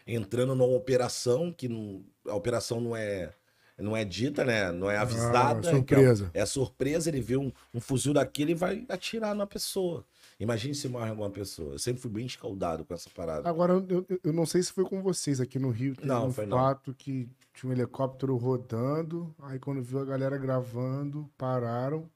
[0.07, 3.33] entrando numa operação que não, a operação não é
[3.79, 4.71] não é dita, né?
[4.71, 5.69] Não é avisada.
[5.69, 6.31] Ah, surpresa.
[6.33, 10.05] É, é, surpresa, ele vê um, um fuzil daquele e vai atirar na pessoa.
[10.39, 11.75] Imagine se morre alguma pessoa.
[11.75, 13.49] Eu sempre fui bem escaldado com essa parada.
[13.49, 15.97] Agora, eu, eu não sei se foi com vocês aqui no Rio.
[15.97, 16.95] Tem não, um foi fato não.
[16.95, 19.35] que tinha um helicóptero rodando.
[19.41, 22.09] Aí quando viu a galera gravando, pararam,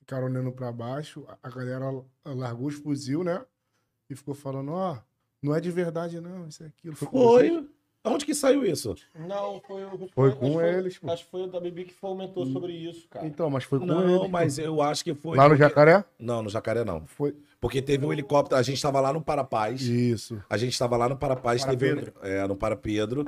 [0.00, 1.26] ficaram olhando para baixo.
[1.42, 1.86] A galera
[2.24, 3.44] largou os fuzil, né?
[4.10, 5.07] E ficou falando, ó, oh,
[5.42, 6.96] não é de verdade, não, isso é aquilo.
[6.96, 7.08] Foi.
[7.48, 7.68] foi.
[8.04, 8.94] Onde que saiu isso?
[9.14, 10.96] Não, foi, foi, foi com eles.
[10.96, 12.52] Foi, acho que foi o da Bibi que fomentou hum.
[12.52, 13.26] sobre isso, cara.
[13.26, 14.12] Então, mas foi com não, eles.
[14.12, 15.36] Não, mas eu acho que foi.
[15.36, 15.62] Lá no porque...
[15.62, 16.04] Jacaré?
[16.18, 17.06] Não, no Jacaré não.
[17.06, 17.34] Foi.
[17.60, 19.82] Porque teve um helicóptero, a gente estava lá no Parapaz.
[19.82, 20.40] Isso.
[20.48, 22.12] A gente estava lá no Parapaz, para teve Pedro.
[22.22, 23.26] Um, é, no Para Pedro.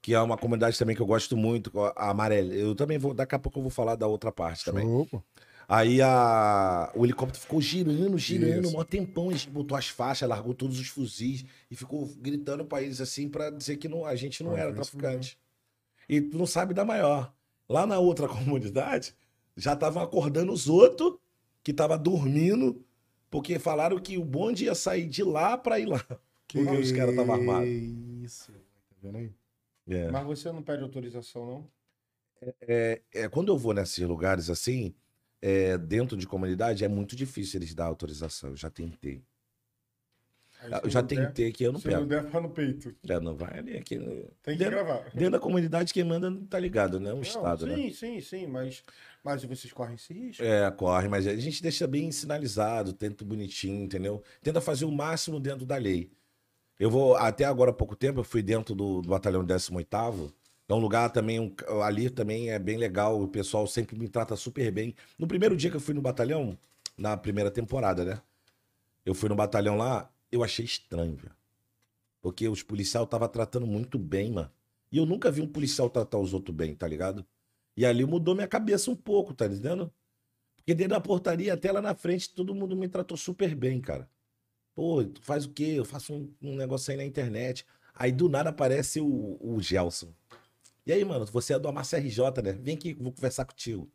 [0.00, 2.52] que é uma comunidade também que eu gosto muito, a Amarela.
[2.52, 4.86] Eu também vou, daqui a pouco eu vou falar da outra parte também.
[4.86, 5.22] Opa.
[5.74, 8.78] Aí a, o helicóptero ficou girando, girando, Isso.
[8.78, 9.30] um tempão.
[9.30, 13.26] A gente botou as faixas, largou todos os fuzis e ficou gritando pra eles assim
[13.26, 15.38] pra dizer que não, a gente não Ah, era traficante.
[16.06, 17.34] E tu não sabe da maior.
[17.66, 19.14] Lá na outra comunidade,
[19.56, 21.14] já estavam acordando os outros
[21.64, 22.84] que estavam dormindo,
[23.30, 26.04] porque falaram que o bonde ia sair de lá pra ir lá.
[26.46, 27.70] Que Porque os caras estavam armados.
[27.70, 28.52] Isso.
[28.52, 29.32] Tá vendo aí?
[29.88, 30.10] É.
[30.10, 31.70] Mas você não pede autorização, não?
[32.60, 34.94] É, é, quando eu vou nesses lugares assim,
[35.42, 38.50] é, dentro de comunidade, é muito difícil eles dar autorização.
[38.50, 39.22] Eu já tentei.
[40.84, 42.06] Eu já der- tentei aqui, eu não Se não pego.
[42.08, 42.94] der, fala no peito.
[43.02, 43.98] Já não vai ali aqui.
[43.98, 45.10] Tem que Dentro- gravar.
[45.12, 47.10] Dentro da comunidade, quem manda tá ligado, né?
[47.10, 47.74] O Não, Estado, né?
[47.74, 48.84] sim, sim, sim, mas,
[49.24, 50.40] mas vocês correm esse risco.
[50.44, 54.22] É, corre, mas a gente deixa bem sinalizado, tenta bonitinho, entendeu?
[54.40, 56.12] Tenta fazer o máximo dentro da lei.
[56.78, 60.32] Eu vou, até agora há pouco tempo, eu fui dentro do, do batalhão 18º.
[60.68, 64.36] É um lugar também, um- ali também é bem legal, o pessoal sempre me trata
[64.36, 64.94] super bem.
[65.18, 66.58] No primeiro dia que eu fui no batalhão,
[66.96, 68.22] na primeira temporada, né?
[69.04, 71.34] Eu fui no batalhão lá, eu achei estranho, velho.
[72.20, 74.50] Porque os policiais estavam tratando muito bem, mano.
[74.92, 77.26] E eu nunca vi um policial tratar os outros bem, tá ligado?
[77.76, 79.92] E ali mudou minha cabeça um pouco, tá entendendo?
[80.56, 84.08] Porque dentro da portaria, até lá na frente, todo mundo me tratou super bem, cara.
[84.74, 85.74] Pô, tu faz o quê?
[85.76, 87.66] Eu faço um, um negócio aí na internet.
[87.94, 90.12] Aí do nada aparece o, o Gelson.
[90.86, 92.52] E aí, mano, você é do Amassa RJ, né?
[92.52, 93.90] Vem aqui, vou conversar contigo.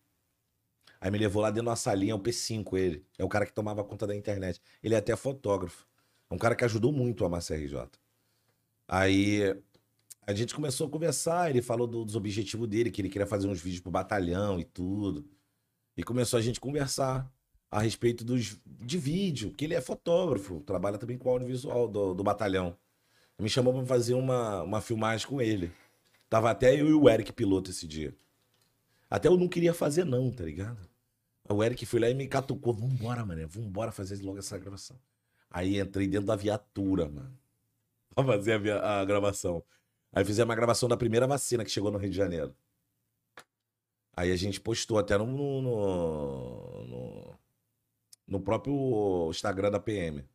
[1.00, 3.06] Aí me levou lá dentro de uma salinha, o P5, ele.
[3.18, 4.62] É o cara que tomava conta da internet.
[4.82, 5.86] Ele é até fotógrafo.
[6.30, 7.88] É um cara que ajudou muito o Amassa RJ.
[8.88, 9.56] Aí
[10.28, 13.48] a gente começou a conversar, ele falou do- dos objetivos dele, que ele queria fazer
[13.48, 15.30] uns vídeos pro batalhão e tudo.
[15.98, 17.32] E começou a gente conversar
[17.72, 22.24] a respeito dos, de vídeo, que ele é fotógrafo, trabalha também com audiovisual do, do
[22.24, 22.78] batalhão.
[23.40, 25.72] Me chamou pra fazer uma, uma filmagem com ele.
[26.30, 28.16] Tava até eu e o Eric piloto esse dia.
[29.10, 30.78] Até eu não queria fazer não, tá ligado?
[31.50, 32.74] O Eric foi lá e me catucou.
[32.74, 35.00] Vambora, mano, vambora fazer logo essa gravação.
[35.50, 37.38] Aí entrei dentro da viatura, mano.
[38.14, 39.64] Pra fazer a, via- a gravação.
[40.12, 42.54] Aí fizemos a gravação da primeira vacina que chegou no Rio de Janeiro.
[44.16, 47.40] Aí a gente postou até no, no, no,
[48.28, 50.26] no- próprio Instagram da PM.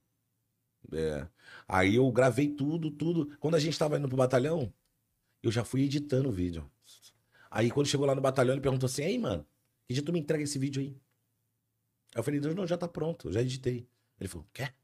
[0.92, 1.26] É.
[1.66, 3.36] Aí eu gravei tudo, tudo.
[3.38, 4.72] Quando a gente tava indo pro batalhão,
[5.42, 6.70] eu já fui editando o vídeo.
[7.50, 9.46] Aí quando chegou lá no batalhão, ele perguntou assim: Ei, mano,
[9.86, 10.88] que dia tu me entrega esse vídeo aí?
[12.14, 13.86] Aí eu falei: Não, não, já tá pronto, já editei.
[14.18, 14.74] Ele falou: Quer?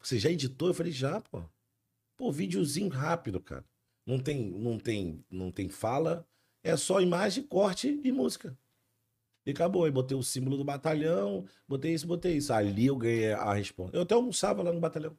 [0.00, 0.68] Você já editou?
[0.68, 1.44] Eu falei: Já, pô.
[2.16, 3.64] Pô, videozinho rápido, cara.
[4.06, 6.26] Não tem, não tem, não tem fala,
[6.62, 8.56] é só imagem, corte e música.
[9.44, 9.84] E acabou.
[9.84, 12.52] Aí botei o símbolo do batalhão, botei isso, botei isso.
[12.52, 13.96] Ali eu ganhei a resposta.
[13.96, 15.16] Eu até almoçava lá no batalhão.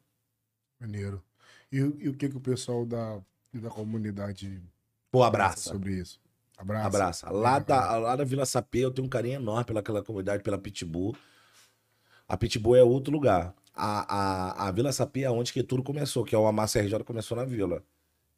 [0.80, 1.24] Maneiro.
[1.72, 3.22] E, e o que, que o pessoal da,
[3.60, 4.62] da comunidade
[5.12, 5.70] Pô, abraça.
[5.72, 6.20] sobre isso?
[6.58, 6.88] Abraça.
[6.88, 7.30] Abraça.
[7.32, 11.16] Lá, da, lá da Vila Sapê eu tenho um carinho enorme pelaquela comunidade, pela Pitbull.
[12.28, 13.54] A Pitbull é outro lugar.
[13.74, 14.16] A,
[14.64, 17.38] a, a Vila Sapê é onde que tudo começou, que é o Amassa RJ começou
[17.38, 17.84] na Vila.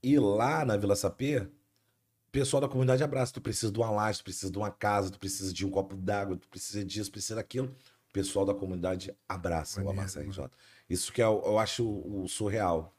[0.04, 3.34] E lá na Vila Sapê, o pessoal da comunidade abraça.
[3.34, 5.96] Tu precisa de uma laje, tu precisa de uma casa, tu precisa de um copo
[5.96, 7.74] d'água, tu precisa disso, precisa daquilo.
[8.10, 10.50] O pessoal da comunidade abraça o Amassa RJ.
[10.90, 12.94] Isso que é, o- eu acho o surreal.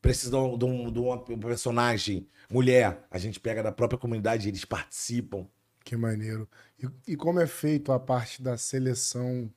[0.00, 0.56] Precisa de um,
[0.90, 5.46] de um- uma personagem mulher, a gente pega da própria comunidade, eles participam.
[5.84, 6.48] Que maneiro.
[6.78, 9.52] E, e como é feito a parte da seleção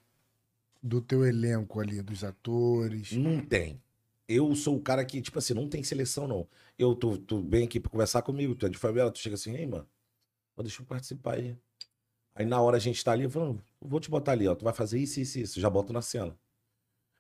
[0.82, 3.14] do teu elenco ali, dos atores?
[3.14, 3.82] Não tem.
[4.28, 6.48] Eu sou o cara que, tipo assim, não tem seleção, não.
[6.78, 9.56] Eu, tu, tu vem aqui pra conversar comigo, tu é de favela, tu chega assim,
[9.56, 9.88] ei, mano,
[10.58, 11.56] deixa eu participar aí.
[12.36, 14.74] Aí na hora a gente tá ali, falando, vou te botar ali, ó, tu vai
[14.74, 16.36] fazer isso, isso, isso, já boto na cena.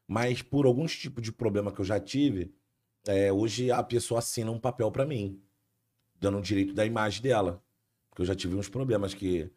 [0.07, 2.53] Mas por alguns tipos de problema que eu já tive,
[3.07, 5.41] é, hoje a pessoa assina um papel pra mim,
[6.19, 7.63] dando o direito da imagem dela.
[8.09, 9.51] Porque eu já tive uns problemas que,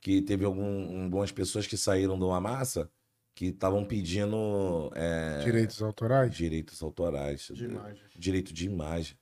[0.00, 2.90] que teve algum- algumas pessoas que saíram de uma massa
[3.34, 6.34] que estavam pedindo é, Direitos autorais?
[6.34, 8.02] direitos autorais, De imagem.
[8.16, 9.18] direito de imagem.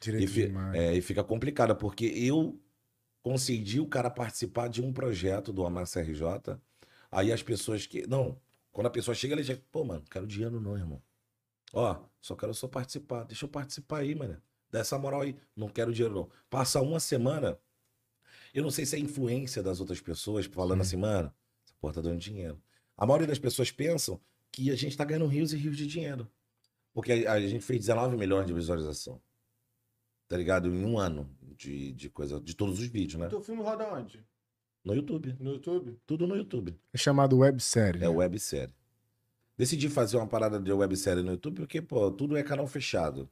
[0.00, 0.80] E, Direitos fi- de imagem.
[0.80, 2.58] é, e fica complicado, porque eu
[3.22, 6.58] concedi o cara participar de um projeto do Amassa RJ.
[7.10, 8.04] Aí as pessoas que.
[8.08, 8.36] Não,
[8.72, 9.56] quando a pessoa chega, ele já.
[9.70, 11.00] Pô, mano, não quero dinheiro não, irmão.
[11.72, 13.24] Ó, só quero só participar.
[13.24, 14.40] Deixa eu participar aí, mano.
[14.70, 15.36] Dá essa moral aí.
[15.56, 16.30] Não quero dinheiro não.
[16.48, 17.58] Passa uma semana.
[18.54, 20.88] Eu não sei se é influência das outras pessoas falando Sim.
[20.88, 22.62] assim, mano, essa porra tá dando dinheiro.
[22.96, 24.20] A maioria das pessoas pensam
[24.52, 26.30] que a gente tá ganhando rios e rios de dinheiro.
[26.94, 29.20] Porque a, a gente fez 19 milhões de visualização.
[30.28, 30.68] Tá ligado?
[30.68, 33.28] Em um ano de, de coisa, de todos os vídeos, né?
[33.28, 34.24] Teu filme roda onde?
[34.84, 35.36] No YouTube.
[35.40, 35.98] No YouTube?
[36.06, 36.78] Tudo no YouTube.
[36.92, 37.98] É chamado websérie.
[37.98, 38.08] É né?
[38.08, 38.74] websérie.
[39.62, 43.30] Decidi fazer uma parada de websérie no YouTube porque, pô, tudo é canal fechado.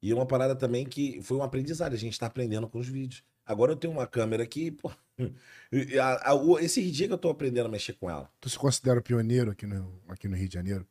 [0.00, 3.22] E uma parada também que foi um aprendizado, a gente está aprendendo com os vídeos.
[3.44, 4.90] Agora eu tenho uma câmera aqui, pô.
[6.00, 8.30] A, a, esse dia que eu tô aprendendo a mexer com ela.
[8.40, 10.86] Tu se considera pioneiro aqui no, aqui no Rio de Janeiro?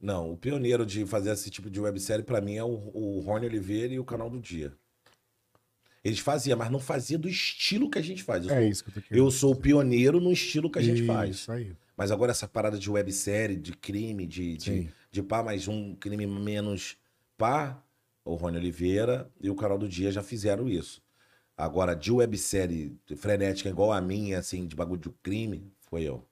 [0.00, 3.44] Não, o pioneiro de fazer esse tipo de websérie para mim é o, o Rony
[3.44, 4.72] Oliveira e o Canal do Dia.
[6.02, 8.46] Eles faziam, mas não fazia do estilo que a gente faz.
[8.46, 9.22] Eu é sou, isso que eu tô querendo.
[9.22, 11.36] Eu sou o pioneiro no estilo que a gente isso, faz.
[11.36, 11.76] Isso aí.
[12.00, 16.26] Mas agora essa parada de websérie, de crime, de, de, de pá, mais um crime
[16.26, 16.96] menos
[17.36, 17.78] pá,
[18.24, 21.02] o Rony Oliveira e o Canal do Dia já fizeram isso.
[21.54, 26.24] Agora, de websérie frenética igual a minha, assim, de bagulho de crime, foi eu.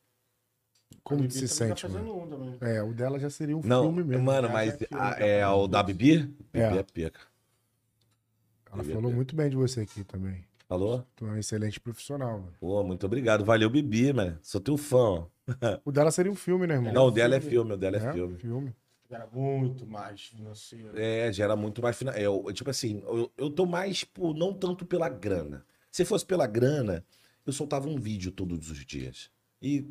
[1.04, 2.16] Como que se tá sente, tá mano?
[2.16, 4.24] Um é, o dela já seria um Não, filme mesmo.
[4.24, 6.20] Mano, mas é, a, é o da Bibi?
[6.20, 7.20] Bibi é, é pica.
[8.72, 10.42] Ela Bibi é falou é muito bem de você aqui também.
[10.66, 11.06] Falou?
[11.14, 12.54] Tu é um excelente profissional, mano.
[12.58, 13.44] Pô, muito obrigado.
[13.44, 14.38] Valeu, Bibi, mano.
[14.42, 15.28] Sou teu fã.
[15.84, 16.92] o dela seria um filme, né, irmão?
[16.92, 18.38] Não, o dela é filme, o dela é, é filme.
[18.38, 18.74] filme.
[19.10, 20.98] Gera muito mais financeiro.
[20.98, 22.48] É, gera muito mais financeiro.
[22.48, 25.64] É, tipo assim, eu, eu tô mais, por, não tanto pela grana.
[25.90, 27.04] Se fosse pela grana,
[27.46, 29.30] eu soltava um vídeo todos os dias.
[29.62, 29.86] E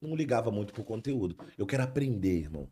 [0.00, 1.36] não ligava muito pro conteúdo.
[1.56, 2.68] Eu quero aprender, irmão.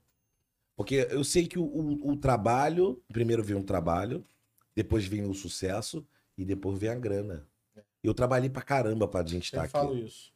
[0.74, 4.24] Porque eu sei que o, o, o trabalho, primeiro vem um trabalho,
[4.74, 6.04] depois vem o sucesso
[6.36, 7.46] e depois vem a grana.
[8.02, 9.76] Eu trabalhei pra caramba pra gente estar tá aqui.
[9.76, 10.32] Eu falo isso.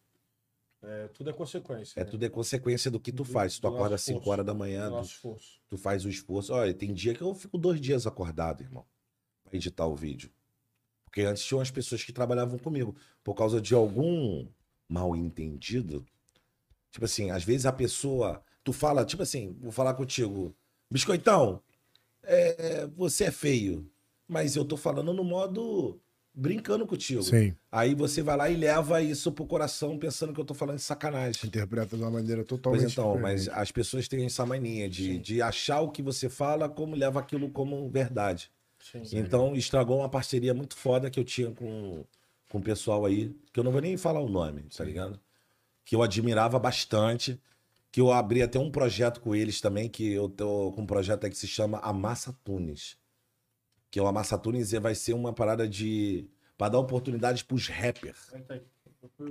[0.83, 1.99] É, tudo é consequência.
[1.99, 2.11] É né?
[2.11, 3.59] tudo é consequência do que tu do, faz.
[3.59, 4.91] Tu acorda às 5 horas da manhã,
[5.23, 5.37] tu,
[5.69, 6.53] tu, faz o esforço.
[6.53, 8.85] Olha, tem dia que eu fico dois dias acordado, irmão,
[9.45, 10.31] pra editar o vídeo.
[11.05, 12.95] Porque antes tinham as pessoas que trabalhavam comigo.
[13.25, 14.47] Por causa de algum
[14.89, 16.05] mal entendido.
[16.91, 18.43] Tipo assim, às vezes a pessoa.
[18.63, 20.55] Tu fala, tipo assim, vou falar contigo.
[20.91, 21.63] Biscoitão,
[22.23, 23.91] é, você é feio.
[24.29, 26.01] Mas eu tô falando no modo
[26.37, 27.23] brincando contigo.
[27.23, 27.55] Sim.
[27.73, 30.83] Aí você vai lá e leva isso pro coração pensando que eu tô falando de
[30.83, 31.41] sacanagem.
[31.47, 33.47] Interpreta de uma maneira totalmente pois então, diferente.
[33.47, 37.19] mas as pessoas têm essa mania de, de achar o que você fala como leva
[37.19, 38.51] aquilo como verdade.
[38.79, 42.05] Sim, então estragou uma parceria muito foda que eu tinha com,
[42.51, 45.19] com o pessoal aí, que eu não vou nem falar o nome, tá ligado?
[45.85, 47.41] Que eu admirava bastante,
[47.91, 51.25] que eu abri até um projeto com eles também, que eu tô com um projeto
[51.25, 52.97] aí que se chama Amassa Tunes
[53.97, 56.29] que o Amassa Tunes vai ser uma parada de.
[56.59, 58.31] para dar oportunidades pros rappers.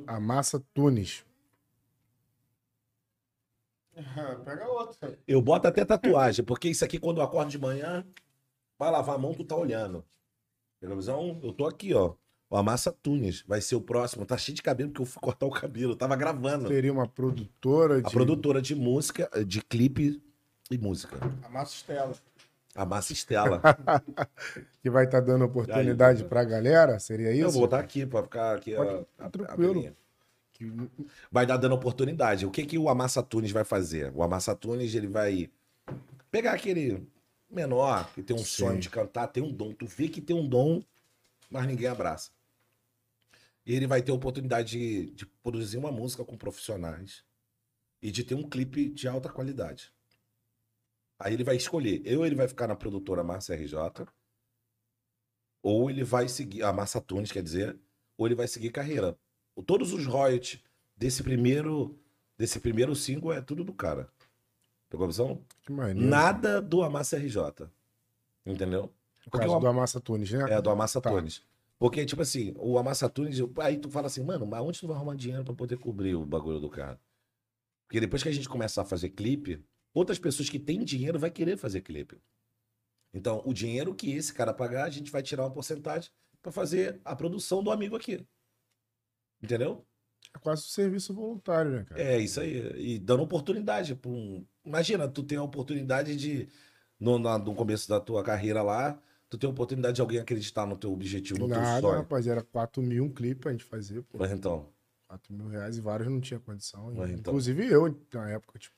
[0.07, 1.23] Amassa Tunes.
[4.43, 5.19] Pega outra.
[5.27, 8.03] Eu boto até tatuagem, porque isso aqui, quando eu acordo de manhã,
[8.79, 10.03] vai lavar a mão, tu tá olhando.
[10.79, 12.15] Pela visão, eu tô aqui, ó.
[12.49, 14.25] O Amassa Tunes vai ser o próximo.
[14.25, 15.91] Tá cheio de cabelo, porque eu fui cortar o cabelo.
[15.91, 16.69] Eu tava gravando.
[16.69, 18.07] Seria uma produtora de.
[18.07, 20.19] A produtora de música, de clipe
[20.71, 21.19] e música.
[21.43, 22.15] Amassa Estela.
[22.75, 23.61] A Massa Estela.
[24.83, 27.43] que vai estar tá dando oportunidade para a galera, seria isso?
[27.43, 28.75] Eu vou estar tá aqui para ficar aqui.
[28.75, 29.87] Pode, a, tranquilo.
[29.87, 30.05] A
[31.31, 32.45] vai dar dando oportunidade.
[32.45, 34.11] O que que o Amassa Tunes vai fazer?
[34.13, 35.49] O Amassa Tunes ele vai
[36.29, 37.07] pegar aquele
[37.49, 38.45] menor que tem um Sim.
[38.45, 39.73] sonho de cantar, tem um dom.
[39.73, 40.83] Tu vê que tem um dom,
[41.49, 42.31] mas ninguém abraça.
[43.65, 47.23] E ele vai ter a oportunidade de, de produzir uma música com profissionais
[48.01, 49.91] e de ter um clipe de alta qualidade.
[51.19, 52.01] Aí ele vai escolher.
[52.17, 53.75] Ou ele vai ficar na produtora Massa RJ,
[55.61, 56.63] ou ele vai seguir.
[56.63, 57.79] A Massa Tunes, quer dizer,
[58.17, 59.17] ou ele vai seguir carreira.
[59.65, 60.61] Todos os royalties
[60.95, 61.97] desse primeiro
[62.37, 64.09] desse primeiro single é tudo do cara.
[64.89, 65.41] Pegou a visão?
[65.95, 67.69] Nada do Amassa RJ.
[68.45, 68.93] Entendeu?
[69.29, 70.53] Porque o do Amassa Tunes, né?
[70.53, 71.09] É, do Amassa tá.
[71.09, 71.41] Tunes.
[71.79, 74.95] Porque, tipo assim, o Amassa Tunes, aí tu fala assim, mano, mas onde tu vai
[74.95, 76.99] arrumar dinheiro pra poder cobrir o bagulho do cara?
[77.87, 79.63] Porque depois que a gente começar a fazer clipe,
[79.95, 82.21] outras pessoas que têm dinheiro vai querer fazer clipe.
[83.13, 86.99] Então, o dinheiro que esse cara pagar, a gente vai tirar uma porcentagem para fazer
[87.03, 88.27] a produção do amigo aqui.
[89.41, 89.85] Entendeu?
[90.35, 92.01] É quase um serviço voluntário, né, cara?
[92.01, 92.73] É, isso aí.
[92.75, 93.95] E dando oportunidade.
[93.95, 94.45] para um...
[94.65, 96.49] Imagina, tu tem a oportunidade de,
[96.99, 100.75] no, no começo da tua carreira lá, tu tem a oportunidade de alguém acreditar no
[100.75, 102.01] teu objetivo, no Nada, teu sonho.
[102.01, 104.01] rapaz, era 4 mil um clipe a gente fazer.
[104.03, 104.17] Pô.
[104.17, 104.69] Mas então.
[105.07, 106.91] 4 mil reais e vários não tinha condição.
[106.93, 107.31] Mas então.
[107.31, 108.75] Inclusive eu, na época, tipo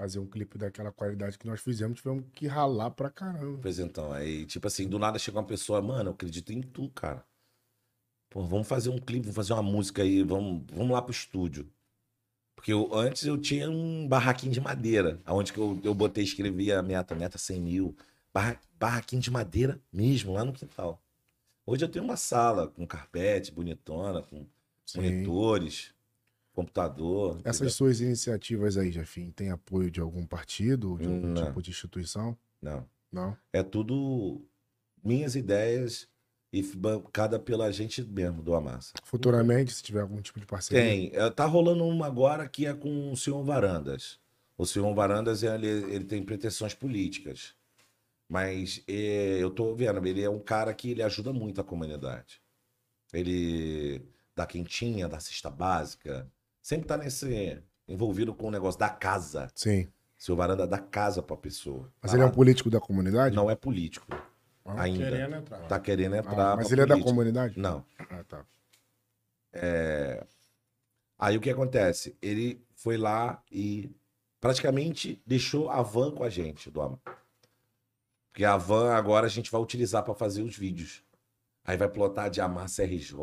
[0.00, 3.58] fazer um clipe daquela qualidade que nós fizemos, tivemos que ralar pra caramba.
[3.60, 6.88] Pois então, aí, tipo assim, do nada chega uma pessoa, mano, eu acredito em tu,
[6.88, 7.22] cara.
[8.30, 11.70] Pô, vamos fazer um clipe, vamos fazer uma música aí, vamos, vamos lá pro estúdio.
[12.56, 16.78] Porque eu, antes eu tinha um barraquinho de madeira, onde que eu, eu botei, escrevia
[16.78, 17.96] a meta, meta 100 mil.
[18.32, 21.02] Barra, barraquinho de madeira mesmo, lá no quintal.
[21.66, 24.46] Hoje eu tenho uma sala com carpete bonitona, com
[24.86, 25.02] Sim.
[25.02, 25.92] monitores
[26.60, 27.38] computador.
[27.44, 27.72] Essas entendeu?
[27.74, 31.46] suas iniciativas aí, Jafim, tem apoio de algum partido, de algum Não.
[31.46, 32.36] tipo de instituição?
[32.60, 32.86] Não.
[33.10, 33.36] Não?
[33.52, 34.40] É tudo
[35.02, 36.08] minhas ideias
[36.52, 38.94] e bancada pela gente mesmo do Amassa.
[39.02, 40.82] Futuramente, se tiver algum tipo de parceria?
[40.82, 41.10] Tem.
[41.14, 44.18] É, tá rolando uma agora que é com o senhor Varandas.
[44.56, 47.54] O senhor Varandas, ele, ele tem pretensões políticas.
[48.28, 52.40] Mas é, eu tô vendo, ele é um cara que ele ajuda muito a comunidade.
[53.12, 54.02] Ele
[54.36, 56.30] dá quentinha, dá cesta básica.
[56.62, 57.62] Sempre tá nesse.
[57.88, 59.48] envolvido com o negócio da casa.
[59.54, 59.88] Sim.
[60.16, 61.90] Seu varanda dá casa pra pessoa.
[62.02, 62.34] Mas Tá ele é um lá.
[62.34, 63.34] político da comunidade?
[63.34, 64.06] Não é político.
[64.64, 65.10] Ah, ainda.
[65.10, 65.58] Querendo entrar.
[65.66, 66.56] Tá querendo Ah, entrar.
[66.56, 67.10] mas pra ele é da política.
[67.10, 67.58] comunidade?
[67.58, 67.84] Não.
[67.98, 68.44] Ah, tá.
[71.18, 72.16] Aí o que acontece?
[72.22, 73.90] Ele foi lá e
[74.40, 76.98] praticamente deixou a van com a gente do
[78.30, 81.02] Porque a van agora a gente vai utilizar para fazer os vídeos.
[81.64, 83.14] Aí vai plotar de Amassa RJ,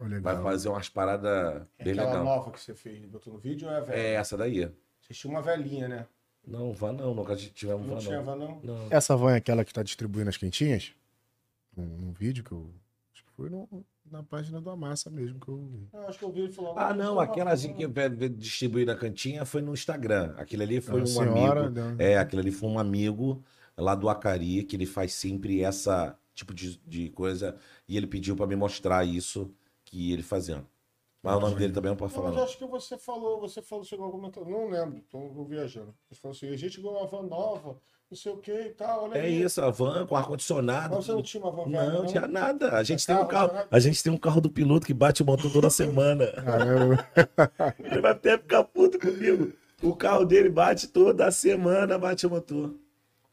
[0.00, 0.42] Olha, vai legal.
[0.50, 2.24] fazer umas paradas É bem aquela legal.
[2.24, 3.98] nova que você fez, botou no vídeo ou é a velha?
[3.98, 4.70] É essa daí.
[5.00, 6.06] Você tinha uma velhinha, né?
[6.46, 8.24] Não, van não, nunca tivemos Não van tinha não.
[8.24, 8.60] van, não?
[8.62, 8.86] Não.
[8.90, 10.92] Essa van é aquela que tá distribuindo as quentinhas?
[11.76, 12.70] Num, num vídeo que eu.
[13.12, 13.68] Acho que foi no-
[14.10, 15.88] na página do Amassa mesmo que eu vi.
[15.92, 16.78] Eu acho que eu vi ele falando.
[16.78, 17.72] Ah, não, aquela van.
[17.74, 20.32] que distribuir na cantinha foi no Instagram.
[20.38, 21.80] Aquele ali foi um senhora, amigo.
[21.80, 21.96] né?
[21.98, 23.42] É, aquele ali foi um amigo
[23.76, 27.56] lá do Acari, que ele faz sempre essa tipo de, de coisa.
[27.86, 29.50] E ele pediu pra me mostrar isso
[29.90, 30.66] que ele fazendo.
[31.20, 32.44] Mas o nome dele também não pode Não, falar, mas não.
[32.44, 35.92] acho que você falou, você falou, chegou a comentar, não lembro, tô viajando.
[36.08, 37.76] Você falou assim, a gente ganhou uma van nova,
[38.08, 39.42] não sei o que e tal, olha É aí.
[39.42, 40.94] isso, a van com ar-condicionado.
[40.94, 42.70] Mas você não tinha uma van velha, Não, tinha nada.
[42.72, 45.26] A gente, tem um carro, a gente tem um carro do piloto que bate o
[45.26, 46.30] motor toda semana.
[46.30, 47.08] Caramba.
[47.84, 49.52] Ele vai até ficar puto comigo.
[49.82, 52.74] O carro dele bate toda semana, bate o motor.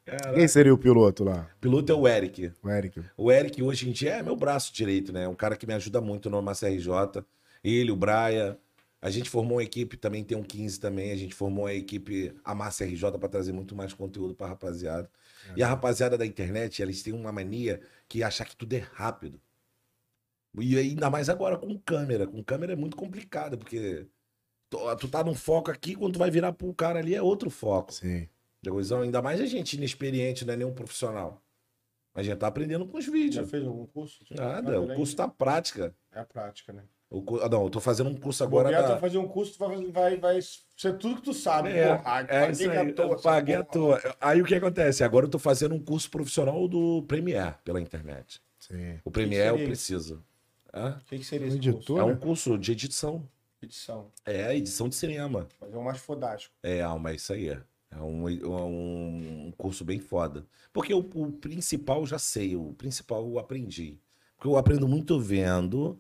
[0.05, 0.33] Caraca.
[0.33, 1.49] Quem seria o piloto lá?
[1.57, 2.51] O piloto é o Eric.
[2.61, 3.03] O Eric.
[3.17, 5.27] O Eric hoje em dia é meu braço direito, né?
[5.27, 7.23] Um cara que me ajuda muito no Massa RJ.
[7.63, 8.57] Ele, o Braia.
[9.01, 11.11] A gente formou uma equipe, também tem um 15 também.
[11.11, 15.09] A gente formou a equipe a Massa RJ para trazer muito mais conteúdo pra rapaziada.
[15.55, 19.39] E a rapaziada da internet, eles têm uma mania que achar que tudo é rápido.
[20.59, 22.27] E ainda mais agora com câmera.
[22.27, 24.07] Com câmera é muito complicado, porque
[24.69, 27.49] tu, tu tá num foco aqui, quando tu vai virar pro cara ali é outro
[27.49, 27.93] foco.
[27.93, 28.27] Sim.
[28.65, 31.41] Degoizão, ainda mais a gente inexperiente, não é nenhum profissional.
[32.15, 33.49] A gente tá aprendendo com os Já vídeos.
[33.49, 34.23] fez algum curso?
[34.31, 35.93] Nada, o Nada, curso tá prática.
[36.11, 36.83] É a prática, né?
[37.09, 38.97] O cu- ah, Não, eu tô fazendo um curso Agora tu vai Da...
[38.97, 41.69] fazer um curso, tu vai, vai, vai ser tudo que tu sabe.
[41.69, 44.01] É, porra, é paguei isso aí, à toa paguei à toa.
[44.19, 45.03] Aí o que acontece?
[45.03, 48.41] Agora eu tô fazendo um curso profissional do Premiere pela internet.
[48.57, 48.99] Sim.
[49.03, 50.23] O Premiere eu preciso.
[50.73, 50.97] Hã?
[51.01, 51.99] O que, que seria esse editor, curso?
[51.99, 52.11] É né?
[52.13, 53.29] um curso de edição.
[53.61, 54.11] Edição.
[54.25, 55.47] É, edição de cinema.
[55.59, 56.55] Fazer um mais fodástico.
[56.63, 57.49] É, Alma, é isso aí.
[57.49, 57.61] É
[57.99, 60.45] é um curso bem foda.
[60.73, 63.99] Porque o, o principal já sei, o principal eu aprendi.
[64.35, 65.99] Porque eu aprendo muito vendo,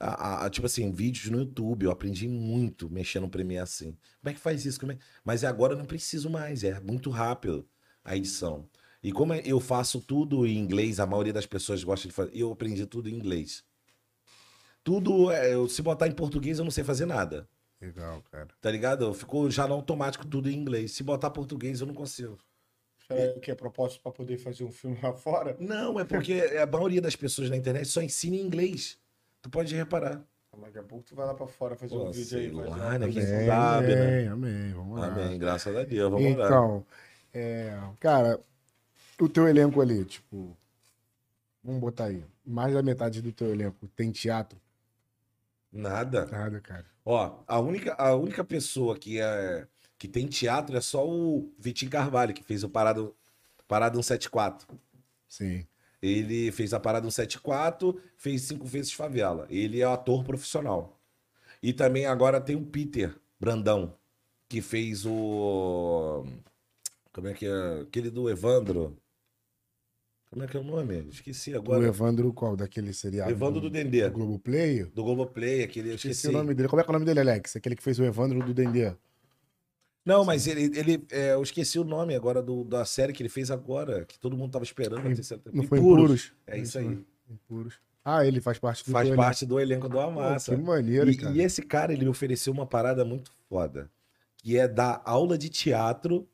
[0.00, 1.84] a- a- tipo assim, vídeos no YouTube.
[1.84, 3.92] Eu aprendi muito mexendo no Premiere assim.
[4.20, 4.80] Como é que faz isso?
[4.80, 7.66] Como é- Mas agora eu não preciso mais, é muito rápido
[8.04, 8.68] a edição.
[9.02, 12.30] E como é- eu faço tudo em inglês, a maioria das pessoas gosta de fazer.
[12.34, 13.64] Eu aprendi tudo em inglês.
[14.82, 17.48] Tudo, é, se botar em português, eu não sei fazer nada.
[17.80, 18.48] Legal, cara.
[18.60, 19.12] Tá ligado?
[19.14, 20.92] Ficou já no automático tudo em inglês.
[20.92, 22.38] Se botar português, eu não consigo.
[23.06, 25.56] Será que é propósito para poder fazer um filme lá fora?
[25.58, 28.98] Não, é porque a maioria das pessoas na internet só ensina em inglês.
[29.40, 30.22] Tu pode reparar.
[30.60, 32.50] Daqui a pouco tu vai lá para fora fazer Pô, um vídeo aí.
[32.50, 33.08] lá, né?
[33.08, 34.02] Quem sabe, né?
[34.02, 34.72] amém, amém.
[34.72, 35.06] Vamos lá.
[35.06, 36.10] Amém, graças a Deus.
[36.10, 36.46] Vamos lá.
[36.46, 36.86] Então,
[37.32, 38.40] é, cara,
[39.20, 40.56] o teu elenco ali, tipo,
[41.62, 44.58] vamos botar aí, mais da metade do teu elenco tem teatro?
[45.72, 46.26] Nada.
[46.26, 46.86] Nada, cara.
[47.10, 51.90] Ó, a única, a única pessoa que, é, que tem teatro é só o Vitinho
[51.90, 53.16] Carvalho, que fez o Parado,
[53.66, 54.68] Parado 174.
[55.26, 55.66] Sim.
[56.02, 59.46] Ele fez a Parada 174, fez cinco vezes Favela.
[59.48, 61.00] Ele é ator profissional.
[61.62, 63.96] E também agora tem o Peter Brandão,
[64.46, 66.26] que fez o.
[67.10, 67.80] Como é que é?
[67.84, 68.94] Aquele do Evandro.
[70.30, 71.06] Como é que é o nome?
[71.10, 71.86] Esqueci O agora.
[71.86, 72.54] Evandro qual?
[72.56, 73.30] Daquele seriado?
[73.30, 74.02] Evandro do Dendê.
[74.08, 74.84] do Globoplay?
[74.84, 75.90] Do Globoplay, aquele.
[75.90, 76.34] eu Esqueci Esqueci.
[76.34, 76.68] o nome dele.
[76.68, 77.56] Como é que é o nome dele, Alex?
[77.56, 78.92] Aquele que fez o Evandro do Dendê.
[80.04, 80.64] Não, mas ele.
[80.78, 84.18] ele é, eu esqueci o nome agora do, da série que ele fez agora, que
[84.18, 85.02] todo mundo tava esperando.
[85.14, 85.68] terceira Não temporada.
[85.68, 86.10] foi Impuros.
[86.26, 86.32] Impuros?
[86.46, 87.04] É isso aí.
[87.30, 87.74] Impuros.
[88.04, 90.18] Ah, ele faz parte do Faz teu parte do elenco do elenco.
[90.20, 90.52] Amassa.
[90.52, 91.34] Pô, que maneiro, E, cara.
[91.34, 93.90] e esse cara, ele me ofereceu uma parada muito foda,
[94.38, 96.26] que é dar aula de teatro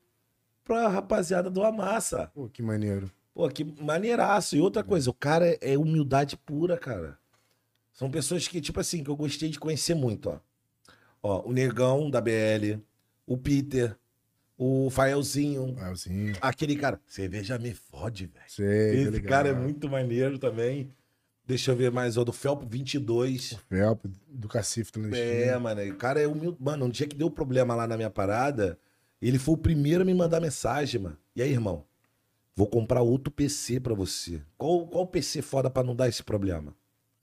[0.63, 2.31] pra rapaziada do Amassa.
[2.33, 3.11] Pô, que maneiro.
[3.35, 4.57] Pô, que maneiraço.
[4.57, 7.19] E outra coisa, o cara é humildade pura, cara.
[7.93, 10.39] São pessoas que, tipo assim, que eu gostei de conhecer muito, ó.
[11.23, 12.79] Ó, o Negão da BL,
[13.27, 13.97] o Peter,
[14.57, 16.35] o Faelzinho, Raelzinho.
[16.41, 17.01] aquele cara.
[17.07, 18.45] Cerveja me fode, velho.
[18.47, 20.91] Sei, Esse cara é muito maneiro também.
[21.47, 23.59] Deixa eu ver mais, ó, do Felpo 22.
[23.69, 26.57] Felp, do Cacife do É, mano, o cara é humilde.
[26.61, 28.79] Mano, um dia que deu problema lá na minha parada,
[29.21, 31.19] ele foi o primeiro a me mandar mensagem, mano.
[31.37, 31.85] E aí, irmão?
[32.57, 34.41] Vou comprar outro PC pra você.
[34.57, 36.75] Qual, qual PC foda pra não dar esse problema?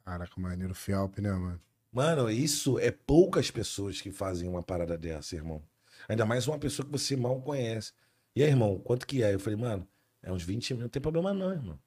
[0.03, 1.61] Caraca, maneiro Felp, né, mano?
[1.91, 5.61] Mano, isso é poucas pessoas que fazem uma parada dessa, irmão.
[6.07, 7.93] Ainda mais uma pessoa que você mal conhece.
[8.35, 9.33] E aí, irmão, quanto que é?
[9.33, 9.87] Eu falei, mano,
[10.23, 11.79] É uns 20 mil, não tem problema não, irmão.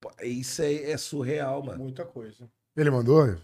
[0.00, 1.78] Pô, Isso é, é surreal, mano.
[1.78, 2.50] Muita coisa.
[2.76, 3.36] Ele mandou?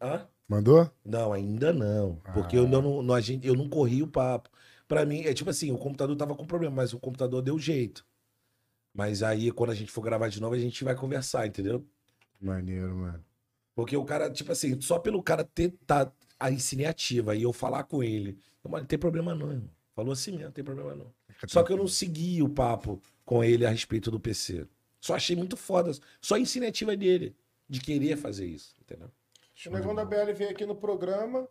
[0.00, 0.26] Hã?
[0.48, 0.90] Mandou?
[1.04, 2.16] Não, ainda não.
[2.34, 4.50] Porque eu não, não, a gente, eu não corri o papo.
[4.90, 8.04] Pra mim, é tipo assim, o computador tava com problema, mas o computador deu jeito.
[8.92, 11.86] Mas aí, quando a gente for gravar de novo, a gente vai conversar, entendeu?
[12.40, 13.24] Maneiro, mano.
[13.72, 17.84] Porque o cara, tipo assim, só pelo cara ter tá, a iniciativa e eu falar
[17.84, 19.70] com ele, mano, não tem problema não, irmão.
[19.94, 21.14] Falou assim mesmo, não tem problema não.
[21.46, 24.66] Só que eu não segui o papo com ele a respeito do PC.
[25.00, 25.92] Só achei muito foda.
[26.20, 27.36] Só a iniciativa dele
[27.68, 29.08] de querer fazer isso, entendeu?
[29.68, 31.48] O Negão da BL veio aqui no programa,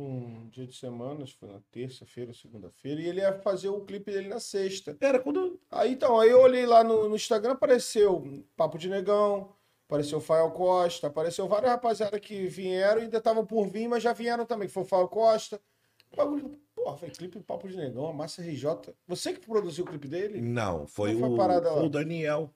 [0.00, 3.80] um dia de semana, acho que foi na terça-feira, segunda-feira, e ele ia fazer o
[3.80, 4.96] clipe dele na sexta.
[5.00, 5.58] Era quando.
[5.70, 9.50] Aí então, aí eu olhei lá no, no Instagram, apareceu Papo de Negão,
[9.88, 14.12] apareceu Fael Costa, apareceu vários rapaziada que vieram e ainda estavam por vir, mas já
[14.12, 15.60] vieram também, que foi o Fael Costa.
[16.16, 18.94] Bagulho, porra, foi clipe Papo de Negão, a Massa RJ.
[19.08, 20.40] Você que produziu o clipe dele?
[20.40, 21.76] Não, foi, Não foi o, parada lá.
[21.78, 22.50] foi o Daniel.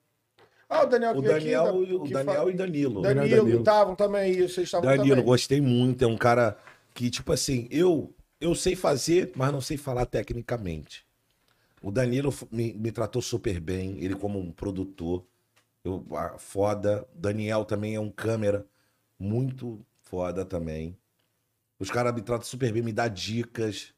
[0.69, 3.01] Ah, o Daniel que O veio Daniel, aqui, e- o Daniel fa- e Danilo.
[3.01, 3.59] Danilo, Danilo.
[3.59, 5.25] estavam também, e vocês estavam Danilo, também.
[5.25, 6.01] gostei muito.
[6.01, 6.57] É um cara
[6.93, 11.05] que, tipo assim, eu, eu sei fazer, mas não sei falar tecnicamente.
[11.81, 15.25] O Danilo me, me tratou super bem, ele como um produtor.
[15.83, 17.07] Eu, ah, foda.
[17.13, 18.65] Daniel também é um câmera
[19.17, 20.95] muito foda também.
[21.79, 23.93] Os caras me tratam super bem, me dá dicas.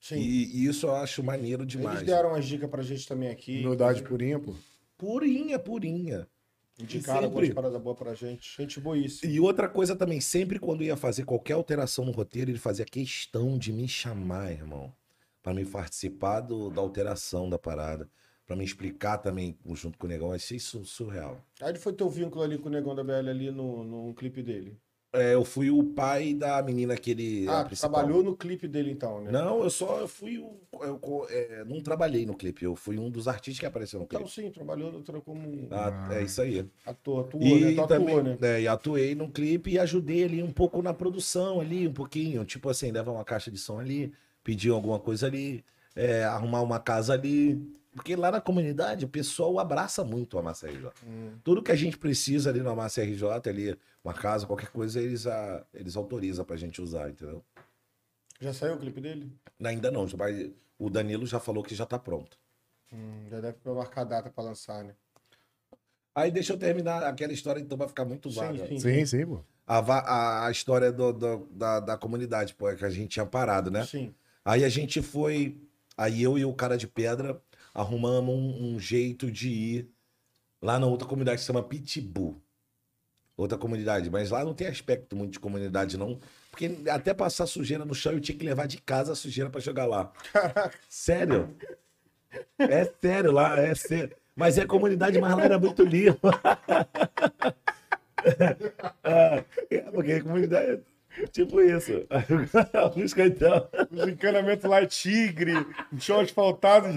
[0.00, 0.16] Sim.
[0.16, 1.96] E, e isso eu acho maneiro demais.
[1.96, 3.60] Eles deram umas dicas pra gente também aqui.
[3.60, 4.54] Humildade purinha, pô.
[4.96, 6.26] Purinha, purinha.
[6.78, 7.26] Indicaram sempre.
[7.36, 8.54] algumas paradas boas pra gente.
[8.56, 9.32] Gente boíssima.
[9.32, 13.56] E outra coisa também, sempre quando ia fazer qualquer alteração no roteiro, ele fazia questão
[13.56, 14.92] de me chamar, irmão,
[15.42, 18.08] Pra me participar do- da alteração da parada,
[18.44, 20.28] Pra me explicar também junto com o negão.
[20.28, 21.40] Eu achei isso surreal.
[21.60, 24.40] Aí ele foi teu vínculo ali com o Negão da BL ali no, no clipe
[24.40, 24.78] dele.
[25.16, 27.48] É, eu fui o pai da menina que ele.
[27.48, 29.30] a Ah, trabalhou no clipe dele então, né?
[29.32, 30.56] Não, eu só eu fui o.
[30.82, 34.20] Eu, é, não trabalhei no clipe, eu fui um dos artistas que apareceu no Então
[34.20, 34.32] clipe.
[34.32, 34.92] sim, trabalhou
[35.24, 36.66] como Ah, é isso aí.
[36.84, 37.82] ator, atuou, E, né?
[37.82, 38.38] Atuou, também, né?
[38.42, 42.44] é, e atuei no clipe e ajudei ali um pouco na produção ali, um pouquinho.
[42.44, 44.12] Tipo assim, levar uma caixa de som ali,
[44.44, 45.64] pedir alguma coisa ali,
[45.94, 47.60] é, arrumar uma casa ali.
[47.96, 50.90] Porque lá na comunidade o pessoal abraça muito a Massa RJ.
[51.06, 51.32] Hum.
[51.42, 53.74] Tudo que a gente precisa ali na Massa RJ, ali,
[54.04, 57.42] uma casa, qualquer coisa, eles, a, eles autorizam pra gente usar, entendeu?
[58.38, 59.32] Já saiu o clipe dele?
[59.64, 62.38] Ainda não, já vai- o Danilo já falou que já tá pronto.
[62.92, 64.94] Hum, já deve marcar a data pra lançar, né?
[66.14, 68.66] Aí deixa eu terminar aquela história, então vai ficar muito Sim, vaga.
[68.68, 68.78] sim.
[68.78, 69.40] Sim, sim, pô.
[69.66, 73.24] A, a, a história do- do- da, da comunidade, pô, é que a gente tinha
[73.26, 73.84] parado, né?
[73.86, 74.14] Sim.
[74.44, 75.58] Aí a gente foi.
[75.96, 77.40] Aí eu e o cara de pedra
[77.72, 79.90] arrumamos um, um jeito de ir
[80.60, 82.42] lá na outra comunidade que se chama Pitbull.
[83.36, 84.10] Outra comunidade.
[84.10, 86.18] Mas lá não tem aspecto muito de comunidade, não.
[86.50, 89.60] Porque até passar sujeira no chão eu tinha que levar de casa a sujeira pra
[89.60, 90.12] jogar lá.
[90.88, 91.54] Sério?
[92.58, 94.16] É sério lá, é sério.
[94.34, 96.30] Mas é comunidade, mas lá era muito limpa.
[99.04, 100.80] É, porque a comunidade é
[101.32, 101.92] tipo isso.
[102.96, 103.68] Música então.
[103.90, 105.54] Os encanamentos lá é tigre,
[105.92, 106.88] um chão asfaltado.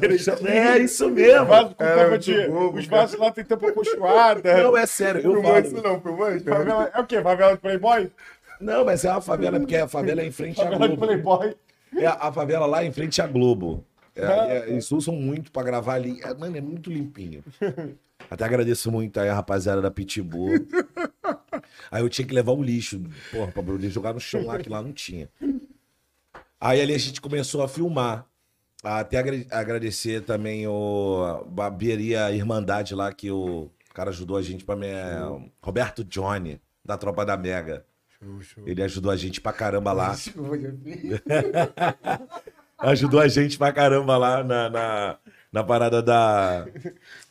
[0.47, 1.45] É isso mesmo.
[1.45, 2.47] Vaso com muito de.
[2.47, 3.01] bobo, os cara.
[3.01, 4.63] vasos lá tem tampa cochoada.
[4.63, 6.01] Não, é sério, eu Filmou isso falo.
[6.05, 6.45] não, isso?
[6.45, 7.21] Favela, é o quê?
[7.21, 8.11] Favela de Playboy?
[8.59, 11.05] Não, mas é uma favela, porque a favela é em frente à Favela de Globo.
[11.07, 11.55] Playboy.
[11.97, 13.83] É a, favela lá em frente à Globo.
[14.15, 16.19] É, é, eles usam muito pra gravar ali.
[16.21, 17.43] É, mano, é muito limpinho.
[18.29, 20.67] Até agradeço muito aí a rapaziada da Pitbull.
[21.91, 23.01] Aí eu tinha que levar o lixo,
[23.31, 25.29] porra, pra poder jogar no chão lá, que lá não tinha.
[26.59, 28.25] Aí ali a gente começou a filmar.
[28.83, 34.75] Até agra- agradecer também o Barbearia Irmandade lá, que o cara ajudou a gente pra
[34.75, 34.87] me...
[35.61, 37.85] Roberto Johnny, da Tropa da Mega.
[38.19, 38.63] Show, show.
[38.67, 40.15] Ele ajudou a gente pra caramba lá.
[42.77, 45.17] Ajudou a gente pra caramba lá na, na,
[45.51, 46.65] na parada da.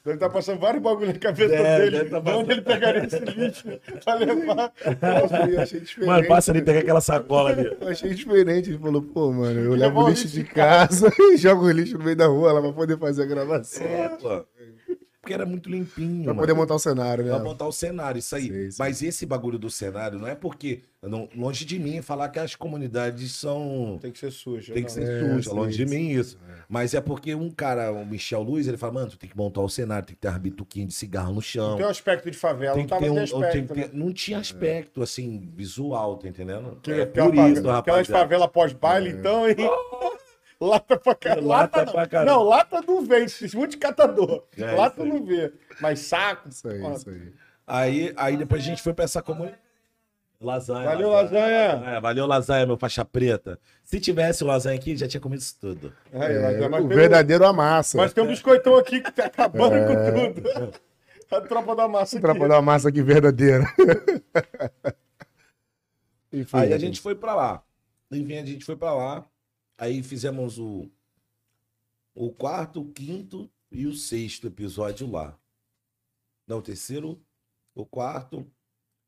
[0.08, 2.04] Deve estar passando vários bagulho na cabeça É, dele.
[2.08, 3.64] tá De onde ele pegaria esse lixo
[4.02, 4.72] pra levar?
[5.02, 6.06] Nossa, eu achei diferente.
[6.08, 7.76] Mano, passa ali e pega aquela sacola ali.
[7.78, 8.70] Eu achei diferente.
[8.70, 11.98] Ele falou, pô, mano, eu Levar levo o lixo de casa e jogo o lixo
[11.98, 13.86] no meio da rua lá pra poder fazer a gravação.
[13.86, 14.44] É, pô.
[15.20, 16.22] Porque era muito limpinho.
[16.24, 16.40] Pra mano.
[16.40, 17.30] poder montar o cenário, né?
[17.34, 18.46] Pra montar o cenário, isso aí.
[18.48, 18.76] Sei, sei.
[18.78, 20.82] Mas esse bagulho do cenário não é porque.
[21.02, 23.98] não- longe de mim falar que as comunidades são.
[24.00, 24.72] Tem que ser sujo.
[24.72, 24.94] Tem que não.
[24.94, 26.38] ser É, suja, longe de mim isso.
[26.68, 29.60] Mas é porque um cara, o Michel Luiz, ele fala, mano, tu tem que montar
[29.60, 31.76] o cenário, tem que ter uma bituquinha de cigarro no chão.
[31.76, 33.90] Tem um aspecto de favela, Tem não que tava ter um, aspecto, que ter- né?
[33.92, 36.78] não tinha aspecto, assim, visual, tá entendendo?
[36.82, 38.20] Que- é aquela por favela- isso, Aquelas rapaziada.
[38.22, 39.56] favelas pós-baile, então, hein?
[40.60, 41.46] Lata pra caralho.
[41.46, 41.92] Lata não.
[41.92, 42.30] pra caralho.
[42.30, 44.44] Não, lata não vê, esse muito de catador.
[44.56, 45.52] É, lata não vê.
[45.80, 46.48] Mas saco.
[46.48, 47.32] Isso aí, isso aí.
[47.66, 49.60] Aí, aí depois a gente foi pra essa comunidade.
[50.40, 50.84] Lasanha.
[50.84, 52.00] Valeu, lasanha.
[52.00, 53.58] Valeu, lasanha, meu faixa preta.
[53.82, 55.92] Se tivesse o lasanha aqui, já tinha comido isso tudo.
[56.12, 57.98] É, lasanha, mas o verdadeiro amassa.
[57.98, 60.80] Mas tem um biscoitão aqui que tá acabando com tudo.
[61.30, 62.22] A tropa da massa aqui.
[62.22, 63.64] Tropa da massa aqui verdadeira.
[66.32, 67.62] Enfim, Aí a gente foi pra lá.
[68.10, 69.26] Enfim, a gente foi pra lá.
[69.78, 70.90] Aí fizemos o,
[72.12, 75.38] o quarto, o quinto e o sexto episódio lá.
[76.48, 77.24] Não, o terceiro,
[77.76, 78.44] o quarto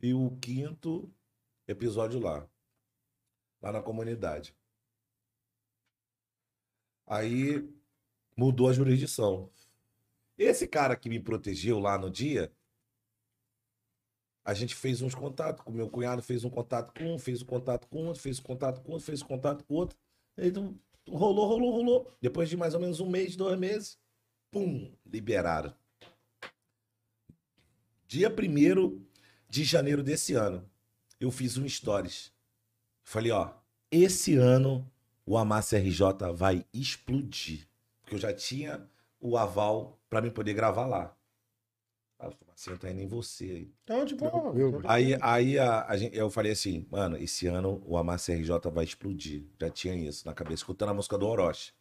[0.00, 1.12] e o quinto
[1.66, 2.48] episódio lá.
[3.60, 4.54] Lá na comunidade.
[7.04, 7.68] Aí
[8.36, 9.50] mudou a jurisdição.
[10.38, 12.52] Esse cara que me protegeu lá no dia,
[14.44, 17.46] a gente fez uns contatos, com meu cunhado fez um contato com um, fez um
[17.46, 19.98] contato com outro, fez um contato com outro, fez um contato com outro.
[20.36, 20.78] Então,
[21.08, 22.12] rolou, rolou, rolou.
[22.20, 23.98] Depois de mais ou menos um mês, dois meses,
[24.50, 25.74] pum, liberaram.
[28.06, 29.04] Dia 1
[29.48, 30.68] de janeiro desse ano,
[31.18, 32.32] eu fiz um stories.
[33.04, 33.52] Falei, ó,
[33.90, 34.90] esse ano
[35.26, 37.68] o Amassa RJ vai explodir.
[38.00, 38.88] Porque eu já tinha
[39.20, 41.16] o aval para mim poder gravar lá.
[42.22, 43.70] Eu falei, assim, eu tô indo em você aí.
[43.84, 44.52] Então, de boa.
[44.84, 48.84] Aí, aí a, a gente, eu falei assim, mano, esse ano o Amassa RJ vai
[48.84, 49.44] explodir.
[49.58, 51.72] Já tinha isso na cabeça, escutando a música do Orochi.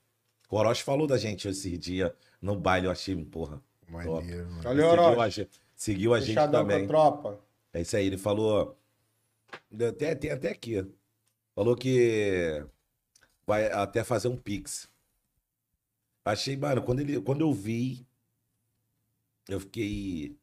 [0.50, 3.62] O Orochi falou da gente esse dia no baile, eu achei, porra.
[3.88, 4.62] Maneiro, mano.
[4.62, 5.32] Valeu, seguiu a, Orochi.
[5.32, 6.88] gente- seguiu a gente Fechadão com a também.
[6.88, 7.40] tropa.
[7.74, 8.78] É isso aí, ele falou.
[9.90, 10.86] Até, tem até aqui.
[11.54, 12.64] Falou que
[13.46, 14.88] vai até fazer um Pix.
[16.24, 18.06] Achei, mano, quando, ele, quando eu vi,
[19.50, 20.38] eu fiquei.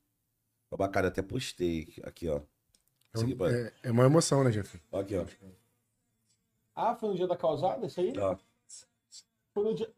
[0.71, 2.41] Ó, Bacana, até postei aqui, ó.
[3.15, 3.53] É, um- pai.
[3.55, 4.81] é- é uma emoção, né, Jeff?
[4.93, 5.25] Aqui, ó.
[6.75, 8.13] Ah, foi no dia da causada, isso aí?
[8.19, 8.37] ó.
[9.55, 9.91] Foi no dia.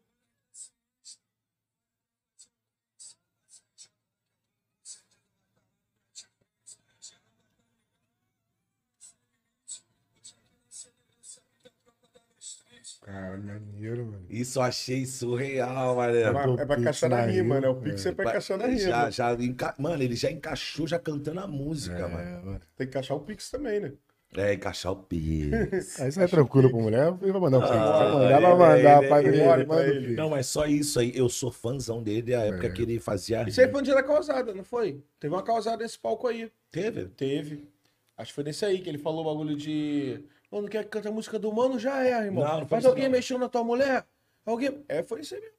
[13.11, 14.25] Cara, maneiro, mano.
[14.29, 16.15] Isso eu achei surreal, mano.
[16.15, 17.67] É pra, é pra encaixar na rima, né?
[17.67, 18.79] O Pix é pra encaixar na rima.
[18.79, 19.73] Já, já enca...
[19.79, 22.45] Mano, ele já encaixou já cantando a música, É, mano.
[22.45, 22.61] mano.
[22.77, 23.93] Tem que encaixar o Pix também, né?
[24.37, 25.49] É, encaixar o Pix.
[25.99, 27.73] Aí você é tranquilo pra mulher, ele vai mandar um Pix.
[27.73, 30.15] Ah, Vai mandar, ele- vai mandar, ele- pai ele- manda o ele- Pix.
[30.17, 31.11] Não, mas só isso aí.
[31.15, 32.69] Eu sou fãzão dele a época É.
[32.69, 33.43] que ele fazia.
[33.49, 35.01] Isso aí foi no dia da causada, não foi?
[35.19, 36.51] Teve uma causada nesse palco aí.
[36.71, 37.05] Teve?
[37.05, 37.67] Teve.
[38.15, 40.23] Acho que foi nesse aí que ele falou o bagulho de.
[40.51, 41.77] Mano, quer que cante a música do mano?
[41.77, 42.43] Já é, irmão.
[42.43, 43.11] Não, não foi Mas alguém não.
[43.11, 44.05] mexeu na tua mulher?
[44.45, 44.83] Alguém.
[44.87, 45.55] É, foi isso aí mesmo.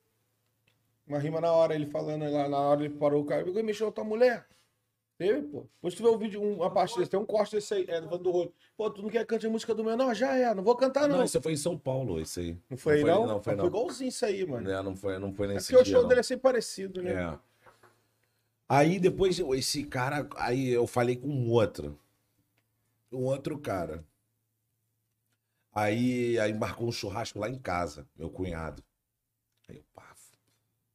[1.06, 3.46] Uma rima na hora, ele falando lá, na hora ele parou o cara.
[3.46, 4.46] Alguém mexeu na tua mulher?
[5.18, 5.66] Teve, pô.
[5.74, 8.00] Depois tu vê o vídeo, um- uma parte desse, tem um corte desse aí, é,
[8.00, 8.54] do do rolo.
[8.76, 10.14] Pô, tu não quer que cante a música do menor?
[10.14, 11.18] Já é, não vou cantar, não.
[11.18, 12.56] Não, isso foi em São Paulo, isso aí.
[12.70, 13.26] Não foi aí, não?
[13.26, 13.66] Não, foi não.
[13.66, 14.70] igualzinho isso aí, mano.
[14.70, 16.08] É, não foi, não foi É nesse porque o dia, show não.
[16.08, 17.12] dele é sempre parecido, né?
[17.12, 17.38] É.
[18.68, 21.98] Aí depois esse cara, aí eu falei com um outro.
[23.12, 24.02] Um outro cara.
[25.72, 28.82] Aí, aí marcou um churrasco lá em casa, meu cunhado.
[29.68, 30.14] Aí eu, pá,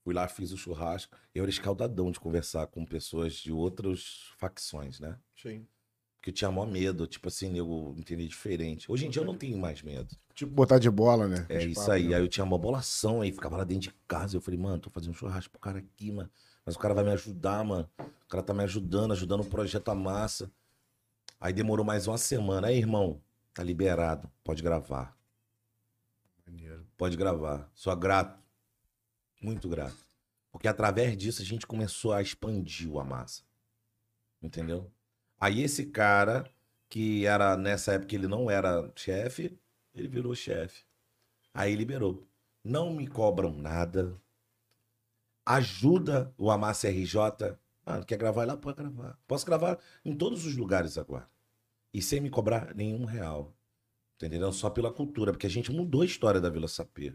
[0.03, 1.15] fui lá, fiz o churrasco.
[1.33, 5.17] Eu era escaldadão de conversar com pessoas de outras facções, né?
[5.35, 5.65] Sim.
[6.17, 8.91] Porque eu tinha maior medo, tipo assim, eu entendi diferente.
[8.91, 10.15] Hoje em dia eu não tenho mais medo.
[10.33, 11.45] Tipo, botar de bola, né?
[11.47, 12.09] É isso aí.
[12.09, 12.15] né?
[12.15, 14.35] Aí eu tinha uma bolação aí, ficava lá dentro de casa.
[14.35, 16.29] Eu falei, mano, tô fazendo um churrasco pro cara aqui, mano.
[16.65, 17.87] Mas o cara vai me ajudar, mano.
[17.99, 20.51] O cara tá me ajudando, ajudando o projeto a massa.
[21.39, 22.67] Aí demorou mais uma semana.
[22.67, 23.21] Aí, irmão,
[23.55, 24.29] tá liberado.
[24.43, 25.17] Pode gravar.
[26.45, 26.85] Maneiro.
[26.95, 27.71] Pode gravar.
[27.73, 28.37] Sou grato.
[29.41, 30.05] Muito grato.
[30.51, 33.43] Porque através disso a gente começou a expandir o Amassa.
[34.41, 34.91] Entendeu?
[35.39, 36.47] Aí esse cara,
[36.89, 39.57] que era nessa época ele não era chefe,
[39.93, 40.83] ele virou chefe.
[41.53, 42.27] Aí liberou.
[42.63, 44.19] Não me cobram nada.
[45.45, 47.57] Ajuda o Amassa RJ.
[47.85, 48.57] Ah, quer gravar lá?
[48.57, 49.17] Pode gravar.
[49.25, 51.29] Posso gravar em todos os lugares agora.
[51.95, 53.55] E sem me cobrar nenhum real.
[54.17, 54.51] Entendeu?
[54.51, 57.13] Só pela cultura, porque a gente mudou a história da Vila Sapê.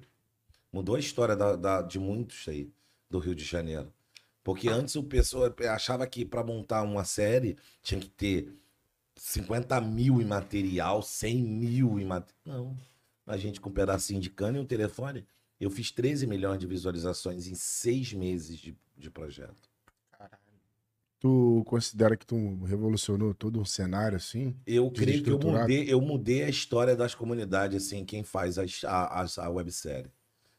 [0.72, 2.72] Mudou a história da- da- de muitos aí
[3.10, 3.92] do Rio de Janeiro.
[4.42, 8.54] Porque antes o pessoal achava que para montar uma série tinha que ter
[9.16, 12.38] 50 mil em material, 100 mil em material.
[12.46, 12.76] Não.
[13.26, 15.26] A gente com um pedacinho de cana e um telefone,
[15.60, 19.69] eu fiz 13 milhões de visualizações em seis meses de, de projeto.
[21.20, 24.56] Tu considera que tu revolucionou todo um cenário assim?
[24.66, 28.64] Eu creio que eu mudei, eu mudei a história das comunidades, assim, quem faz a,
[28.86, 30.10] a, a websérie.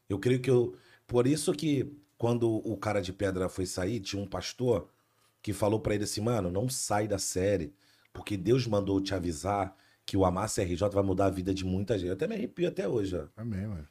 [0.08, 0.76] Eu creio que eu.
[1.04, 4.88] Por isso que quando o cara de pedra foi sair, tinha um pastor
[5.42, 7.74] que falou pra ele assim, mano, não sai da série,
[8.12, 11.98] porque Deus mandou te avisar que o Amassa RJ vai mudar a vida de muita
[11.98, 12.06] gente.
[12.06, 13.26] Eu até me arrepio até hoje, ó.
[13.36, 13.88] Amém, mano.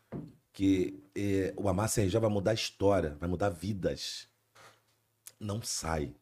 [0.53, 4.29] Que eh, o Amassa RJ vai mudar a história, vai mudar vidas.
[5.37, 6.13] Não sai.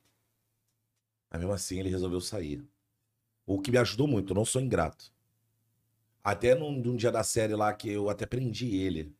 [1.30, 2.63] Mas mesmo assim ele resolveu sair.
[3.45, 5.11] O que me ajudou muito, eu não sou ingrato.
[6.23, 9.15] Até num, num dia da série lá que eu até prendi ele.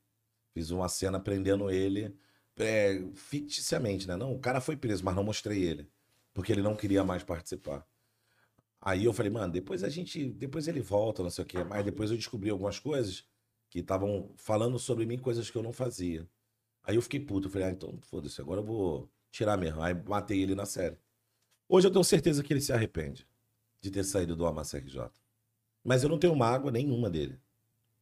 [0.54, 2.16] Fiz uma cena prendendo ele
[2.58, 4.16] é, ficticiamente, né?
[4.16, 5.90] Não, o cara foi preso, mas não mostrei ele.
[6.34, 7.86] Porque ele não queria mais participar.
[8.82, 10.30] Aí eu falei, mano, depois a gente.
[10.32, 11.64] Depois ele volta, não sei o quê.
[11.64, 13.26] Mas depois eu descobri algumas coisas
[13.70, 16.28] que estavam falando sobre mim, coisas que eu não fazia.
[16.84, 17.48] Aí eu fiquei puto.
[17.48, 19.82] Eu falei, ah, então foda-se, agora eu vou tirar mesmo.
[19.82, 20.98] Aí matei ele na série.
[21.70, 23.28] Hoje eu tenho certeza que ele se arrepende
[23.80, 25.08] de ter saído do Amassa RJ.
[25.84, 27.40] Mas eu não tenho mágoa nenhuma dele.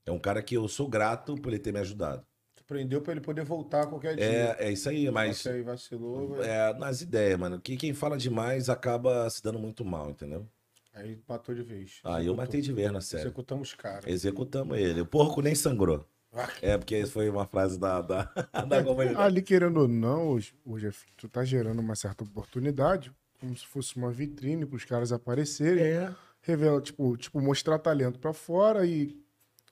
[0.06, 2.26] É um cara que eu sou grato por ele ter me ajudado.
[2.66, 4.26] Prendeu pra ele poder voltar a qualquer dia.
[4.26, 5.46] É, é isso aí, mas.
[5.48, 6.44] Aí vacilou.
[6.44, 7.62] É, nas ideias, mano.
[7.62, 10.46] Que quem fala demais acaba se dando muito mal, entendeu?
[10.94, 12.00] Aí matou de vez.
[12.04, 13.24] Aí eu matei de vez na série.
[13.24, 14.10] Executamos cara.
[14.10, 15.00] Executamos ele.
[15.00, 16.06] O porco nem sangrou.
[16.34, 18.24] Ah, É, porque foi uma frase da, da,
[18.68, 19.16] da comunidade.
[19.22, 23.96] Ali, querendo ou não, hoje, hoje tu tá gerando uma certa oportunidade, como se fosse
[23.96, 25.84] uma vitrine pros caras aparecerem.
[25.84, 26.16] É.
[26.42, 29.18] Revela, tipo, tipo, mostrar talento pra fora e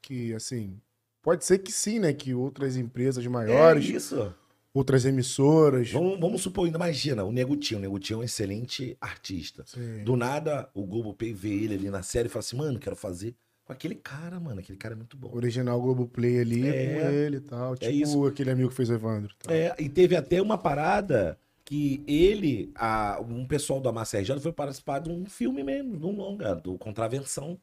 [0.01, 0.80] que, assim,
[1.22, 2.11] pode ser que sim, né?
[2.13, 4.34] Que outras empresas É maiores, isso.
[4.74, 5.89] outras emissoras.
[5.91, 7.80] Vamos, vamos supor, imagina, o Negutinho.
[7.80, 9.63] O Negutinho é um excelente artista.
[9.66, 10.03] Sim.
[10.03, 13.34] Do nada, o Globoplay vê ele ali na série e fala assim, mano, quero fazer
[13.63, 14.59] com aquele cara, mano.
[14.59, 15.34] Aquele cara é muito bom.
[15.34, 16.93] Original Globoplay ali É.
[16.99, 17.76] com ele e tal.
[17.78, 18.26] Tipo isso.
[18.26, 19.34] aquele amigo que fez o Evandro.
[19.39, 19.55] tal.
[19.55, 24.53] É, e teve até uma parada que ele, a, um pessoal do Amassa RJ foi
[24.53, 27.59] participar de um filme mesmo, de um longa, do Contravenção.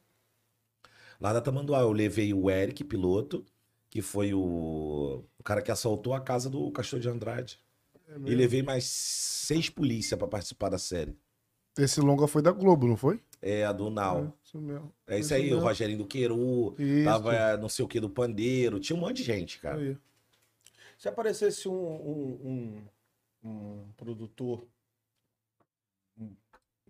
[1.21, 3.47] Lá da Tamanduá, eu levei o Eric, piloto,
[3.89, 7.61] que foi o, o cara que assaltou a casa do Castor de Andrade.
[8.09, 11.17] É e levei mais seis polícia pra participar da série.
[11.79, 13.21] Esse longa foi da Globo, não foi?
[13.41, 14.25] É a do Nau.
[14.25, 14.93] É, isso mesmo.
[15.07, 15.61] É isso Isso aí, o mesmo.
[15.61, 17.05] Rogerinho do Queru, Isso.
[17.05, 19.79] tava eh, não sei o que do Pandeiro, tinha um monte de gente, cara.
[19.79, 19.97] Aí.
[20.99, 22.83] Se aparecesse um, um, um,
[23.43, 24.67] um produtor,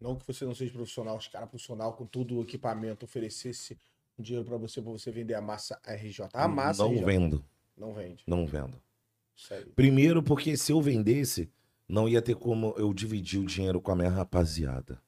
[0.01, 3.79] não que você não seja profissional, os caras profissional com todo o equipamento, oferecesse
[4.19, 6.29] um dinheiro pra você, pra você vender a massa RJ.
[6.35, 7.05] A massa não RJ.
[7.05, 7.45] vendo,
[7.77, 8.23] Não vende.
[8.27, 8.81] não vendo.
[9.75, 11.51] Primeiro, porque se eu vendesse,
[11.89, 15.01] não ia ter como eu dividir o dinheiro com a minha rapaziada.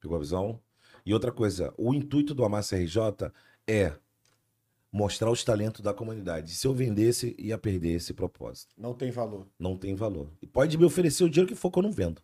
[0.00, 0.60] Pegou a visão?
[1.04, 3.30] E outra coisa, o intuito do Amassa RJ
[3.66, 3.96] é
[4.92, 6.54] mostrar os talentos da comunidade.
[6.54, 8.74] Se eu vendesse, ia perder esse propósito.
[8.76, 9.46] Não tem valor.
[9.58, 10.28] Não tem valor.
[10.42, 12.20] E pode me oferecer o dinheiro que for que eu não vendo.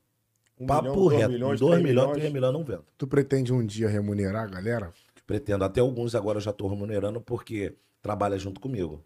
[0.60, 1.32] Um Papo milhão, dois reto.
[1.32, 2.84] milhões, 2 três milhões, 3 milhões, não vendo.
[2.98, 4.92] Tu pretende um dia remunerar a galera?
[5.26, 5.64] Pretendo.
[5.64, 9.04] Até alguns agora eu já estou remunerando porque trabalha junto comigo.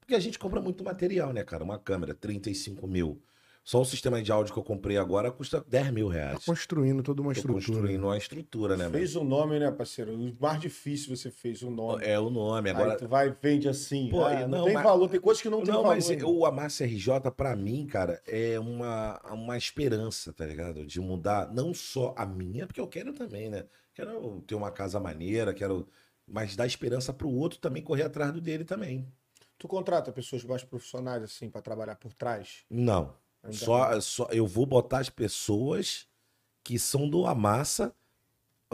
[0.00, 1.62] Porque a gente compra muito material, né, cara?
[1.62, 3.20] Uma câmera, 35 mil.
[3.68, 6.44] Só o sistema de áudio que eu comprei agora custa 10 mil Tá reais.
[6.44, 7.66] construindo toda uma Tô estrutura.
[7.66, 8.96] construindo uma estrutura, né, mano?
[8.96, 10.14] Fez o nome, né, parceiro?
[10.14, 12.04] O mais difícil você fez o nome.
[12.04, 12.70] É o nome.
[12.70, 14.08] Agora, Aí tu vai vende assim.
[14.08, 15.88] Pô, ah, não, não, tem mas- valor, tem coisas que não, não, tem valor.
[15.88, 16.32] mas irmão.
[16.32, 20.86] o Amassa RJ, pra mim, cara, é uma, uma esperança, tá ligado?
[20.86, 23.64] De mudar não só a minha, porque eu quero também, né?
[23.92, 25.88] Quero ter uma casa maneira, quero.
[26.24, 29.12] Mas dar esperança pro outro também correr atrás do dele também.
[29.58, 32.64] Tu contrata pessoas mais profissionais, assim, pra trabalhar por trás?
[32.70, 33.12] Não.
[33.52, 36.06] Só, só eu vou botar as pessoas
[36.64, 37.94] que são do Amassa,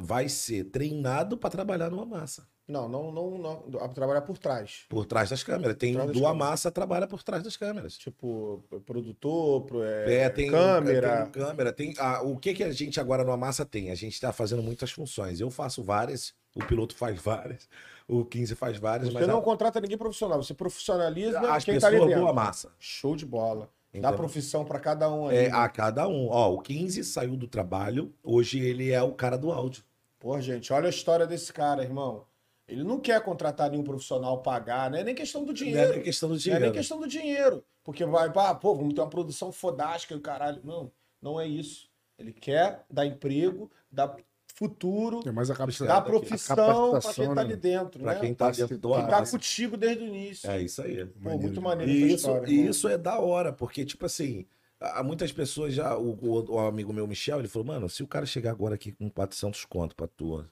[0.01, 2.47] vai ser treinado pra trabalhar no Amassa.
[2.67, 3.89] Não, não, não, não.
[3.93, 4.85] Trabalhar por trás.
[4.89, 5.77] Por trás das câmeras.
[5.77, 6.31] Tem das do câmeras.
[6.31, 7.99] Amassa trabalha por trás das câmeras.
[7.99, 11.25] Tipo, produtor, pro- é, É, tem câmera.
[11.27, 11.95] Tem câmera, tem.
[11.99, 13.91] ah, o que, que a gente agora no Amassa tem?
[13.91, 15.41] A gente tá fazendo muitas funções.
[15.41, 17.69] Eu faço várias, o piloto faz várias,
[18.09, 21.79] o 15 faz várias, Você mas não a- contrata ninguém profissional, você profissionaliza as quem
[21.79, 22.25] tá ali pessoas dentro.
[22.25, 22.73] do Amassa.
[22.79, 23.69] Show de bola.
[23.93, 24.17] Dá Entendeu?
[24.17, 25.37] profissão pra cada um ali.
[25.37, 26.29] É, a cada um.
[26.31, 29.85] Ó, o 15 saiu do trabalho, hoje ele é o cara do áudio.
[30.19, 32.25] Pô, gente, olha a história desse cara, irmão.
[32.67, 35.93] Ele não quer contratar nenhum profissional, pagar, não é nem questão do Não dinheiro.
[35.93, 36.65] é nem questão do Não é dinheiro.
[36.65, 37.65] nem questão do dinheiro.
[37.85, 40.61] Porque vai, pá, pô, vamos ter uma produção fodástica e o caralho.
[40.65, 40.91] Não,
[41.21, 41.91] não é isso.
[42.19, 44.17] Ele quer dar emprego, dar
[44.55, 45.63] futuro, É mais a aqui.
[45.65, 47.41] profissão capacitação, quem tá né?
[47.43, 48.21] ali dentro, Pra né?
[48.21, 49.33] quem tá dentro do Amassa.
[49.33, 50.51] contigo desde o início.
[50.51, 51.07] É isso aí.
[51.07, 52.51] Pô, Maneiro muito maneiro E isso, história.
[52.51, 54.47] e isso é da hora, porque, tipo assim,
[54.81, 55.97] há muitas pessoas já.
[55.97, 58.93] O, o- o amigo meu, Michel, ele falou: mano, se o cara chegar agora aqui
[58.93, 60.45] com 400 conto pra tu,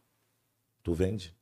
[0.83, 1.35] tu vende?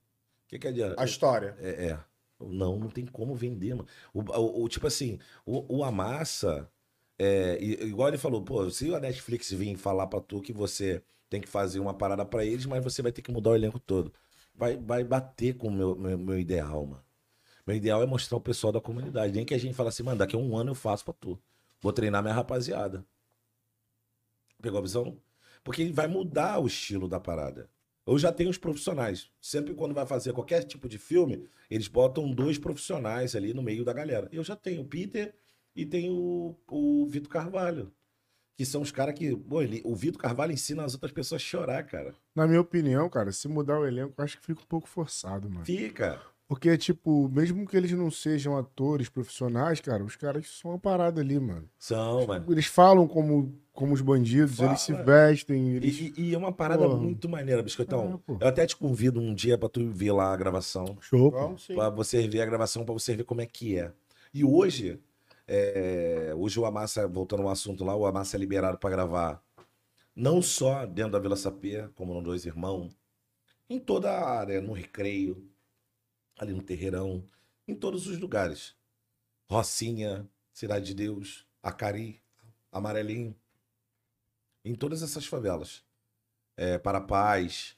[0.47, 1.01] O que, que adianta?
[1.01, 1.57] A história.
[1.61, 1.99] É, é.
[2.41, 3.87] Não, não tem como vender, mano.
[4.15, 6.71] O, o- tipo assim, o, Amassa,
[7.19, 11.41] é, igual ele falou, pô, se a Netflix vir falar pra tu que você tem
[11.41, 14.13] que fazer uma parada pra eles, mas você vai ter que mudar o elenco todo.
[14.55, 17.05] Vai, vai bater com o meu, meu, meu ideal, mano.
[17.67, 19.35] Meu ideal é mostrar o pessoal da comunidade.
[19.35, 21.39] Nem que a gente fale assim, mano, daqui a um ano eu faço pra tu.
[21.81, 23.05] Vou treinar minha rapaziada.
[24.61, 25.21] Pegou a visão?
[25.63, 27.71] Porque vai mudar o estilo da parada.
[28.07, 29.31] Eu já tenho os profissionais.
[29.41, 33.85] Sempre quando vai fazer qualquer tipo de filme, eles botam dois profissionais ali no meio
[33.85, 34.29] da galera.
[34.33, 35.35] Eu já tenho o Peter
[35.77, 37.93] e tenho o, o Vitor Carvalho.
[38.59, 39.37] Que são os caras que.
[39.37, 42.13] Pô, ele, o Vitor Carvalho ensina as outras pessoas a chorar, cara.
[42.35, 45.49] Na minha opinião, cara, se mudar o elenco, eu acho que fica um pouco forçado,
[45.49, 45.65] mano.
[45.65, 46.21] Fica.
[46.49, 51.21] Porque, tipo, mesmo que eles não sejam atores profissionais, cara, os caras são uma parada
[51.21, 51.69] ali, mano.
[51.79, 52.47] São, Tipo, mano.
[52.53, 54.71] Eles falam como, como os bandidos, Fala.
[54.71, 56.01] eles se vestem, eles...
[56.01, 56.97] E, e é uma parada Porra.
[56.99, 58.21] muito maneira, Biscoitão.
[58.27, 60.97] É, eu até te convido um dia pra tu ver lá a gravação.
[61.03, 61.55] Show, pô.
[61.75, 63.93] Pra você ver a gravação, pra você ver como é que é.
[64.33, 64.99] E hoje,
[65.49, 69.43] é, hoje o Amassa, voltando ao assunto lá, o Amassa é liberado pra gravar
[70.15, 72.99] não só dentro da Vila Sapê, como no Dois Irmãos,
[73.71, 75.49] em toda a área, no Recreio,
[76.37, 77.25] ali no Terreirão,
[77.69, 78.75] em todos os lugares.
[79.49, 82.21] Rocinha, Cidade de Deus, Acari,
[82.73, 83.33] Amarelinho,
[84.65, 85.85] em todas essas favelas.
[86.57, 87.78] É, para Paz.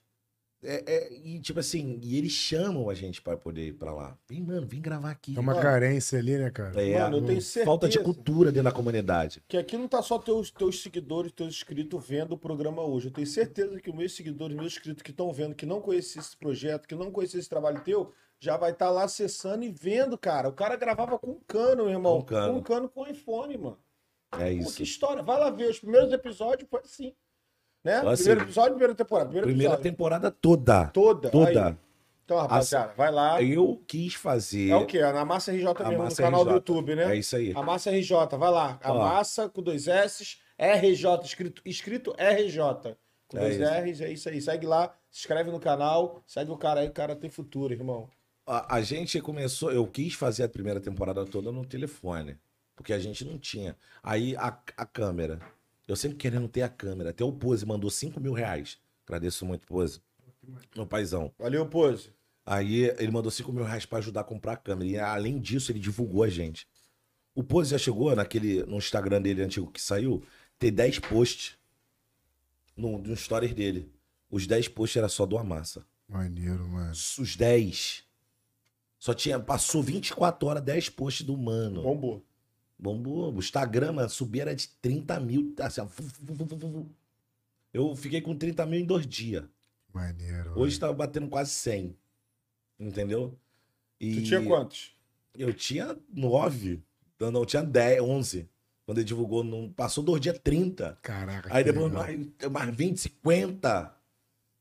[0.62, 4.18] É, é, e tipo assim, e eles chamam a gente para poder ir pra lá.
[4.28, 5.34] Vem, mano, vem gravar aqui.
[5.34, 5.62] É uma Mano.
[5.62, 6.82] carência ali, né, cara?
[6.82, 9.42] É, Mano, eu tenho certeza falta de cultura dentro da comunidade.
[9.48, 13.08] que aqui não tá só teus, teus seguidores, teus inscritos vendo o programa hoje.
[13.08, 16.20] Eu tenho certeza que os meus seguidores, meus inscritos que estão vendo, que não conheciam
[16.20, 20.18] esse projeto, que não conheciam esse trabalho teu, já vai estar lá acessando e vendo,
[20.18, 20.48] cara.
[20.48, 22.18] O cara gravava com um cano, meu irmão.
[22.20, 22.52] Com cano.
[22.52, 23.78] Com um cano com iPhone, mano.
[24.32, 24.76] É Pô, isso.
[24.76, 25.22] que história.
[25.22, 25.70] Vai lá ver.
[25.70, 27.14] Os primeiros episódios foi assim.
[27.84, 27.96] Né?
[27.98, 29.26] Assim, primeiro episódio, primeira temporada.
[29.28, 29.90] Primeiro Primeira episódio.
[29.90, 30.86] temporada toda.
[30.88, 31.30] Toda.
[31.30, 31.66] Toda.
[31.68, 31.76] Aí.
[32.24, 33.42] Então, rapaziada, vai lá.
[33.42, 34.70] Eu quis fazer.
[34.70, 34.98] É o quê?
[34.98, 36.48] É na Massa RJ A mesmo, Massa no canal RJ.
[36.50, 37.12] do YouTube, né?
[37.12, 37.52] É isso aí.
[37.56, 38.78] A Massa RJ, vai lá.
[38.82, 38.98] A Ó.
[38.98, 42.94] Massa com dois S, RJ, escrito, escrito RJ.
[43.26, 43.64] Com É dois isso.
[43.64, 44.40] R's, é isso aí.
[44.40, 48.08] Segue lá, se inscreve no canal, segue o cara aí, o cara tem futuro, irmão.
[48.46, 52.36] A, a gente começou, eu quis fazer a primeira temporada toda no telefone,
[52.76, 53.76] porque a gente não tinha.
[54.02, 55.40] Aí a, a câmera,
[55.90, 57.10] eu sempre querendo ter a câmera.
[57.10, 58.78] Até o Pose mandou 5 mil reais.
[59.04, 60.00] Agradeço muito, Pose.
[60.76, 61.32] Meu paizão.
[61.36, 62.12] Valeu, Pose.
[62.46, 64.88] Aí ele mandou 5 mil reais pra ajudar a comprar a câmera.
[64.88, 66.68] E além disso, ele divulgou a gente.
[67.34, 70.22] O Pose já chegou naquele, no Instagram dele antigo que saiu,
[70.58, 71.58] ter 10 posts
[72.76, 73.92] no, no stories dele.
[74.30, 75.84] Os 10 posts era só do Amassa.
[76.08, 76.92] Maneiro, mano.
[76.92, 78.04] Os 10.
[78.96, 79.40] Só tinha.
[79.40, 81.82] Passou 24 horas, 10 posts do mano.
[81.82, 82.24] Bombou.
[82.80, 83.34] Bombou.
[83.34, 85.54] O Instagram, mano, subia era de 30 mil.
[85.60, 85.88] Assim, ó.
[87.72, 89.44] Eu fiquei com 30 mil em dois dias.
[89.92, 90.58] Maneiro.
[90.58, 91.96] Hoje tá batendo quase 100.
[92.78, 93.38] Entendeu?
[94.00, 94.96] E Tu tinha quantos?
[95.34, 96.82] Eu tinha 9.
[97.18, 98.48] Não, não, eu tinha 10, 11.
[98.86, 100.84] Quando ele divulgou, não, passou dois dias 30.
[100.84, 100.96] mano.
[101.02, 101.54] Caraca.
[101.54, 102.02] Aí depois legal.
[102.02, 103.94] mais, mais 20, 50.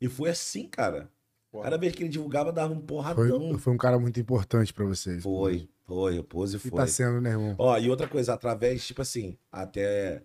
[0.02, 1.10] E foi assim, cara.
[1.52, 3.58] Cada vez que ele divulgava, dava um Foi, porradão.
[3.58, 5.24] foi um cara muito importante pra vocês.
[5.24, 6.72] Foi, foi, o pose E foi.
[6.72, 7.56] tá sendo, né, irmão?
[7.58, 10.22] Ó, e outra coisa, através, tipo assim, até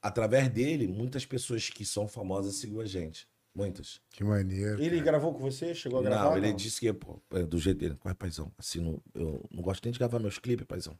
[0.00, 3.28] através dele, muitas pessoas que são famosas seguiu a gente.
[3.52, 4.00] Muitas.
[4.10, 4.80] Que maneiro.
[4.80, 5.02] Ele cara.
[5.02, 5.74] gravou com você?
[5.74, 6.30] Chegou a gravar?
[6.30, 7.96] não, ele disse que, pô, é do jeito dele.
[7.98, 8.52] Qual é, paizão?
[8.56, 10.96] Assim, não, eu não gosto nem de gravar meus clipes, paizão.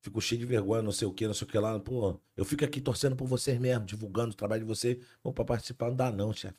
[0.00, 1.78] Fico cheio de vergonha, não sei o que, não sei o que lá.
[1.78, 4.98] Pô, eu fico aqui torcendo por vocês mesmo, divulgando o trabalho de vocês.
[5.22, 6.56] Pô, pra participar não dá não, chefe.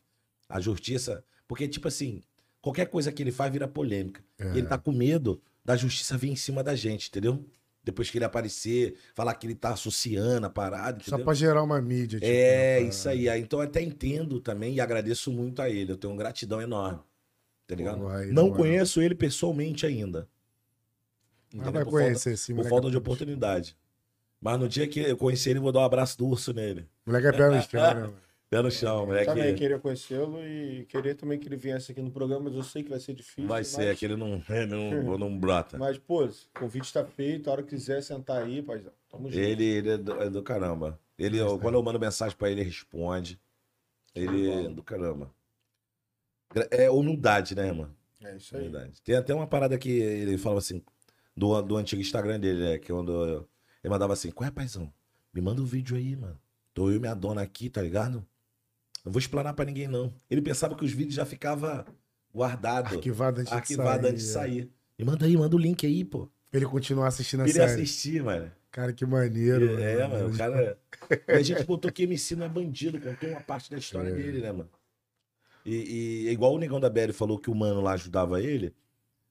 [0.48, 1.24] A justiça...
[1.50, 2.22] Porque, tipo assim,
[2.62, 4.24] qualquer coisa que ele faz vira polêmica.
[4.38, 4.54] É.
[4.54, 7.44] E ele tá com medo da justiça vir em cima da gente, entendeu?
[7.84, 11.26] Depois que ele aparecer, falar que ele tá associando a parada, Só entendeu?
[11.26, 12.20] pra gerar uma mídia.
[12.20, 13.28] tipo, É, né, isso aí.
[13.28, 15.92] Ah, Então eu até entendo também e agradeço muito a ele.
[15.92, 17.00] Eu tenho uma gratidão enorme.
[17.66, 18.00] Tá ligado?
[18.32, 20.28] Não conheço ele pessoalmente ainda.
[21.52, 21.72] Entendeu?
[21.72, 23.76] vai conhecer sim, Por falta de é- oportunidade.
[24.40, 26.88] Mas no dia que eu conhecer ele, vou dar um abraço do urso nele.
[27.06, 28.14] Moleque é pé no chão, né?
[28.50, 29.26] Pé no chão, moleque.
[29.28, 32.82] Também queria conhecê-lo e queria também que ele viesse aqui no programa, mas eu sei
[32.84, 33.48] que vai ser difícil.
[33.48, 33.68] Vai mas...
[33.68, 35.78] ser, aquele não, não, não brota.
[35.78, 38.92] Mas, pô, o convite tá feito, a hora que quiser sentar aí, paizão.
[39.08, 39.40] Tamo junto.
[39.40, 41.00] Ele, ele é, do, é do caramba.
[41.18, 43.40] Ele, eu- quando eu mando mensagem pra ele, ele responde.
[44.16, 45.32] Ele é do caramba.
[46.72, 47.96] É humildade, né, mano?
[48.20, 48.62] É isso aí.
[48.64, 49.00] Humildade.
[49.04, 50.82] Tem até uma parada que ele falava assim,
[51.38, 52.78] do, do antigo Instagram dele, né?
[52.80, 53.48] Que quando eu-
[53.84, 54.92] ele mandava assim, qual é, paizão?
[55.32, 56.40] Me manda um vídeo aí, mano.
[56.74, 58.26] Tô eu e minha dona aqui, tá ligado?
[59.06, 60.14] Não vou explanar pra ninguém, não.
[60.30, 61.86] Ele pensava que os vídeos já ficavam
[62.36, 64.12] guardados, Arquivado antes arquivados de sair.
[64.12, 64.34] antes de é.
[64.34, 64.72] sair.
[64.98, 66.30] Me manda aí, manda o link aí, pô.
[66.52, 67.62] Pra ele continuar assistindo a série.
[67.82, 68.52] assistir, mano.
[68.72, 69.80] Cara, que maneiro.
[69.80, 70.78] É, mano, o cara.
[71.28, 74.14] E a gente botou que MC não é bandido, contou uma parte da história É.
[74.14, 74.70] dele, né, mano?
[75.66, 78.74] E, e é igual o Negão da BL falou que o mano lá ajudava ele,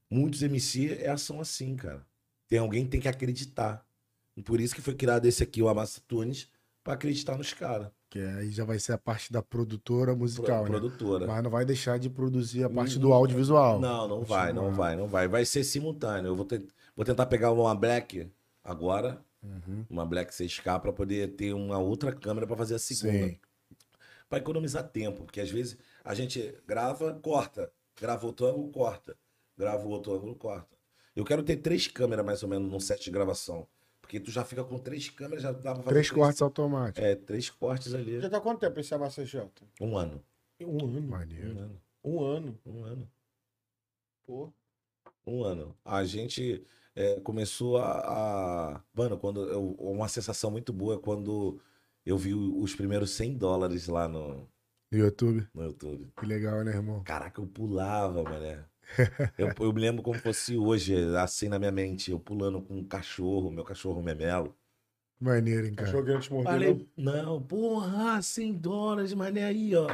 [0.09, 2.05] muitos MC é ação assim, cara.
[2.47, 3.85] Tem alguém que tem que acreditar.
[4.35, 6.49] E por isso que foi criado esse aqui, o Amassa Tunes,
[6.83, 7.89] pra acreditar nos caras.
[8.09, 10.69] Que aí já vai ser a parte da produtora musical, né?
[10.69, 11.27] Produtora.
[11.27, 13.79] Mas não vai deixar de produzir a parte Hum, do audiovisual.
[13.79, 15.27] Não, não vai, não vai, não vai.
[15.27, 16.29] Vai ser simultâneo.
[16.29, 16.65] Eu vou, ter-
[16.95, 18.27] vou tentar pegar uma Black
[18.63, 19.85] agora, Uhum.
[19.89, 23.37] uma Black 6K, pra poder ter uma outra câmera pra fazer a segunda.
[24.27, 29.15] Pra economizar tempo, porque às vezes a gente grava, corta, grava outro ângulo, corta,
[29.57, 30.75] grava outro ângulo, corta.
[31.15, 33.67] Eu quero ter três câmeras mais ou menos num set de gravação,
[34.09, 35.89] Porque tu já fica com três câmeras, já dá pra fazer.
[35.89, 37.03] Três cortes automáticos.
[37.07, 38.19] É, três cortes ali.
[38.19, 39.47] Já tá quanto tempo esse ABCJ?
[39.79, 40.23] Um ano.
[40.59, 41.01] Um ano.
[41.03, 41.51] Maneiro.
[41.51, 41.81] Um ano.
[42.03, 42.59] Um ano.
[42.65, 43.11] Um ano.
[44.25, 44.51] Pô.
[45.27, 45.77] Um ano.
[45.85, 46.65] A gente
[46.95, 47.99] é, começou a,
[48.77, 51.61] a- Mano, quando eu- uma sensação muito boa é quando
[52.03, 54.49] eu vi os primeiros 100 dólares lá no,
[54.91, 55.47] No YouTube.
[55.53, 56.11] no YouTube.
[56.19, 57.03] Que legal, né, irmão?
[57.03, 58.65] Caraca, eu pulava, mané.
[59.37, 62.83] Eu, eu me lembro como fosse hoje, assim na minha mente, eu pulando com um
[62.83, 64.55] cachorro, meu cachorro memelo.
[65.19, 65.87] Maneiro, hein, cara.
[65.87, 66.51] Cachorro grande te mordeu.
[66.51, 69.87] Falei, não, porra, 100 dólares, mané, aí, ó.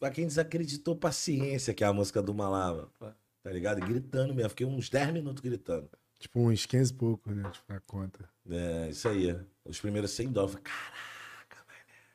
[0.00, 2.90] Pra quem desacreditou, paciência, que é a música do Malava.
[3.42, 3.80] Tá ligado?
[3.80, 4.50] Gritando mesmo.
[4.50, 5.88] Fiquei uns 10 minutos gritando.
[6.18, 7.48] Tipo uns 15 e pouco, né?
[7.50, 8.28] Tipo, na conta.
[8.50, 9.38] É, isso aí.
[9.64, 10.56] Os primeiros 100 dólares.
[10.56, 11.66] Falei, Caraca,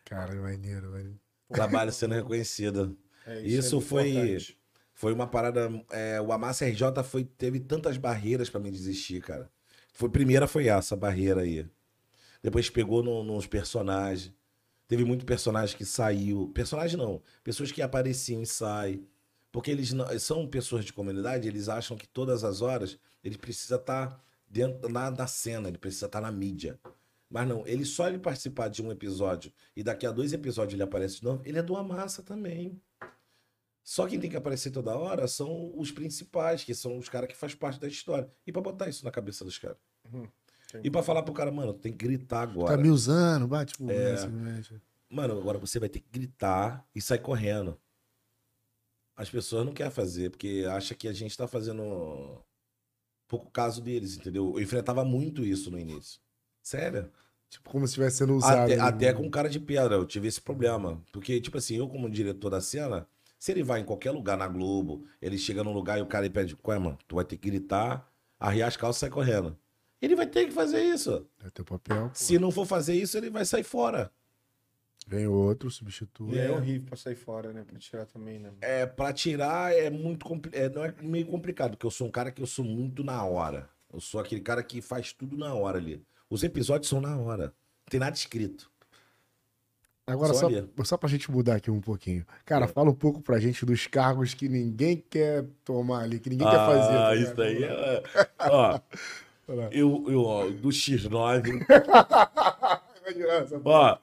[0.05, 1.19] Cara, maneiro, maneiro.
[1.51, 2.97] trabalho sendo reconhecido.
[3.25, 4.58] É, Isso é muito foi- importante.
[4.99, 5.71] Foi uma parada.
[5.91, 9.49] é, o Amassa RJ foi, teve tantas barreiras pra me desistir, cara.
[9.93, 11.65] Foi, primeira foi essa barreira aí.
[12.43, 14.33] Depois pegou no- nos personagens.
[14.89, 16.51] Teve muito personagem que saiu.
[16.53, 17.21] Personagem não.
[17.45, 19.07] Pessoas que apareciam e saem.
[19.53, 23.75] Porque eles não- são pessoas de comunidade, eles acham que todas as horas ele precisa
[23.77, 26.77] estar dentro na, na cena, ele precisa estar na mídia.
[27.29, 30.83] Mas não, ele só ele participar de um episódio e daqui a dois episódios ele
[30.83, 32.77] aparece de novo, ele é do Amassa também.
[33.89, 37.35] Só quem tem que aparecer toda hora são os principais, que são os caras que
[37.35, 38.29] faz parte da história.
[38.45, 39.79] E pra botar isso na cabeça dos caras.
[40.13, 40.27] Uhum.
[40.83, 42.77] E pra falar pro cara, mano, tem que gritar agora.
[42.77, 44.27] Tá me usando, bate tipo, É.
[44.27, 44.79] momento.
[45.09, 47.79] Mano, agora você vai ter que gritar e sair correndo.
[49.15, 52.45] As pessoas não querem fazer, porque acha que a gente tá fazendo
[53.27, 54.53] pouco caso deles, entendeu?
[54.55, 56.21] Eu enfrentava muito isso no início.
[56.61, 57.11] Sério.
[57.49, 58.65] Tipo, como se estivesse sendo usado.
[58.65, 58.83] Até, né?
[58.83, 61.03] até com cara de pedra, eu tive esse problema.
[61.11, 63.07] Porque, tipo assim, eu como diretor da cena,
[63.39, 66.25] se ele vai em qualquer lugar na Globo, ele chega num lugar e o cara
[66.25, 66.97] ele pede, qual é, mano?
[67.07, 68.05] Tu vai ter que gritar,
[68.37, 69.57] arriar as calças e sair correndo.
[70.01, 71.25] Ele vai ter que fazer isso.
[71.43, 72.09] É teu papel.
[72.09, 72.11] pô.
[72.13, 74.11] Se não for fazer isso, ele vai sair fora.
[75.07, 76.35] Vem outro, substitui.
[76.35, 77.63] E é horrível pra sair fora, né?
[77.65, 78.51] Pra tirar também, né?
[78.61, 80.61] É, pra tirar é muito complicado.
[80.61, 83.23] É, não é meio complicado, porque eu sou um cara que eu sou muito na
[83.23, 83.69] hora.
[83.91, 86.03] Eu sou aquele cara que faz tudo na hora ali.
[86.29, 87.45] Os episódios são na hora.
[87.45, 88.69] Não tem nada escrito.
[90.11, 92.25] Agora, Só só, só pra gente mudar aqui um pouquinho.
[92.45, 92.67] Cara, É.
[92.67, 96.55] fala um pouco pra gente dos cargos que ninguém quer tomar ali, que ninguém quer
[96.57, 96.93] fazer.
[96.93, 98.03] tá Ah, isso daí é.
[98.49, 98.79] Ó,
[99.47, 99.69] Olha lá.
[99.71, 101.65] eu, eu, ó, do X9.
[103.03, 103.97] Vai tirar essa Ó,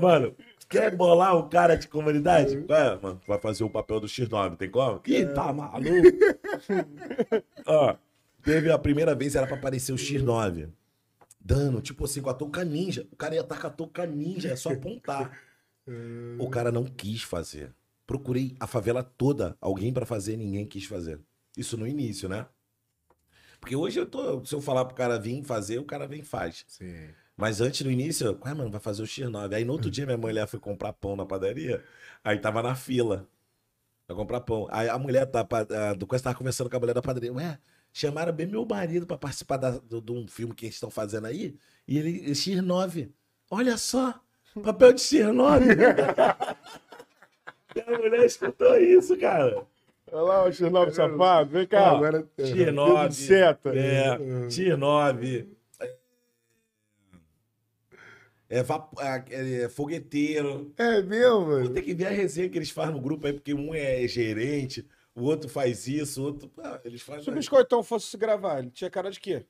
[0.00, 0.34] mano,
[0.68, 2.64] quer bolar o cara de comunidade?
[2.68, 5.00] É, mano, vai fazer o papel do X9, tem como?
[5.06, 5.84] Ih, tá maluco?
[7.66, 7.94] Ó,
[8.42, 10.68] teve a primeira vez, era pra aparecer o X9.
[11.44, 13.06] Dando, tipo assim, com a touca ninja.
[13.12, 15.38] O cara ia estar com a touca ninja, é só apontar.
[16.40, 17.70] O cara não quis fazer.
[18.06, 21.20] Procurei a favela toda, alguém pra fazer, ninguém quis fazer.
[21.58, 22.46] Isso no início, né?
[23.60, 26.24] Porque hoje eu tô, se eu falar pro cara vir fazer, o cara vem e
[26.24, 26.64] faz.
[26.68, 27.08] Sim.
[27.36, 29.54] Mas antes, no início, eu, ué, mano, vai fazer o X9.
[29.54, 31.84] Aí no outro dia, minha mulher foi comprar pão na padaria,
[32.22, 33.28] aí tava na fila
[34.06, 34.66] pra comprar pão.
[34.70, 35.40] Aí a mulher da,
[35.90, 37.58] a- do Quest tava conversando com a mulher da padaria, ué,
[37.94, 41.26] chamaram bem meu marido pra participar da- do- de um filme que eles estão fazendo
[41.28, 41.56] aí,
[41.86, 43.08] e ele, X9.
[43.48, 44.20] Olha só,
[44.62, 45.62] papel de X9.
[47.76, 49.64] e a mulher escutou isso, cara.
[50.12, 51.50] Olha lá o X9 safado.
[51.50, 51.90] Vem cá.
[51.92, 52.54] Agora, X9.
[52.54, 53.70] Dedo de seta.
[53.74, 54.18] É,
[54.48, 55.46] X9.
[58.48, 60.72] É, vapo- é, é fogueteiro.
[60.76, 61.70] é meu, Vou mano.
[61.70, 64.86] ter que ver a resenha que eles fazem no grupo aí, porque um é gerente,
[65.14, 66.50] o outro faz isso, o outro.
[66.58, 67.34] Ah, eles Se o fazem.
[67.34, 69.46] Biscoitão fosse se gravar, ele tinha cara de quê?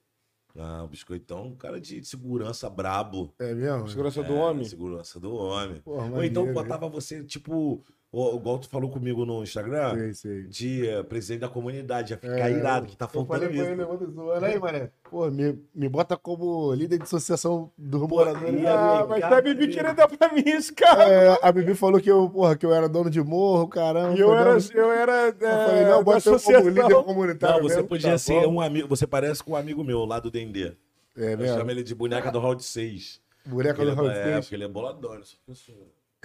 [0.56, 3.34] Ah, o biscoitão, um cara de segurança brabo.
[3.40, 3.88] É mesmo?
[3.88, 4.64] Segurança do É, homem?
[4.64, 5.80] Segurança do homem.
[5.80, 7.84] Porra, Ou então maneiro, botava você, tipo,
[8.16, 10.42] o- igual tu falou comigo no Instagram, Sei, sei.
[10.44, 12.10] de eh, presidente da comunidade.
[12.10, 13.70] Já fica É, irado, que tá faltando falei isso.
[13.70, 14.90] ele, zoando aí, mané.
[15.10, 18.60] Pô, me, me bota como líder de associação dos Pô, moradores.
[18.62, 21.08] e Ah, mas cara, a Bibi queria dar pra mim isso, cara.
[21.08, 24.16] É, a Bibi falou que eu, porra, que eu era dono de morro, caramba.
[24.16, 27.04] E eu era, dono- eu era é, Eu falei, da não, bota eu como líder
[27.04, 27.56] comunitário.
[27.56, 27.88] Não, você mesmo.
[27.88, 28.54] podia Tá ser bom.
[28.54, 28.88] um amigo.
[28.88, 30.72] Você parece com um amigo meu lá do Dendê.
[31.16, 31.56] É Eu mesmo?
[31.58, 33.20] chamo ele de boneca do round 6.
[33.46, 34.44] Boneca do é, Raul é, Seixas.
[34.46, 35.14] porque ele é boladão.
[35.14, 35.72] ele só pensa-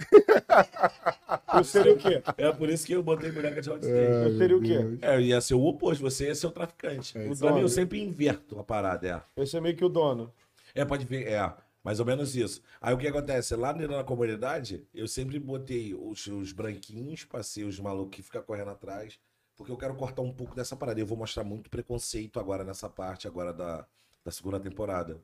[1.54, 2.22] Eu seria o quê?
[2.36, 3.96] É por isso que eu botei boneca de round 6.
[3.96, 4.78] É, Eu seria o quê?
[5.02, 7.16] É, ia ser o oposto, você ia ser o traficante.
[7.18, 7.62] É, pra isso mim, aí.
[7.62, 9.40] eu sempre inverto a parada, é.
[9.40, 10.32] Eu ser meio que o dono.
[10.74, 11.52] É, pode ver, é.
[11.82, 12.62] Mais ou menos isso.
[12.80, 13.56] Aí o que acontece?
[13.56, 18.22] Lá dentro da comunidade, eu sempre botei os, os branquinhos pra ser os malucos que
[18.22, 19.18] ficam correndo atrás,
[19.56, 21.00] porque eu quero cortar um pouco dessa parada.
[21.00, 23.86] Eu vou mostrar muito preconceito agora nessa parte agora da,
[24.24, 25.18] da segunda temporada.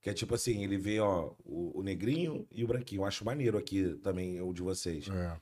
[0.00, 3.00] Que é tipo assim, ele vê, ó, o, o negrinho e o branquinho.
[3.00, 5.08] Eu acho maneiro aqui também o de vocês.
[5.08, 5.40] É.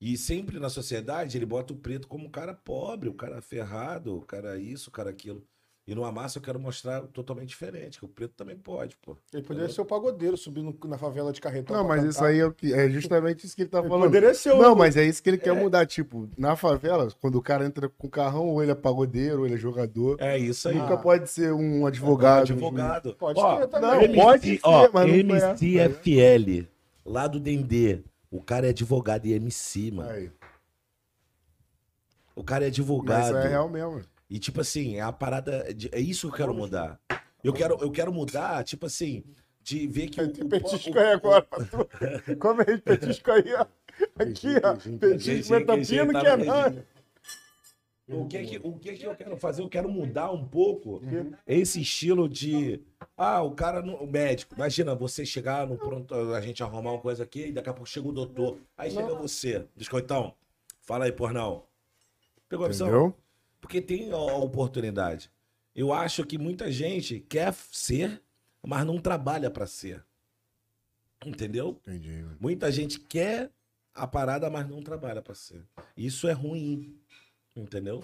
[0.00, 4.16] E sempre na sociedade ele bota o preto como um cara pobre, o cara ferrado,
[4.16, 5.46] o cara isso, o cara aquilo.
[5.90, 9.16] E no Amassa eu quero mostrar totalmente diferente, que o preto também pode, pô.
[9.34, 11.74] Ele poderia ser o pagodeiro subindo na favela de carretão.
[11.76, 12.10] Não, mas cantar.
[12.10, 14.04] isso aí é, o que- é justamente isso que ele tá Ele falando.
[14.04, 14.62] poderia ser o.
[14.62, 15.84] Não, mas é isso que ele quer mudar.
[15.86, 19.56] Tipo, na favela, quando o cara entra com carrão, ou ele é pagodeiro, ou ele
[19.56, 20.16] é jogador.
[20.20, 20.76] É isso aí.
[20.76, 22.42] Nunca pode ser um advogado.
[22.42, 23.12] advogado.
[23.16, 23.90] Pode Ó, ser também.
[23.90, 26.68] Não, MC, pode ser, ó, mas não MCFL,
[27.04, 27.98] lá do Dendê.
[28.30, 30.08] O cara é advogado e MC, mano.
[30.08, 30.30] Aí.
[32.36, 33.24] O cara é Mas advogado.
[33.24, 34.02] isso é real mesmo.
[34.30, 35.74] E tipo assim, é a parada.
[35.74, 37.00] de- é isso que eu quero mudar.
[37.42, 39.24] Eu quero, eu quero mudar, tipo assim,
[39.62, 40.30] de ver que o.
[40.32, 41.88] Tem petisco aí agora, pastor.
[42.38, 43.66] Come aí, petisco aí, ó.
[44.18, 44.76] Aqui, ó.
[44.98, 46.86] Petisco metapino que é nada.
[48.12, 49.62] O que, que, o que que eu quero fazer?
[49.62, 51.00] Eu quero mudar um pouco
[51.46, 52.80] esse estilo de.
[53.16, 54.54] Ah, o cara, no, o médico.
[54.56, 57.88] Imagina você chegar no pronto, a gente arrumar uma coisa aqui e daqui a pouco
[57.88, 58.58] chega o doutor.
[58.76, 60.34] Aí chega você, biscoitão.
[60.82, 61.64] Fala aí, pornão.
[62.48, 62.88] Pegou a visão?
[62.88, 63.16] Entendeu?
[63.60, 65.30] Porque tem a oportunidade.
[65.74, 68.22] Eu acho que muita gente quer ser,
[68.66, 70.04] mas não trabalha pra ser.
[71.24, 71.78] Entendeu?
[71.82, 72.22] Entendi.
[72.22, 72.36] mano.
[72.40, 73.50] Muita gente quer
[73.94, 75.62] a parada, mas não trabalha pra ser.
[75.96, 76.98] Isso é ruim.
[77.54, 78.02] Entendeu?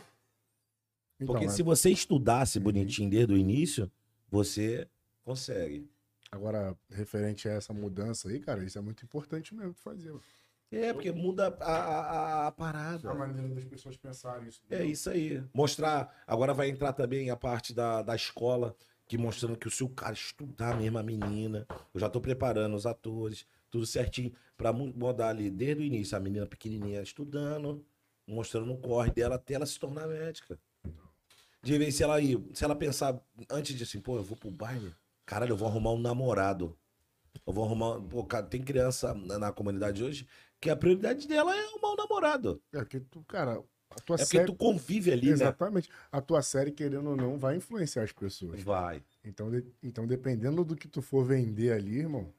[1.19, 3.91] Então, Porque mas se você estudasse bonitinho desde o início,
[4.29, 4.87] você
[5.25, 5.89] consegue.
[6.31, 10.11] agora, referente a essa mudança aí, cara, isso é muito importante mesmo fazer.
[10.11, 10.23] mano.
[10.71, 13.11] É, porque muda a, a, a- parada.
[13.11, 14.61] A maneira das pessoas pensarem isso.
[14.69, 15.43] É isso aí.
[15.55, 16.13] Mostrar.
[16.27, 18.75] Agora vai entrar também a parte da, da escola,
[19.07, 21.67] que mostrando que o seu cara estudar mesmo a menina.
[21.95, 26.17] Eu já tô preparando os atores, tudo certinho, pra mu- mudar ali desde o início.
[26.17, 27.85] A menina pequenininha estudando,
[28.27, 30.59] mostrando o corre dela até ela se tornar médica.
[31.63, 33.21] De vez se ela ir, se ela pensar
[33.51, 34.95] antes de assim, pô, eu vou pro baile,
[35.25, 36.77] caralho, eu vou arrumar um namorado.
[37.47, 38.01] Eu vou arrumar.
[38.01, 40.27] Pô, cara, tem criança na, na comunidade hoje
[40.67, 42.63] que a prioridade dela é arrumar um namorado.
[42.73, 44.47] É porque tu, cara, a tua É porque série.
[44.47, 45.33] tu convive ali, né?
[45.33, 45.89] Exatamente.
[46.11, 48.63] A tua série, querendo ou não, vai influenciar as pessoas.
[48.63, 49.03] Vai.
[49.25, 52.33] Então, de- então dependendo do que tu for vender ali, irmão,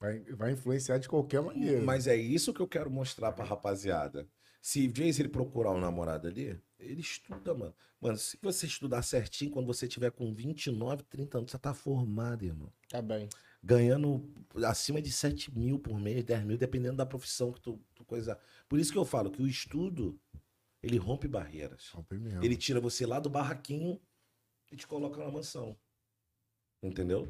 [0.00, 1.82] vai, vai influenciar de qualquer maneira.
[1.82, 4.26] Mas é isso que eu quero mostrar pra rapaziada.
[4.60, 7.74] Se vez ele procurar um namorado ali, ele estuda, mano.
[8.00, 12.44] Mano, se você estudar certinho, quando você tiver com 29, 30 anos, você tá formado,
[12.44, 12.72] irmão.
[12.88, 13.28] Tá bem.
[13.62, 14.24] Ganhando
[14.64, 18.38] acima de 7 mil por mês, 10 mil, dependendo da profissão que tu, tu coisa.
[18.68, 20.18] Por isso que eu falo que o estudo,
[20.82, 21.88] ele rompe barreiras.
[21.90, 22.42] Rompe mesmo.
[22.44, 24.00] Ele tira você lá do barraquinho
[24.70, 25.76] e te coloca na mansão.
[26.82, 27.28] Entendeu?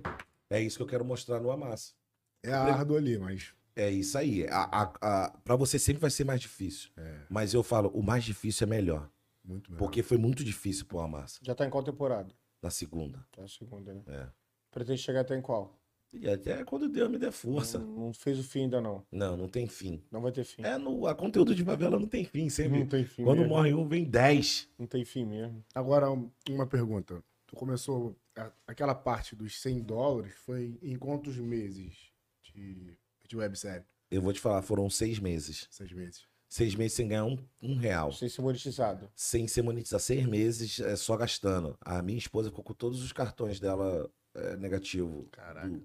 [0.51, 1.95] É isso que eu quero mostrar no Amassa.
[2.43, 3.55] É árduo ali, mas.
[3.75, 4.47] É isso aí.
[4.49, 6.91] A, a, a, pra você sempre vai ser mais difícil.
[6.97, 9.09] É, Mas eu falo, o mais difícil é melhor.
[9.45, 9.79] muito mesmo.
[9.79, 12.35] Porque foi muito difícil pro Amassa Já tá em qual temporada?
[12.61, 13.25] na segunda.
[13.31, 14.03] Tá a segunda, né?
[14.09, 14.29] É.
[14.73, 15.78] Pretende chegar até em qual?
[16.13, 17.79] E até quando Deus me der força.
[17.79, 19.05] Não, não fez o fim ainda, não.
[19.13, 20.03] Não, não tem fim.
[20.11, 20.63] Não vai ter fim.
[20.65, 22.79] É, no, a conteúdo de favela não tem fim, sempre.
[22.79, 23.55] Não tem fim Quando mesmo.
[23.55, 24.69] morre um, vem dez.
[24.79, 25.63] Não tem fim mesmo.
[25.75, 27.23] Agora, um- uma pergunta.
[27.47, 28.17] Tu começou.
[28.37, 31.95] a- aquela parte dos 100 dólares foi em quantos meses
[32.43, 32.97] de,
[33.29, 33.85] de websérie?
[34.11, 35.67] Eu vou te falar, foram seis meses.
[35.71, 36.23] Seis meses.
[36.49, 38.11] Seis meses sem ganhar um, um real.
[38.13, 39.11] Sem ser monetizado.
[39.15, 40.01] Sem ser monetizar.
[40.01, 41.77] Seis meses é, só gastando.
[41.83, 45.29] A minha esposa ficou com todos os cartões dela é, negativo.
[45.33, 45.69] Caraca.
[45.69, 45.85] do-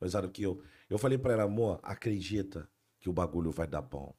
[0.00, 0.62] Coisado que eu.
[0.88, 2.66] Eu falei pra ela, amor, acredita
[2.98, 4.16] que o bagulho vai dar bom.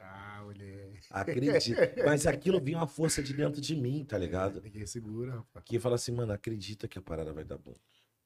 [0.00, 1.06] Ah, moleque.
[1.08, 1.94] Acredita.
[2.04, 4.60] Mas aquilo vinha uma força de dentro de mim, tá ligado?
[4.60, 5.64] Ninguém segura, rapaz.
[5.64, 7.74] Que fala assim, mano, acredita que a parada vai dar bom.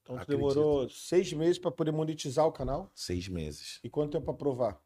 [0.03, 2.91] Então tu demorou seis meses pra poder monetizar o canal?
[2.95, 3.79] Seis meses.
[3.85, 4.83] E quanto tempo pra provar?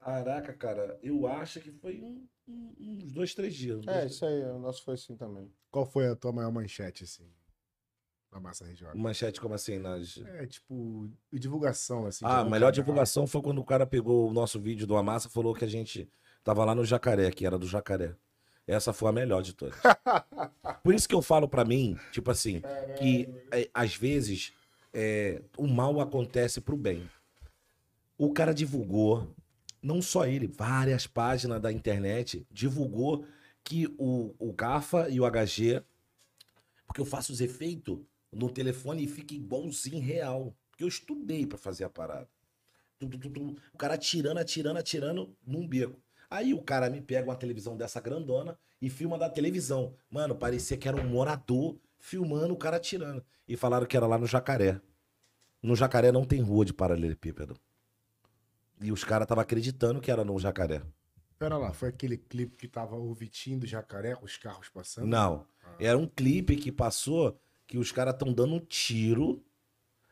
[0.00, 2.74] Caraca, cara, eu acho que foi um- um-
[3.04, 3.86] uns dois, três dias.
[3.86, 4.42] É, isso aí.
[4.44, 5.52] O nosso foi assim também.
[5.70, 7.30] Qual foi a tua maior manchete, assim?
[8.30, 8.96] Da massa regional?
[8.96, 9.78] Manchete como assim?
[9.78, 10.18] Nas...
[10.18, 12.24] É, tipo, divulgação, assim.
[12.24, 15.30] Ah, a melhor divulgação foi quando o cara pegou o nosso vídeo do Amassa e
[15.30, 16.08] falou que a gente
[16.44, 18.14] tava lá no Jacaré, que era do Jacaré.
[18.66, 19.74] Essa foi a melhor de todas.
[20.84, 22.60] Por isso que eu falo pra mim, tipo assim,
[22.98, 24.52] que é, às vezes
[24.92, 27.08] é, o mal acontece pro bem.
[28.18, 29.34] O cara divulgou,
[29.82, 33.24] não só ele, várias páginas da internet divulgou
[33.64, 35.82] que o, o GAFA e o HG,
[36.86, 37.98] porque eu faço os efeitos
[38.32, 40.54] no telefone e fica igualzinho real.
[40.70, 42.28] Porque eu estudei pra fazer a parada.
[42.98, 43.56] Tum, tum, tum.
[43.72, 46.00] O cara atirando, atirando, atirando num beco.
[46.30, 49.94] Aí o cara me pega uma televisão dessa grandona e filma da televisão.
[50.10, 53.24] Mano, parecia que era um morador filmando o cara atirando.
[53.46, 54.80] E falaram que era lá no Jacaré.
[55.62, 57.56] No Jacaré não tem rua de paralelepípedo.
[58.80, 60.82] E os caras estavam acreditando que era no Jacaré.
[61.38, 65.06] Pera lá, foi aquele clipe que tava o Vitinho do Jacaré com os carros passando?
[65.06, 65.46] Não.
[65.78, 67.38] Era um clipe que passou
[67.68, 69.44] que os caras estão dando um tiro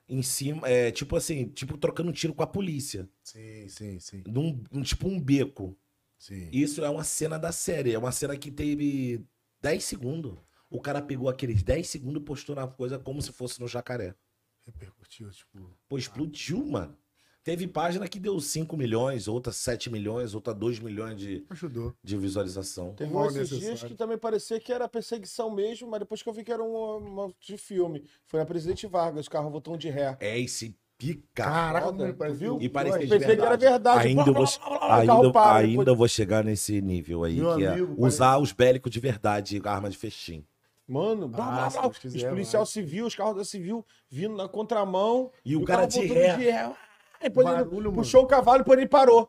[0.09, 0.69] em cima.
[0.69, 3.09] É, tipo assim, tipo trocando um tiro com a polícia.
[3.25, 4.23] Sim, sim, sim.
[4.29, 5.77] Num, um- tipo um beco.
[6.19, 6.49] sim.
[6.53, 7.93] Isso é uma cena da série.
[7.95, 9.25] É uma cena que teve
[9.61, 10.39] 10 segundos.
[10.71, 14.15] O cara pegou aqueles 10 segundos e postou na coisa como se fosse no jacaré.
[14.65, 15.77] Repercutiu, tipo.
[15.89, 16.97] Pô, explodiu, mano.
[17.47, 21.95] Teve página que deu 5 milhões, outra 7 milhões, outra 2 milhões de, Ajudou.
[22.03, 22.93] de visualização.
[22.95, 26.29] Teve Mal um esses dias que também parecia que era perseguição mesmo, mas depois que
[26.29, 28.03] eu vi que era uma, uma de filme.
[28.27, 30.17] Foi na Presidente Vargas, o carro voltando de ré.
[30.19, 31.23] É esse pica.
[31.45, 32.59] Caraca, Foda, mano, tu parece viu?
[32.61, 34.09] E parecia Eu de pensei que era verdade.
[34.09, 37.23] Ainda, Blá, eu vou, blá, blá, blá, ainda, para, ainda depois- vou chegar nesse nível
[37.23, 40.45] aí, Meu que é amigo, usar os bélicos de verdade, arma de festim.
[40.89, 41.89] Mano, blá, Ah, blá, se blá.
[41.89, 42.73] Os policial vai.
[42.73, 45.31] civil, os carros da civil vindo na contramão.
[45.45, 46.73] E o o cara de voltando ré.
[47.21, 47.93] Aí, depois ele Barulho, mano.
[47.95, 49.29] puxou o cavalo e ele parou.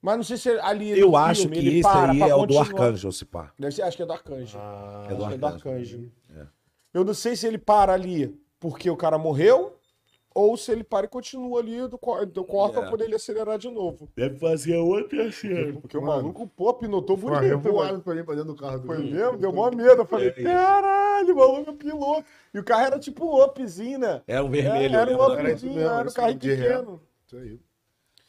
[0.00, 0.98] Mas não sei se ali.
[0.98, 2.58] Eu acho filme que ele esse para aí é o do.
[2.58, 3.52] Arcanjo, se pá.
[3.58, 4.56] Deve ser, acho que é do Arcanjo.
[4.58, 5.96] Ah, É do acho que é do Arcanjo.
[5.96, 6.12] Arcanjo.
[6.36, 6.46] É.
[6.94, 9.74] Eu não sei se ele para ali porque o cara morreu
[10.34, 11.98] ou se ele para e continua ali do,
[12.32, 12.80] do corta É.
[12.82, 14.08] pra poder ele acelerar de novo.
[14.14, 15.80] Deve fazer outra cena.
[15.80, 16.22] Porque o Mano.
[16.22, 17.42] maluco, pô, pinotou bonito.
[17.42, 17.48] mano.
[17.60, 18.78] revoado pra dentro do carro.
[18.78, 19.36] do Foi mesmo?
[19.36, 20.02] Deu mó medo.
[20.02, 22.24] Eu falei, É caralho, o maluco é piloto.
[22.54, 24.22] E o carro era tipo um upzinho, né?
[24.28, 24.96] É um É, vermelho.
[24.96, 25.32] era um?
[25.32, 26.34] Era isso upzinho, mesmo, era um ré.
[26.34, 27.00] pequeno.
[27.28, 27.60] Isso aí.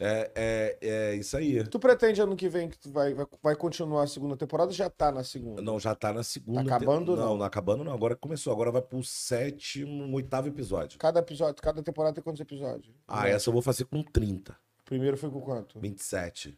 [0.01, 1.63] É, é, é isso aí.
[1.67, 4.75] Tu pretende ano que vem que tu vai, vai, vai continuar a segunda temporada ou
[4.75, 5.61] já tá na segunda?
[5.61, 6.65] Não, já tá na segunda.
[6.65, 7.25] Tá acabando, não?
[7.25, 7.37] não?
[7.37, 7.93] Não, acabando não.
[7.93, 8.51] Agora começou.
[8.51, 10.99] Agora vai pro sétimo, oitavo episódio.
[10.99, 12.93] Cada episódio, cada temporada tem quantos episódios?
[13.07, 15.79] Ah, essa eu vou fazer com 30, O primeiro foi com quanto?
[15.79, 16.57] 27.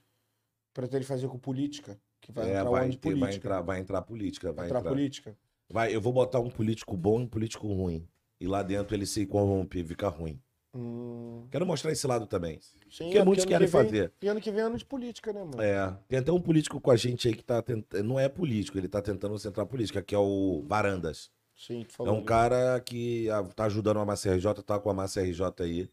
[0.73, 1.99] Pretende fazer com política?
[2.19, 3.47] Que vai é, entrar vai, onde ter- vai política?
[3.47, 4.53] entrar, vai entrar política.
[4.53, 4.91] Vai entrar entrar.
[4.91, 5.38] política?
[5.69, 8.07] Vai, eu vou botar um político bom e um político ruim.
[8.39, 10.39] E lá dentro ele se corrompe, fica ruim.
[10.73, 12.60] Hum, Quero mostrar esse lado também.
[12.89, 14.14] sim, Porque é muitos querem que vem- fazer.
[14.22, 15.61] E ano que vem é ano de política, né, mano?
[15.61, 18.03] É, tem até um político com a gente aí que tá tentando.
[18.03, 21.30] Não é político, ele tá tentando centrar política, que é o Varandas.
[21.56, 22.26] Sim, É um ali.
[22.26, 25.89] cara que ah, tá ajudando a Massa RJ, tá com a Massa RJ aí.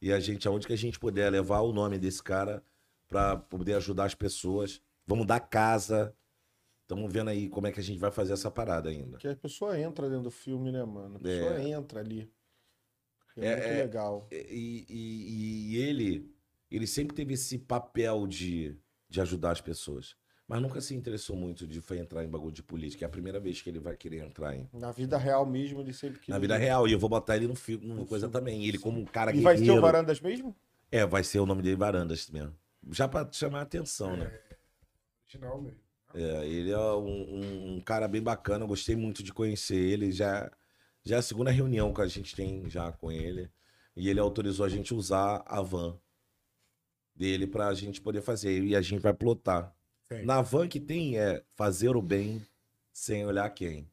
[0.00, 2.62] E a gente, aonde que a gente puder levar o nome desse cara
[3.08, 4.80] pra poder ajudar as pessoas.
[5.06, 6.14] Vamos dar casa.
[6.82, 9.16] Estamos vendo aí como é que a gente vai fazer essa parada ainda.
[9.18, 11.16] Que a pessoa entra dentro do filme, né, mano?
[11.16, 12.30] A pessoa entra ali.
[13.40, 13.82] É, É, muito é.
[13.82, 14.28] legal.
[14.30, 16.30] E, e- e ele,
[16.70, 18.76] ele sempre teve esse papel de,
[19.08, 20.16] de ajudar as pessoas.
[20.46, 23.04] Mas nunca se interessou muito de foi entrar em bagulho de política.
[23.04, 24.66] É a primeira vez que ele vai querer entrar em.
[24.72, 26.28] Na vida real mesmo, ele sempre quis.
[26.28, 26.88] Na vida real.
[26.88, 28.64] E eu vou botar ele no filme, numa coisa também.
[28.66, 29.80] Ele como um cara E vai ser o.
[29.80, 30.56] Varandas mesmo?
[30.90, 32.56] É, vai ser o nome dele Varandas mesmo.
[32.90, 34.32] Já pra chamar a atenção, né?
[35.26, 35.78] Original mesmo.
[36.14, 40.10] É, ele é um, um- um cara bem bacana, eu gostei muito de conhecer ele.
[40.10, 40.50] Já,
[41.08, 43.50] já é a segunda reunião que a gente tem já com ele.
[43.96, 45.98] E ele autorizou a gente usar a van
[47.16, 48.62] dele pra gente poder fazer.
[48.62, 49.74] E a gente vai plotar.
[50.24, 52.46] Na van que tem é fazer o bem
[52.92, 53.90] sem olhar quem.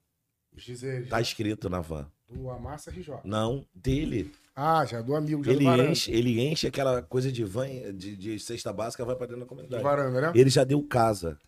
[0.53, 1.07] Os dizeres.
[1.09, 1.21] Tá né?
[1.21, 2.11] escrito na van.
[2.27, 3.21] Do Amassa RJ.
[3.23, 4.29] Não, dele.
[4.53, 5.91] Ah, já do amigo, já Ele do varanda.
[5.91, 9.47] enche, ele enche aquela coisa de van, de, de cesta básica, vai pra dentro da
[9.47, 9.83] comunidade.
[9.83, 10.31] varanda, né?
[10.35, 11.39] Ele já deu casa.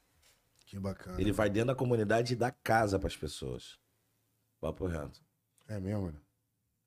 [0.65, 1.19] Que bacana.
[1.19, 3.77] Ele vai dentro da comunidade e dá casa pras pessoas.
[4.61, 5.26] Papo reto.
[5.67, 6.21] É mesmo, mano.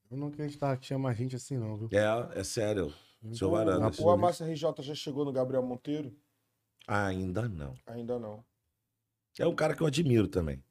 [0.09, 1.89] Eu não acreditava que tinha mais gente assim, não, viu?
[1.91, 2.93] É, é sério.
[3.33, 3.99] Seu O- Varandas.
[3.99, 6.13] O Amassa RJ já chegou no Gabriel Monteiro?
[6.87, 7.73] Ainda não.
[7.85, 8.43] Ainda não.
[9.39, 10.61] É um cara que eu admiro também.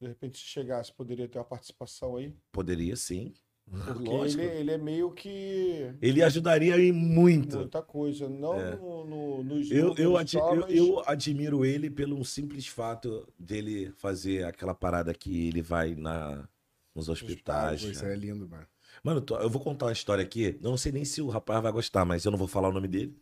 [0.00, 2.36] De repente, se chegasse, poderia ter uma participação aí.
[2.52, 3.32] Poderia sim.
[3.68, 4.08] Porque
[4.38, 5.92] ele, ele é meio que.
[6.00, 7.56] Ele ajudaria em muito.
[7.56, 8.28] Muita coisa.
[8.28, 8.76] Não É.
[8.76, 13.26] no, no, nos Eu, eu, adi- só, eu, mas- eu admiro ele pelo simples fato
[13.38, 16.46] dele fazer aquela parada que ele vai na,
[16.96, 17.84] nos hospitais.
[17.84, 18.66] Pô, isso é lindo, mano.
[19.04, 20.58] Mano, eu vou contar uma história aqui.
[20.62, 22.72] Eu não sei nem se o rapaz vai gostar, mas eu não vou falar o
[22.72, 23.14] nome dele.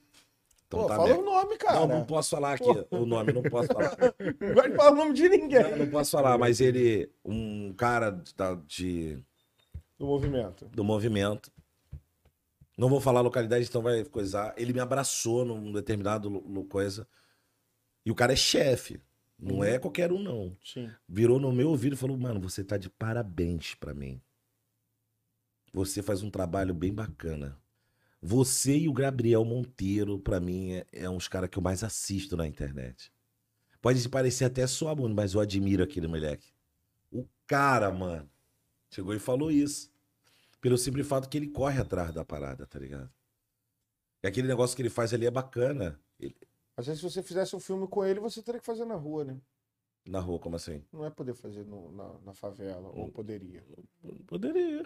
[0.66, 1.80] Então Pô, tá fala o nome, cara.
[1.80, 3.96] Não, não posso falar aqui o nome, não posso falar.
[4.40, 8.10] Não vai falar o nome de ninguém Não, não posso falar, mas ele, um cara
[8.66, 9.18] de,
[9.98, 10.64] do movimento.
[10.66, 11.52] do movimento.
[12.76, 14.54] Não vou falar a localidade, então vai coisar.
[14.56, 16.30] Ele me abraçou num determinado
[16.68, 17.06] coisa.
[18.04, 19.00] E o cara é chefe.
[19.44, 20.56] Não é qualquer um, não.
[20.64, 20.90] Sim.
[21.08, 24.20] Virou no meu ouvido e falou: Mano, você tá de parabéns pra mim.
[25.72, 27.58] Você faz um trabalho bem bacana.
[28.22, 32.36] Você e o Gabriel Monteiro, pra mim, é, é uns caras que eu mais assisto
[32.36, 33.12] na internet.
[33.82, 36.48] Pode parecer até só mundo, mas eu admiro aquele moleque.
[37.12, 38.30] O cara, mano,
[38.88, 39.92] chegou e falou isso.
[40.58, 43.12] Pelo simples fato que ele corre atrás da parada, tá ligado?
[44.22, 46.00] E aquele negócio que ele faz ali é bacana.
[46.18, 46.34] Ele-
[46.76, 49.24] Às vezes, se você fizesse um filme com ele, você teria que fazer na rua,
[49.24, 49.36] né?
[50.06, 50.82] na rua, como assim?
[50.92, 53.64] Não é poder fazer no- na, na favela, ou poderia.
[54.26, 54.84] Poderia.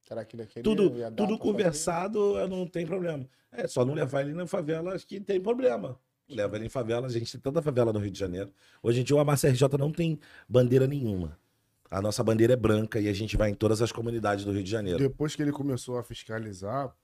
[0.00, 0.62] Será que ele queria?
[0.64, 1.38] tudo, tudo fazer?
[1.38, 3.24] conversado, eu não tem problema.
[3.52, 5.98] É só não levar ele na favela, acho que tem problema.
[6.28, 8.52] Leva ele em favela, a gente tem tanta favela no Rio de Janeiro.
[8.82, 10.18] Hoje em dia o Amassa RJ não tem
[10.48, 11.38] bandeira nenhuma.
[11.90, 14.62] A nossa bandeira é branca e a gente vai em todas as comunidades do Rio
[14.62, 14.98] de Janeiro.
[14.98, 16.94] Depois que ele começou a fiscalizar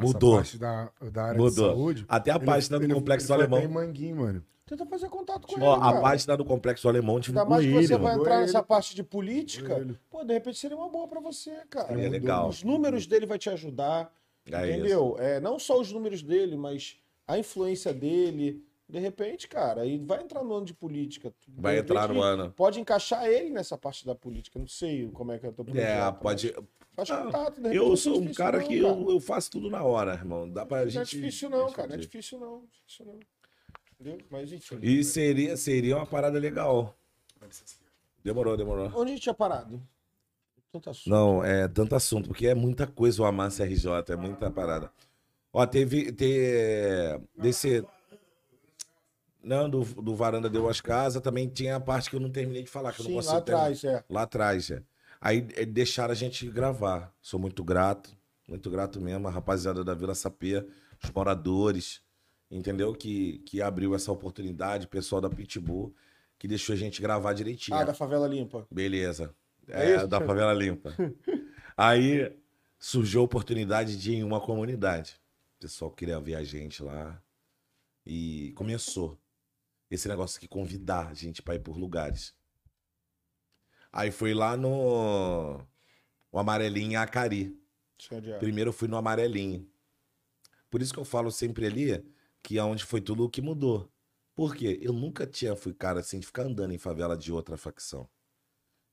[0.00, 0.36] Mudou.
[0.36, 1.50] parte da, da área Mudou.
[1.68, 2.06] de saúde.
[2.08, 3.60] Até a ele- página do ele- Complexo ele Alemão.
[3.60, 4.44] em Manguinho, mano.
[4.66, 6.00] Tenta fazer contato com Ó, ele, a cara.
[6.02, 9.02] página do Complexo Alemão Ainda divulgou mais que você vai entrar Ele- nessa parte de
[9.02, 9.98] política, Ele.
[10.10, 11.88] pô, de repente seria uma boa pra você, cara.
[11.88, 12.48] Seria legal.
[12.48, 14.12] Os números dele vai te ajudar,
[14.46, 14.78] É isso.
[14.78, 15.16] entendeu?
[15.18, 16.96] É, não só os números dele, mas
[17.26, 18.62] a influência dele.
[18.86, 21.30] De repente, cara, aí vai entrar no ano de política.
[21.46, 22.50] De Vai entrar no ano.
[22.56, 24.58] Pode encaixar ele nessa parte da política.
[24.58, 25.84] Não sei como é que é o teu projeto.
[25.86, 26.54] É, mas pode.
[26.98, 28.92] Faz Ah, contato, de repente Eu não é sou um cara não, que cara.
[28.92, 30.50] eu, eu faço tudo na hora, irmão.
[30.50, 31.16] Dá pra Não é gente.
[31.16, 31.86] difícil não, cara.
[31.88, 32.50] Não é difícil não.
[32.50, 33.20] não é difícil não.
[34.00, 34.26] Entendeu?
[34.28, 34.78] Mas enfim.
[34.82, 36.96] E seria, seria uma parada legal.
[38.24, 38.86] Demorou, demorou.
[38.96, 39.80] Onde a gente tinha parado?
[40.72, 41.08] Tanto assunto.
[41.08, 44.90] Não, é tanto assunto, porque é muita coisa o Amassa RJ, é muita parada.
[45.52, 46.10] Ó, teve.
[46.10, 47.84] Te, desse.
[49.40, 52.64] Não, do, do Varanda Deu as Casas, também tinha a parte que eu não terminei
[52.64, 54.04] de falar, que eu não consigo lá atrás, é.
[54.10, 54.82] Lá atrás, é.
[55.20, 57.12] Aí é, deixaram a gente gravar.
[57.20, 58.16] Sou muito grato,
[58.46, 60.66] muito grato mesmo, a rapaziada da Vila Sapê,
[61.02, 62.02] os moradores,
[62.50, 62.94] entendeu?
[62.94, 65.94] Que, que abriu essa oportunidade, o pessoal da Pitbull,
[66.38, 67.76] que deixou a gente gravar direitinho.
[67.76, 68.66] Ah, da favela limpa.
[68.70, 69.34] Beleza.
[69.66, 70.94] É É, da favela limpa.
[71.76, 72.32] Aí
[72.78, 75.20] surgiu a oportunidade de ir em uma comunidade.
[75.56, 77.20] O pessoal queria ver a gente lá.
[78.06, 79.18] E começou
[79.90, 82.34] esse negócio de convidar a gente para ir por lugares.
[83.92, 85.60] Aí foi lá no
[86.30, 87.56] o Amarelinho em Acari.
[88.38, 89.68] Primeiro eu fui no Amarelinho.
[90.70, 92.04] Por isso que eu falo sempre ali
[92.42, 93.90] que é onde foi tudo o que mudou.
[94.34, 94.78] Por quê?
[94.80, 98.08] Eu nunca tinha fui cara assim de ficar andando em favela de outra facção.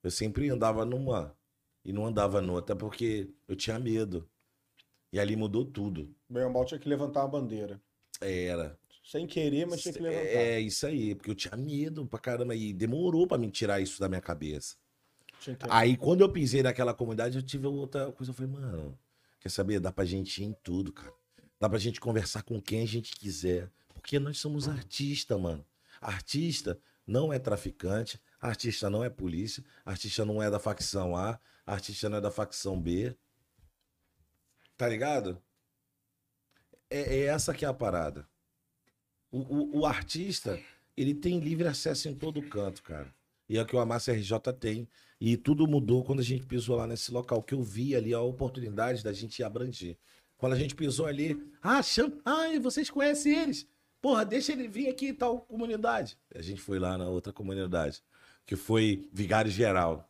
[0.01, 1.37] Eu sempre andava numa
[1.83, 4.27] e não andava noutra porque eu tinha medo.
[5.11, 6.13] E ali mudou tudo.
[6.29, 7.81] Mal tinha que levantar a bandeira.
[8.19, 8.77] Era.
[9.03, 10.25] Sem querer, mas tinha que levantar.
[10.25, 13.99] É isso aí, porque eu tinha medo pra caramba e demorou pra me tirar isso
[13.99, 14.75] da minha cabeça.
[15.69, 18.31] Aí quando eu pisei naquela comunidade, eu tive outra coisa.
[18.31, 18.97] Eu falei, mano,
[19.39, 19.79] quer saber?
[19.79, 21.13] Dá pra gente ir em tudo, cara.
[21.59, 23.71] Dá pra gente conversar com quem a gente quiser.
[23.93, 25.65] Porque nós somos artista, mano.
[26.01, 32.09] Artista não é traficante, artista não é polícia, artista não é da facção A, artista
[32.09, 33.15] não é da facção B.
[34.77, 35.41] Tá ligado?
[36.89, 38.27] É, é essa que é a parada.
[39.31, 40.59] O, o, o artista,
[40.95, 43.13] ele tem livre acesso em todo canto, cara.
[43.47, 44.87] E é o que o Amassa RJ tem.
[45.19, 48.21] E tudo mudou quando a gente pisou lá nesse local, que eu vi ali a
[48.21, 49.97] oportunidade da gente abranger.
[50.37, 51.81] Quando a gente pisou ali, ah,
[52.25, 53.67] ai, vocês conhecem eles.
[54.01, 56.17] Porra, deixa ele vir aqui tal comunidade.
[56.33, 58.03] A gente foi lá na outra comunidade,
[58.45, 60.07] que foi Vigário Geral.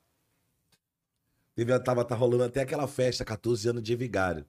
[1.54, 4.46] Teve, tava, tá rolando até aquela festa, 14 anos de Vigário.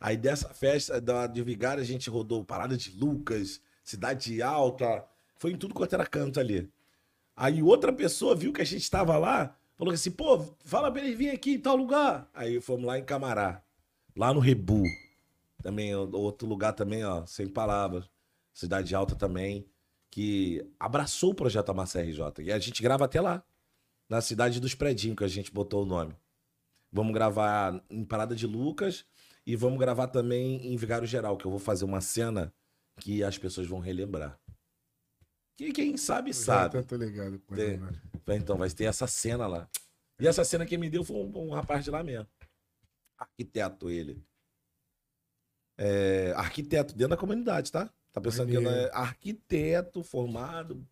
[0.00, 5.04] Aí dessa festa da, de Vigário, a gente rodou Parada de Lucas, Cidade Alta,
[5.36, 6.70] foi em tudo quanto era canto ali.
[7.36, 11.14] Aí outra pessoa viu que a gente estava lá, falou assim, pô, fala pra ele
[11.14, 12.28] vir aqui em tal lugar.
[12.34, 13.62] Aí fomos lá em Camará,
[14.16, 14.82] lá no Rebu.
[15.62, 18.10] Também, outro lugar também, ó, sem palavras.
[18.52, 19.66] Cidade Alta também,
[20.10, 22.42] que abraçou o projeto Amassa RJ.
[22.42, 23.42] E a gente grava até lá,
[24.08, 26.14] na cidade dos Predinhos, que a gente botou o nome.
[26.92, 29.06] Vamos gravar em Parada de Lucas
[29.46, 32.52] e vamos gravar também em Vigário Geral, que eu vou fazer uma cena
[33.00, 34.38] que as pessoas vão relembrar.
[35.56, 36.82] Que quem sabe, Eu sabe.
[36.84, 37.74] tô ligado com Tem.
[37.74, 38.00] essa, né?
[38.36, 39.68] Então, vai ter essa cena lá.
[40.20, 42.26] E essa cena que me deu foi um, um rapaz de lá mesmo.
[43.18, 44.24] Arquiteto ele.
[45.76, 47.92] É, arquiteto dentro da comunidade, tá?
[48.12, 50.86] Tá pensando que ele é arquiteto formado,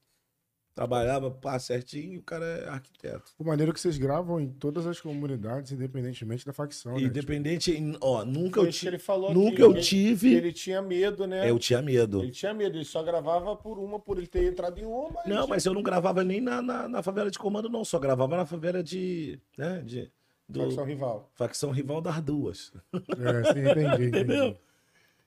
[0.80, 3.32] trabalhava pá, certinho, e o cara é arquiteto.
[3.38, 7.02] O maneiro que vocês gravam em todas as comunidades, independentemente da facção, né?
[7.02, 10.34] Independente, ó, nunca Foi eu, isso que ti- ele falou nunca aqui, eu que tive.
[10.34, 11.50] Ele tinha medo, né?
[11.50, 12.22] Eu tinha medo.
[12.22, 15.10] Ele tinha medo, ele só gravava por uma, por ele ter entrado em uma.
[15.10, 17.84] Mas Não, mas eu não gravava nem na, na, na favela de comando, não.
[17.84, 19.38] Só gravava na favela de.
[19.58, 20.10] Né, de
[20.48, 21.30] do, Facção rival.
[21.34, 22.72] facção rival das duas.
[22.92, 24.06] É, sim, entendi.
[24.08, 24.56] Entendeu?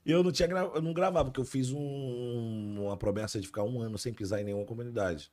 [0.05, 0.69] E eu não tinha gra...
[0.75, 4.41] eu não gravava, porque eu fiz um- uma promessa de ficar um ano sem pisar
[4.41, 5.31] em nenhuma comunidade.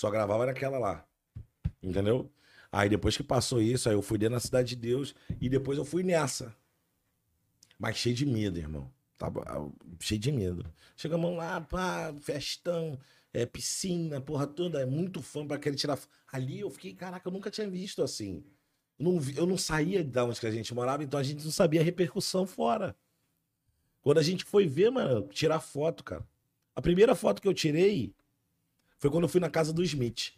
[0.00, 1.06] Só gravava naquela lá.
[1.82, 2.32] Entendeu?
[2.72, 5.76] Aí depois que passou isso, aí eu fui dentro da Cidade de Deus e depois
[5.76, 6.56] eu fui nessa.
[7.78, 8.90] Mas cheio de medo, irmão.
[9.18, 9.68] Tava ah,
[10.00, 10.64] cheio de medo.
[10.96, 12.98] Chegamos lá, pá, festão,
[13.30, 15.98] é, piscina, porra toda, é muito fã pra querer tirar.
[16.32, 18.42] Ali eu fiquei, caraca, eu nunca tinha visto assim.
[18.98, 21.52] Eu não, eu não saía de onde que a gente morava, então a gente não
[21.52, 22.96] sabia a repercussão fora.
[24.00, 26.26] Quando a gente foi ver, mano, tirar foto, cara.
[26.74, 28.14] A primeira foto que eu tirei
[29.00, 30.34] foi quando eu fui na casa do Smith.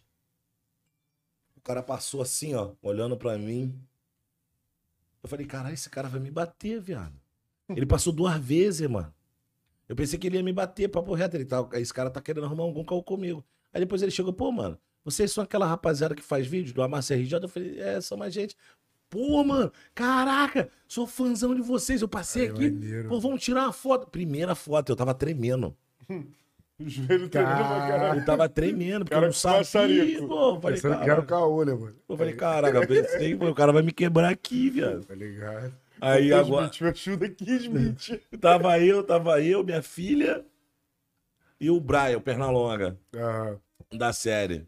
[1.56, 3.78] O cara passou assim, ó, olhando pra mim.
[5.22, 7.12] Eu falei, caralho, esse cara vai me bater, viado.
[7.68, 9.12] Ele passou duas vezes, mano.
[9.88, 11.36] Eu pensei que ele ia me bater, papo reto.
[11.36, 13.44] Ele tá, esse cara tá querendo arrumar algum caô comigo.
[13.72, 17.14] Aí depois ele chegou, pô, mano, vocês são aquela rapaziada que faz vídeo do Amassa
[17.14, 17.34] RJ?
[17.42, 18.56] Eu falei, é, são mais gente.
[19.10, 22.00] Pô, mano, caraca, sou fãzão de vocês.
[22.00, 23.08] Eu passei É aqui, maneiro.
[23.08, 24.08] pô, vamos tirar uma foto.
[24.08, 25.76] Primeira foto, eu tava tremendo.
[26.80, 27.88] O joelho tremendo pra Cara.
[27.88, 28.20] caralho.
[28.20, 29.58] Eu tava tremendo, porque Cara, eu não sabia.
[29.58, 30.26] maçarico.
[30.28, 31.96] Pô, eu falei, Pensando que era o cara, caô, né, mano?
[32.08, 35.04] eu falei, caraca, pensei, pô, o cara vai me quebrar aqui, viado.
[35.04, 35.74] Tá ligado?
[36.00, 38.20] Aí agora, Smith, me ajuda aqui, Smith.
[38.40, 40.44] tava eu, tava eu, minha filha
[41.60, 43.56] e o Brian, o Pernalonga, Ah,
[43.94, 44.66] da série.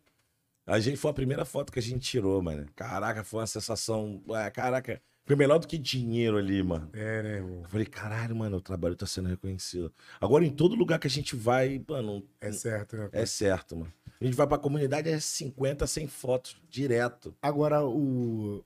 [0.66, 2.66] A gente foi a primeira foto que a gente tirou, mano.
[2.76, 4.22] Caraca, foi uma sensação.
[4.28, 6.90] ué, Caraca, foi melhor do que dinheiro ali, mano.
[6.92, 7.62] é, né, irmão?
[7.62, 9.92] Eu falei, caralho, mano, o trabalho tá sendo reconhecido.
[10.20, 13.08] Agora, em todo lugar que a gente vai, mano, É certo, né?
[13.12, 13.92] é certo, mano.
[14.20, 17.34] A gente vai pra comunidade, é 50, 100 fotos, direto.
[17.42, 18.64] Agora, o,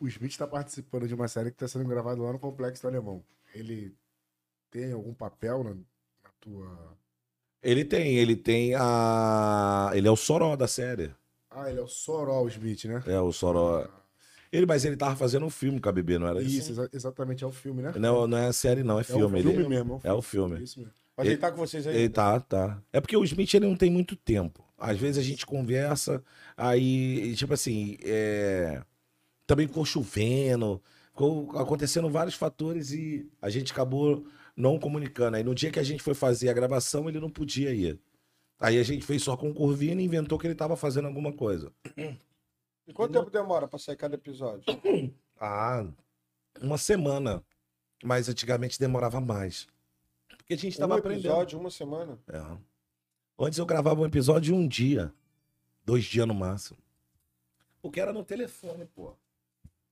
[0.00, 2.88] o Smith está participando de uma série que está sendo gravada lá no Complexo do
[2.88, 3.22] Alemão.
[3.54, 3.94] Ele
[4.70, 6.96] tem algum papel na, na tua.
[7.62, 9.90] Ele tem, ele tem a.
[9.94, 11.14] Ele é o Soró da série.
[11.50, 13.02] Ah, ele é o Sorol o Smith, né?
[13.06, 13.86] É, o Soró.
[14.56, 16.58] Ele, mas ele tava fazendo um filme com a bebê, não era isso?
[16.58, 17.92] Isso, exa- exatamente, é o filme, né?
[17.98, 19.24] Não, não é série, não, é É filme.
[19.40, 19.68] o filme ele...
[19.68, 20.00] mesmo.
[20.02, 20.62] É o filme.
[20.62, 20.94] Isso mesmo.
[21.16, 21.96] Mas ele tá com vocês aí?
[21.96, 22.82] Ele tá, tá.
[22.92, 24.64] É porque o Smith ele não tem muito tempo.
[24.78, 26.22] Às vezes a gente conversa,
[26.56, 28.82] aí, tipo assim, é...
[29.46, 35.36] também ficou chovendo, ficou acontecendo vários fatores e a gente acabou não comunicando.
[35.36, 37.98] Aí no dia que a gente foi fazer a gravação, ele não podia ir.
[38.60, 41.32] Aí a gente fez só com o Corvina e inventou que ele tava fazendo alguma
[41.32, 41.70] coisa.
[42.86, 44.64] E quanto tempo demora pra sair cada episódio?
[45.38, 45.86] Ah,
[46.62, 47.44] uma semana.
[48.02, 49.68] Mas antigamente demorava mais.
[50.28, 51.26] Porque a gente tava um aprendendo.
[51.26, 52.18] episódio, uma semana?
[52.26, 52.40] É.
[53.38, 55.12] Antes eu gravava um episódio em um dia.
[55.84, 56.78] Dois dias no máximo.
[57.82, 59.14] Porque era no telefone, pô.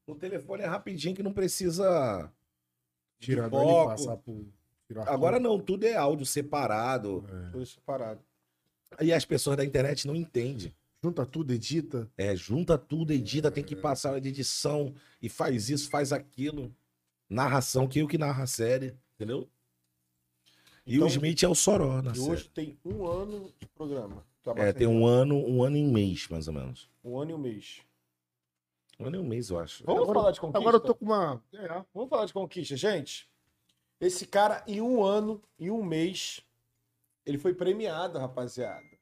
[0.06, 2.32] No telefone é rapidinho que não precisa.
[3.18, 3.90] Tirar foco.
[3.90, 4.46] passar por.
[4.86, 7.22] tirar Agora não, tudo é áudio separado.
[7.28, 7.50] É.
[7.50, 8.20] Tudo separado.
[8.98, 10.74] E as pessoas da internet não entendem.
[11.04, 12.10] Junta tudo, edita.
[12.16, 16.74] É, junta tudo, edita, tem que passar de edição e faz isso, faz aquilo.
[17.28, 19.46] Narração, que eu que narra a série, entendeu?
[20.86, 22.30] E Então- o Smith é o Soró na E série.
[22.30, 24.24] hoje tem um ano de programa.
[24.42, 26.88] Tá É, tem um ano, um ano e um mês, mais ou menos.
[27.04, 27.82] Um ano e um mês.
[28.98, 29.84] Um ano e um mês, eu acho.
[29.84, 30.58] Vamos Agora- falar de conquista?
[30.58, 31.42] Agora eu tô com uma.
[31.52, 33.28] É, Vamos falar de conquista, gente.
[34.00, 36.40] Esse cara, em um ano, em um mês,
[37.26, 38.93] ele foi premiado, rapaziada.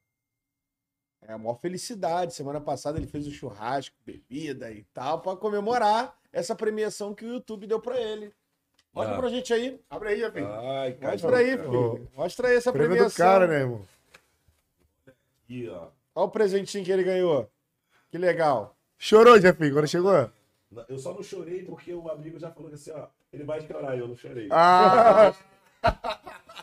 [1.26, 2.34] É a maior felicidade.
[2.34, 7.32] Semana passada ele fez um churrasco, bebida e tal, pra comemorar essa premiação que o
[7.34, 8.32] YouTube deu pra ele.
[8.92, 9.18] Mostra Ah.
[9.18, 9.80] pra gente aí.
[9.88, 10.42] Abre aí, Jafim.
[10.44, 12.08] Ai, Mostra aí, filho.
[12.14, 13.24] Mostra aí essa Prêmio do premiação.
[13.26, 13.86] cara, né, irmão?
[15.44, 15.88] Aqui, ó.
[16.14, 17.50] Olha o presentinho que ele ganhou.
[18.10, 18.76] Que legal.
[18.98, 20.30] Chorou, Jafim, quando chegou?
[20.88, 24.08] Eu só não chorei porque o amigo já falou assim, ó, ele vai chorar, eu
[24.08, 24.48] não chorei.
[24.50, 25.34] Ah!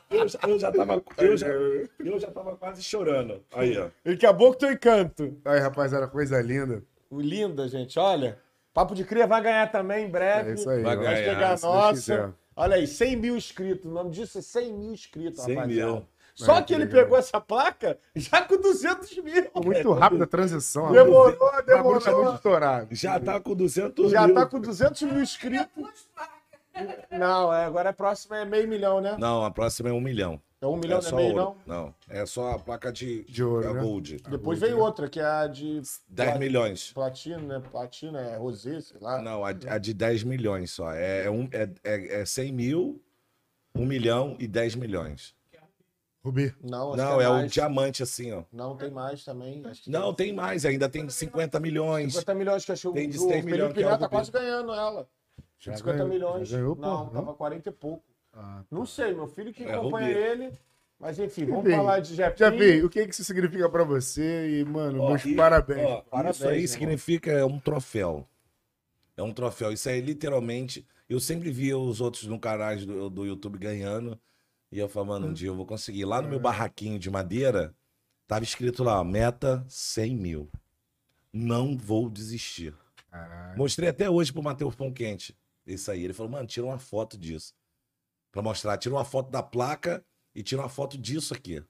[0.09, 3.43] Eu, já, eu já tava, eu já, eu já tava quase chorando.
[3.53, 3.87] Aí, ó.
[4.03, 5.37] Ele acabou com teu encanto.
[5.45, 6.83] Aí, rapaziada, coisa linda.
[7.11, 7.97] Linda, gente.
[7.99, 8.37] Olha.
[8.73, 10.51] Papo de Cria vai ganhar também em breve.
[10.51, 10.81] É isso aí.
[10.81, 12.35] Vai ganhar, Vai chegar a nossa.
[12.55, 13.85] Olha aí, 100 mil inscritos.
[13.85, 15.91] O nome disso é 100 mil inscritos, 100 rapaziada.
[15.93, 16.05] mil.
[16.35, 17.03] Só É, que que ele legal.
[17.03, 19.47] pegou essa placa já com 200 mil.
[19.63, 20.91] Muito rápida a transição.
[20.91, 22.33] Demorou, tá muito demorou.
[22.35, 22.87] estourado.
[22.95, 24.35] Já tá com 200 Já mil.
[24.35, 26.07] tá com 200 mil inscritos.
[27.11, 29.15] Não, é, agora a próxima é meio milhão, né?
[29.19, 30.41] Não, a próxima é um milhão.
[30.61, 31.57] É um milhão, é não é meio, ouro.
[31.65, 31.83] não?
[31.85, 33.81] Não, é só a placa de, De ouro, a né?
[33.81, 34.17] Gold.
[34.29, 34.75] Depois Gold, vem né?
[34.75, 36.91] outra, que é a de 10 milhões.
[36.91, 37.63] platina, né?
[37.71, 39.21] Platina, é rosé, sei lá.
[39.21, 40.91] Não, a, a de 10 milhões só.
[40.91, 43.01] É, é, um, é, é, é 100 mil,
[43.73, 45.33] 1 milhão e 10 milhões.
[46.21, 46.53] Rubi.
[46.61, 47.51] Não, acho Não, que é o mais.
[47.51, 48.43] diamante assim, ó.
[48.51, 49.63] Não, tem mais também.
[49.65, 52.13] Acho que Não, tem mais, ainda tem 50 milhões.
[52.13, 54.09] 50 milhões que achou Tem o de o 100 Felipe milhões é Neto o tá
[54.09, 55.07] quase ganhando ela.
[55.59, 56.47] Já 50 ganhou- milhões.
[56.47, 57.11] já ganhou, pô, não, não?
[57.11, 58.03] tava 40 e pouco.
[58.33, 60.51] Ah, Não sei, meu filho que É, acompanha ele.
[60.99, 62.37] Mas enfim, vamos Enfim, falar de Jefinho.
[62.51, 64.59] Jafim, o que que isso significa pra você?
[64.59, 65.87] E, mano, Ó, meus e- parabéns.
[65.87, 66.67] ó, Parabéns, isso aí irmão.
[66.67, 68.27] significa é um troféu.
[69.15, 69.71] É um troféu.
[69.71, 74.19] Isso aí, literalmente, eu sempre via os outros no canais do, do YouTube ganhando.
[74.71, 76.03] E eu falava, mano, um dia eu vou conseguir.
[76.05, 77.73] Lá no meu barraquinho de madeira,
[78.27, 80.49] tava escrito lá, meta 100 mil.
[81.31, 82.73] Não vou desistir.
[83.09, 83.57] Caralho.
[83.57, 85.35] Mostrei até hoje pro Matheus Pão Quente.
[85.73, 86.03] Isso aí.
[86.03, 87.53] Ele falou, mano, tira uma foto disso.
[88.31, 88.77] Pra mostrar.
[88.77, 90.03] Tira uma foto da placa
[90.35, 91.63] e tira uma foto disso aqui.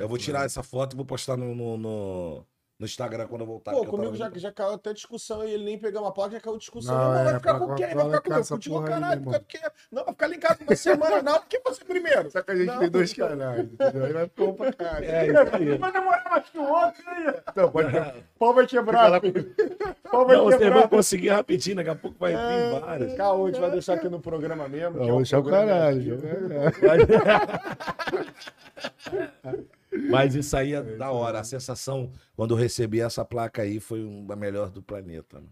[0.00, 2.46] Eu vou tirar essa foto e vou postar no, no, no-
[2.78, 3.70] no Instagram quando eu voltar.
[3.72, 6.58] Pô, comigo já, já caiu até discussão e ele nem pegou uma placa, já caiu
[6.58, 6.96] discussão.
[6.96, 7.94] Não, Não, é, vai ficar com quem?
[7.94, 9.20] Vai ficar Continua, porra aí, caralho.
[9.20, 9.32] irmão.
[9.34, 9.58] Porque...
[9.92, 12.30] Não, vai ficar lá em casa uma semana, não, porque você primeiro.
[12.30, 12.78] Só que a gente Não.
[12.80, 14.04] tem dois canais, entendeu?
[14.04, 15.04] Aí vai ficar um pra cá.
[15.04, 15.78] É, aí.
[15.78, 17.34] Vai demorar mais que o outro, aí.
[17.56, 19.12] Não, pode O pau vai quebrar.
[19.24, 20.80] O pau vai Não, você quebrar.
[20.80, 23.14] vai conseguir rapidinho, daqui a pouco vai vir várias.
[23.14, 24.98] Caô, a gente vai deixar aqui no programa mesmo.
[25.00, 26.14] que Não, deixar o programa caralho.
[26.14, 26.24] ativo.
[30.10, 31.40] Mas isso aí é da hora.
[31.40, 35.40] A sensação quando eu recebi essa placa aí foi uma melhor do planeta.
[35.40, 35.46] né?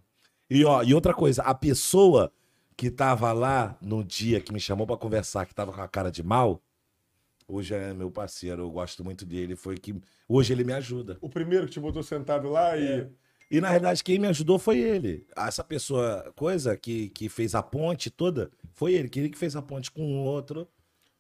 [0.51, 2.32] E, ó, e outra coisa, a pessoa
[2.77, 6.10] que tava lá no dia que me chamou pra conversar, que tava com a cara
[6.10, 6.62] de mal,
[7.52, 9.56] Hoje é meu parceiro, eu gosto muito dele.
[9.56, 9.94] Foi que.
[10.28, 11.19] Hoje ele me ajuda.
[11.20, 12.86] O primeiro que te botou sentado lá e.
[12.86, 13.09] É.
[13.51, 15.27] E na verdade, quem me ajudou foi ele.
[15.36, 19.10] Essa pessoa, coisa que, que fez a ponte toda, foi ele.
[19.10, 20.66] Que ele que fez a ponte com o outro.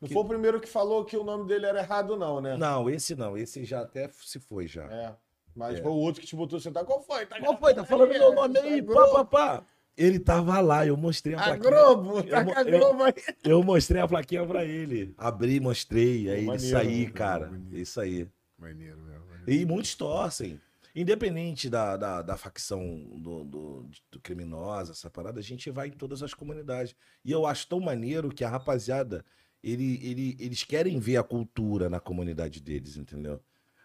[0.02, 2.56] Não Que- foi o primeiro que falou que o nome dele era errado, não, né?
[2.56, 3.38] Não, esse não.
[3.38, 4.82] Esse já até se foi já.
[4.92, 5.14] É.
[5.54, 5.82] Mas É.
[5.82, 6.84] foi o outro que te botou sentado.
[6.86, 7.24] Qual foi?
[7.24, 7.72] Tá Qual foi?
[7.72, 9.64] Tá falando aí, meu é, nome aí, a pá, pá, pá.
[9.96, 11.70] Ele tava lá, eu mostrei a A plaquinha.
[11.70, 13.14] Globo, tá Eu- com a eu- Globo aí.
[13.44, 15.14] Eu mostrei a plaquinha pra ele.
[15.16, 16.28] Abri, mostrei.
[16.30, 17.46] Aí maneiro, aí, mano, cara.
[17.48, 17.76] maneiro.
[17.78, 18.26] Isso aí.
[18.58, 19.22] Maneiro mesmo.
[19.46, 20.60] E muitos torcem.
[20.94, 25.92] Independente da, da, da facção do, do, do criminosa, essa parada, a gente vai em
[25.92, 26.94] todas as comunidades.
[27.24, 29.24] E eu acho tão maneiro que a rapaziada,
[29.62, 33.40] ele, ele, eles querem ver a cultura na comunidade deles, entendeu?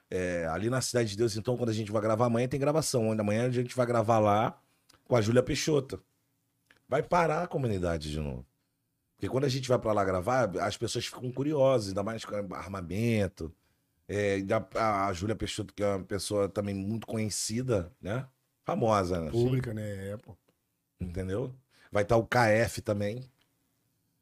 [0.09, 3.11] É, ali na Cidade de Deus, então, quando a gente vai gravar, amanhã tem gravação.
[3.11, 4.59] Amanhã a gente vai gravar lá
[5.05, 6.01] com a Júlia Peixoto.
[6.87, 8.45] Vai parar a comunidade de novo.
[9.15, 12.35] Porque quando a gente vai pra lá gravar, as pessoas ficam curiosas, ainda mais com
[12.53, 13.53] armamento.
[14.07, 14.39] É,
[14.75, 18.25] a, a Júlia Peixoto, que é uma pessoa também muito conhecida, né?
[18.63, 19.31] Famosa, né?
[19.31, 20.11] Pública, né?
[20.11, 20.37] É, pô.
[20.99, 21.53] Entendeu?
[21.91, 23.29] Vai estar o KF também.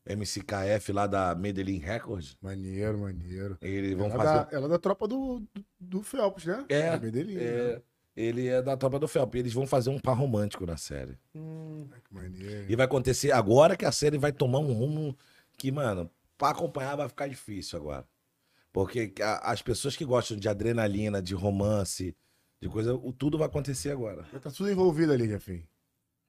[0.06, 2.38] MCKF lá da Medellín Records.
[2.42, 3.58] Maneiro, maneiro.
[3.62, 4.46] Eles vão ela, fazer.
[4.52, 6.66] da, ela é da tropa do, do, do Phelps, né?
[6.70, 7.82] É, Da Medellín, É, né?
[8.16, 9.34] ele é da tropa do Felp.
[9.36, 11.18] Eles vão fazer um par romântico na série.
[11.34, 12.72] Hum, Que maneiro.
[12.72, 15.18] E vai acontecer agora que a série vai tomar um rumo
[15.58, 18.06] que, mano, pra acompanhar vai ficar difícil agora.
[18.72, 22.16] Porque a- as pessoas que gostam de adrenalina, de romance,
[22.62, 24.26] de coisa, o tudo vai acontecer agora.
[24.32, 25.68] Já tá tudo envolvido ali, Jefinho.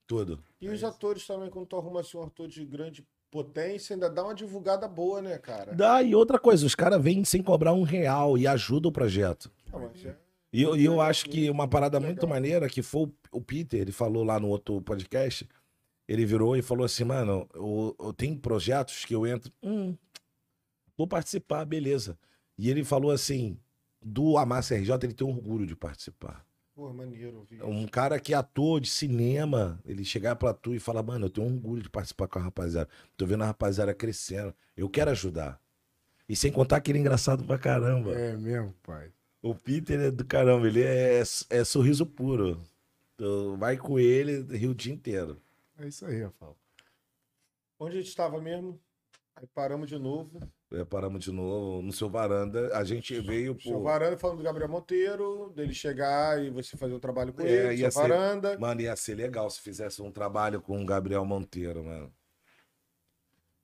[0.07, 0.41] Tudo.
[0.61, 4.25] E os atores também, quando tu arruma assim, um ator de grande potência, ainda dá
[4.25, 5.75] uma divulgada boa, né, cara?
[5.75, 9.51] Dá, e outra coisa, os caras vêm sem cobrar um real e ajudam o projeto.
[9.73, 10.17] Mas é-
[10.53, 12.13] E eu, eu acho que uma parada Legal.
[12.13, 15.47] muito maneira que foi o, o Peter, ele falou lá no outro podcast,
[16.09, 19.95] ele virou e falou assim, mano, eu, eu tenho projetos que eu entro, hum,
[20.97, 22.17] vou participar, beleza.
[22.57, 23.59] E ele falou assim,
[24.01, 26.46] do Amassa RJ, ele tem orgulho de participar.
[26.77, 27.67] Pô, maneiro ouvir isso.
[27.67, 31.31] Um cara que é ator de cinema, ele chegar pra tu e falar, mano, eu
[31.31, 32.87] tenho orgulho de participar com a rapaziada.
[33.17, 35.59] Tô vendo a rapaziada crescendo, eu quero ajudar.
[36.29, 38.13] E sem contar que ele é engraçado pra caramba.
[38.13, 39.11] É mesmo, pai.
[39.41, 42.61] O Peter é do caramba, ele é, é sorriso puro.
[43.17, 45.41] Tu vai com ele, ri o dia inteiro.
[45.79, 46.59] É isso aí, Rafael.
[47.79, 48.79] Onde a gente estava mesmo?
[49.35, 50.39] Aí paramos de novo.
[50.73, 52.77] É, paramos de novo no seu varanda.
[52.77, 53.83] A gente veio Seu por.
[53.85, 57.83] Varanda falando do Gabriel Monteiro, dele chegar e você fazer o trabalho com É, ele,
[57.83, 58.59] ia seu ser- Varanda.
[58.59, 62.13] Mano, ia ser legal se fizesse um trabalho com o Gabriel Monteiro, mano.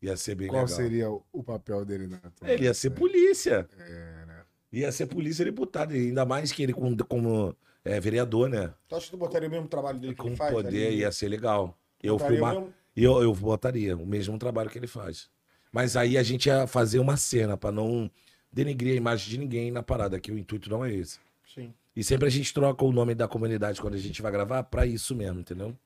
[0.01, 0.77] Ia ser bem Qual legal.
[0.77, 3.69] seria o, papel dele na Ele ia ser polícia.
[3.79, 4.45] É, né?
[4.73, 5.93] Ia ser polícia deputado.
[5.95, 7.55] Ainda mais que ele com- como
[7.85, 8.73] é, vereador, né?
[8.89, 10.53] Tu acha que tu botaria o mesmo trabalho dele que Com ele faz?
[10.53, 10.97] poder, ali?
[10.99, 11.77] ia ser legal.
[12.03, 12.55] Eu Botaria filmar.
[12.55, 15.29] mesmo- eu, eu botaria o mesmo trabalho que ele faz.
[15.73, 18.11] Mas aí a gente ia fazer uma cena pra não
[18.53, 21.19] denegrir a imagem de ninguém na parada, que o intuito não é esse.
[21.55, 21.73] Sim.
[21.97, 24.87] E sempre a gente troca o nome da comunidade quando a gente vai gravar pra
[24.87, 25.77] isso mesmo, entendeu?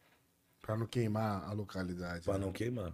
[0.60, 2.24] Pra não queimar a localidade.
[2.24, 2.44] Pra né?
[2.44, 2.92] não queimar.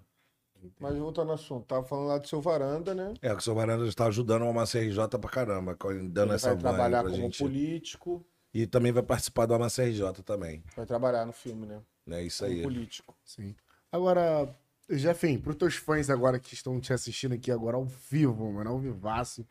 [0.78, 3.14] Mas voltando ao assunto, tava falando lá do seu Varanda, né?
[3.20, 5.76] É, que o seu Varanda está ajudando o Amassa RJ pra caramba,
[6.10, 7.38] dando Ele essa vai trabalhar pra como gente.
[7.38, 8.24] político,
[8.54, 10.62] E também vai participar do Amassa RJ também.
[10.76, 11.80] vai trabalhar no filme, né?
[12.06, 12.22] Né?
[12.22, 12.62] Isso Como aí.
[12.62, 13.16] político.
[13.24, 13.56] Sim.
[13.90, 14.48] Agora,
[14.90, 18.78] Jefim, pros teus fãs agora que estão te assistindo aqui agora ao vivo, mano, ao
[18.78, 19.46] vivaço,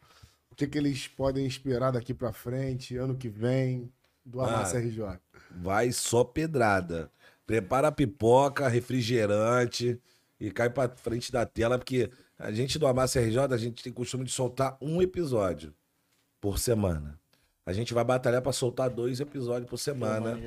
[0.51, 3.91] o que que eles podem esperar daqui pra frente, ano que vem,
[4.25, 5.19] do Ah, Amassa RJ?
[5.49, 7.11] Vai só pedrada.
[7.45, 9.99] Prepara a pipoca, refrigerante
[10.39, 13.91] e cai pra frente da tela, porque a gente do Amassa RJ, a gente tem
[13.91, 15.73] costume de soltar um episódio
[16.39, 17.19] por semana.
[17.65, 20.39] A gente vai batalhar pra soltar dois episódios por semana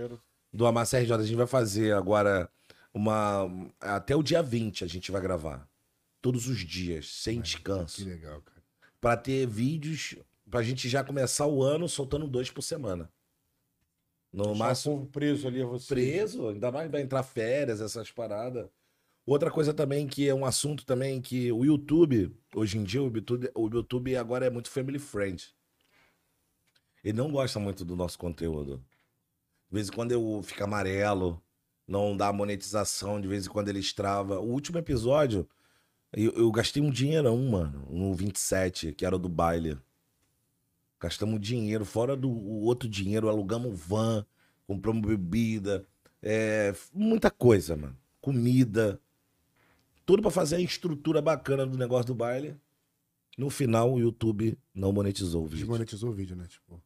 [0.52, 1.14] do Amassa RJ.
[1.14, 2.48] A gente vai fazer agora
[2.94, 3.46] uma.
[3.80, 5.68] Até o dia 20 a gente vai gravar.
[6.22, 8.02] Todos os dias, sem Que descanso.
[8.08, 8.62] legal, cara.
[9.00, 10.14] Pra ter vídeos,
[10.50, 13.12] pra gente já começar o ano soltando dois por semana.
[14.32, 15.86] No Deixar máximo preso ali a você.
[15.86, 18.66] preso, ainda mais vai entrar férias, essas paradas.
[19.26, 23.06] Outra coisa também que é um assunto também que o YouTube, hoje em dia, o
[23.14, 25.54] YouTube, o YouTube agora é muito family friend.
[27.02, 28.78] Ele não gosta muito do nosso conteúdo.
[29.68, 31.42] De vez em quando eu fico amarelo,
[31.86, 34.40] não dá monetização, de vez em quando ele estrava.
[34.40, 35.48] O último episódio,
[36.12, 39.78] eu, eu gastei um dinheirão, mano, no 27, que era do baile.
[41.00, 42.30] Gastamos dinheiro, fora do
[42.62, 44.24] outro dinheiro, alugamos van,
[44.66, 45.86] compramos bebida,
[46.22, 47.96] é, muita coisa, mano.
[48.20, 48.98] Comida.
[50.06, 52.56] Tudo pra fazer a estrutura bacana do negócio do baile.
[53.36, 55.66] No final, o YouTube não monetizou o vídeo.
[55.66, 56.46] Desmonetizou o vídeo, né?
[56.48, 56.80] Tipo,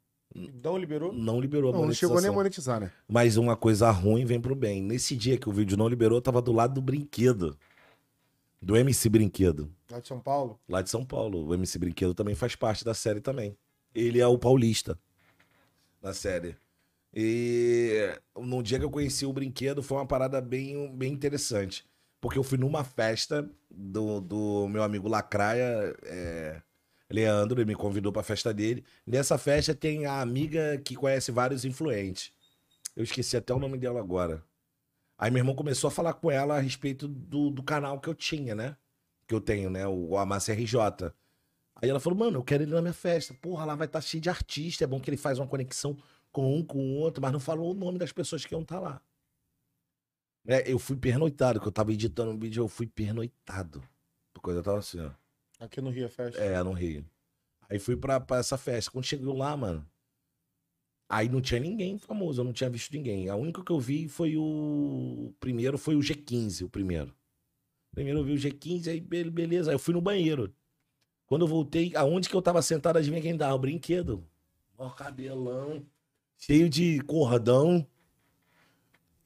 [0.44, 1.12] Então liberou?
[1.12, 2.09] Não liberou a não, não monetização.
[2.09, 2.93] chegou nem a monetizar, né?
[3.09, 4.82] Mas uma coisa ruim vem pro bem.
[4.82, 7.56] Nesse dia que o vídeo não liberou, eu tava do lado do brinquedo.
[8.60, 9.73] Do MC Brinquedo.
[9.89, 10.59] Lá de São Paulo?
[10.69, 11.47] Lá de São Paulo.
[11.47, 13.56] O MC Brinquedo também faz parte da série também.
[13.94, 14.98] Ele é o paulista
[16.02, 16.56] da série.
[17.15, 21.86] E no dia que eu conheci o brinquedo foi uma parada bem, bem interessante.
[22.20, 26.60] Porque eu fui numa festa do, do meu amigo Lacraia, é,
[27.10, 28.85] Leandro, ele me convidou pra festa dele.
[29.06, 32.32] Nessa festa tem a amiga que conhece vários influentes.
[32.94, 34.44] Eu esqueci até o nome dela agora.
[35.16, 38.14] Aí meu irmão começou a falar com ela a respeito do, do canal que eu
[38.14, 38.76] tinha, né?
[39.26, 39.86] Que eu tenho, né?
[39.86, 40.76] O, o Amassa RJ.
[41.76, 43.35] Aí ela falou, mano, eu quero ele na minha festa.
[43.35, 44.85] Porra, lá vai estar tá cheio de artista.
[44.85, 45.97] É bom que ele faz uma conexão
[46.30, 48.76] com um, com o outro, mas não falou o nome das pessoas que iam estar
[48.76, 49.02] tá lá.
[50.47, 53.82] É, eu fui pernoitado, que eu tava editando um vídeo, eu fui pernoitado.
[54.35, 55.10] A coisa tava assim, ó.
[55.59, 56.40] Aqui no Rio a festa?
[56.40, 57.05] É, no Rio.
[57.68, 58.90] Aí fui pra, pra essa festa.
[58.90, 59.86] Quando chegou lá, mano,
[61.09, 63.28] aí não tinha ninguém famoso, eu não tinha visto ninguém.
[63.28, 65.35] A única que eu vi foi o.
[65.40, 67.14] Primeiro foi o G15, o primeiro.
[67.93, 69.70] Primeiro eu vi o G15, aí beleza.
[69.70, 70.55] Aí eu fui no banheiro.
[71.26, 73.55] Quando eu voltei, aonde que eu tava sentado, adivinha quem dava?
[73.55, 74.24] O brinquedo.
[74.78, 75.85] Ó, cabelão,
[76.39, 77.86] cheio de cordão.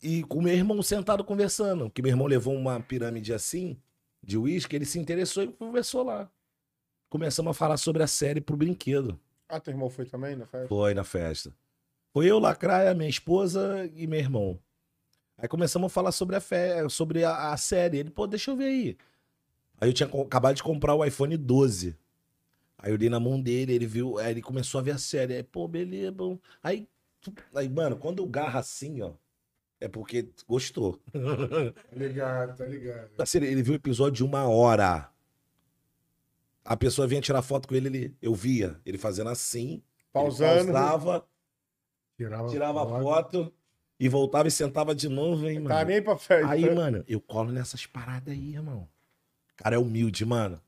[0.02, 1.88] E com meu irmão sentado conversando.
[1.88, 3.76] Que meu irmão levou uma pirâmide assim,
[4.22, 6.30] de uísque, ele se interessou e conversou lá.
[7.08, 9.18] Começamos a falar sobre a série pro brinquedo.
[9.48, 10.68] Ah, teu irmão foi também na festa?
[10.68, 11.52] Foi na festa.
[12.12, 14.58] Foi eu, Lacraia, minha esposa e meu irmão.
[15.36, 17.98] Aí começamos a falar sobre a, fé, sobre a, a série.
[17.98, 18.96] Ele, pô, deixa eu ver aí.
[19.80, 21.96] Aí eu tinha acabado de comprar o iPhone 12.
[22.78, 25.34] Aí eu dei na mão dele, ele viu, aí ele começou a ver a série.
[25.34, 26.38] Aí, pô, beleza, bom.
[26.62, 26.88] Aí,
[27.54, 29.12] aí, mano, quando eu garra assim, ó,
[29.84, 30.98] é porque gostou.
[31.12, 33.10] Tá ligado, tá ligado.
[33.18, 35.10] Assim, ele viu o episódio de uma hora.
[36.64, 39.82] A pessoa vinha tirar foto com ele, ele eu via ele fazendo assim.
[40.12, 40.72] Pausando.
[40.72, 41.26] pausava,
[42.16, 43.02] tirava, tirava foto.
[43.02, 43.52] foto
[43.98, 45.74] e voltava e sentava de novo, hein, tá mano.
[45.74, 46.50] Tá nem pra festa.
[46.50, 48.88] Aí, mano, eu colo nessas paradas aí, irmão
[49.62, 50.60] cara é humilde, mano.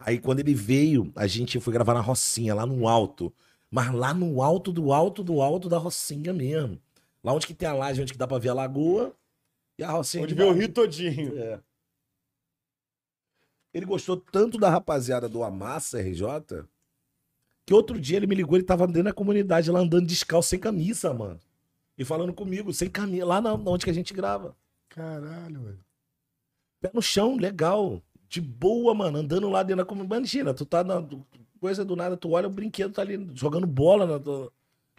[0.00, 3.32] Aí quando ele veio, a gente foi gravar na Rocinha, lá no alto.
[3.70, 6.80] Mas lá no alto do alto do alto da Rocinha mesmo.
[7.26, 9.12] Lá onde que tem a laje, onde que dá pra ver a lagoa.
[9.76, 10.22] E a Rocinha.
[10.22, 11.36] Onde vê o rio todinho.
[11.36, 11.60] É.
[13.74, 16.64] Ele gostou tanto da rapaziada do Amassa RJ
[17.66, 20.60] que outro dia ele me ligou, ele tava dentro da comunidade lá andando descalço, sem
[20.60, 21.40] camisa, mano.
[21.98, 24.56] E falando comigo, sem camisa, lá na, onde que a gente grava.
[24.88, 25.84] Caralho, velho.
[26.80, 28.00] Pé no chão, legal.
[28.28, 29.18] De boa, mano.
[29.18, 30.20] Andando lá dentro da comunidade.
[30.20, 31.04] Imagina, tu tá na
[31.58, 34.20] coisa do nada, tu olha o brinquedo, tá ali jogando bola na,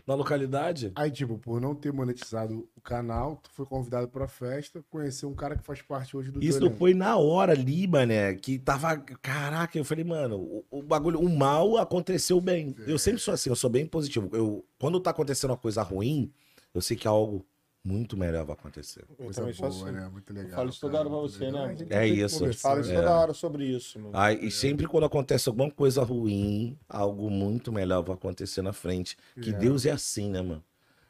[0.08, 0.94] na localidade.
[0.96, 5.36] Aí, tipo, por não ter monetizado o canal, tu foi convidado pra festa, conhecer um
[5.36, 8.98] cara que faz parte hoje do Isso foi na hora ali, mané, que tava.
[9.22, 12.74] Caraca, eu falei, mano, o, o bagulho, o mal aconteceu bem.
[12.88, 12.92] É.
[12.94, 14.30] Eu sempre sou assim, eu sou bem positivo.
[14.32, 16.32] Eu, quando tá acontecendo uma coisa ruim,
[16.74, 17.46] eu sei que é algo
[17.88, 19.06] muito melhor vai acontecer.
[19.18, 19.86] Eu também sou assim.
[19.86, 20.10] Né?
[20.12, 20.50] Muito legal.
[20.50, 21.76] Eu falo isso toda hora pra você, né?
[21.90, 22.46] É isso.
[22.46, 23.98] Eu falo isso toda hora sobre isso.
[23.98, 24.12] Mano.
[24.14, 29.16] Aí, e sempre quando acontece alguma coisa ruim, algo muito melhor vai acontecer na frente.
[29.42, 29.54] Que é.
[29.54, 30.64] Deus é assim, né, mano?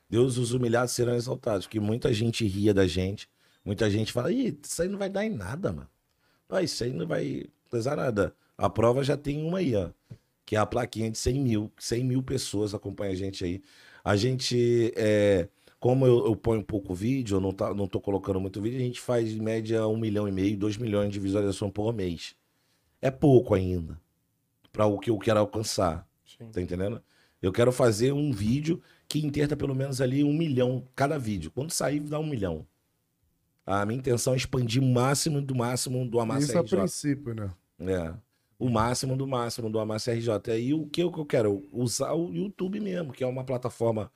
[0.08, 1.66] Deus, os humilhados serão exaltados.
[1.66, 3.28] Porque muita gente ria da gente.
[3.66, 5.90] Muita gente fala, Ih, isso aí não vai dar em nada, mano.
[6.48, 8.34] Ah, isso aí não vai pesar nada.
[8.56, 9.90] A prova já tem uma aí, ó.
[10.46, 11.72] Que é a plaquinha de 100 mil.
[11.78, 13.62] 100 mil pessoas acompanham a gente aí.
[14.04, 15.50] A gente é,
[15.80, 18.84] como eu, eu ponho pouco vídeo, eu não, tá, não tô colocando muito vídeo, a
[18.84, 22.36] gente faz em média um milhão e meio, dois milhões de visualização por mês.
[23.02, 24.00] É pouco ainda
[24.72, 26.08] para o que eu quero alcançar.
[26.26, 26.50] Sim.
[26.52, 27.02] Tá entendendo?
[27.42, 31.52] Eu quero fazer um vídeo que interta pelo menos ali um milhão cada vídeo.
[31.52, 32.66] Quando sair, dá um milhão.
[33.66, 36.66] A minha intenção é expandir o máximo do máximo do Amassa Isso RJ.
[36.66, 37.52] Isso a princípio, né?
[37.80, 38.14] É.
[38.58, 40.58] O máximo do máximo do Amassa RJ.
[40.60, 41.68] E o que eu quero?
[41.72, 44.12] Usar o YouTube mesmo, que é uma plataforma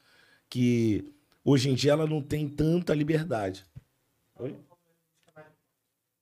[0.50, 1.14] que
[1.44, 3.66] Hoje em dia ela não tem tanta liberdade.
[4.40, 4.56] Oi?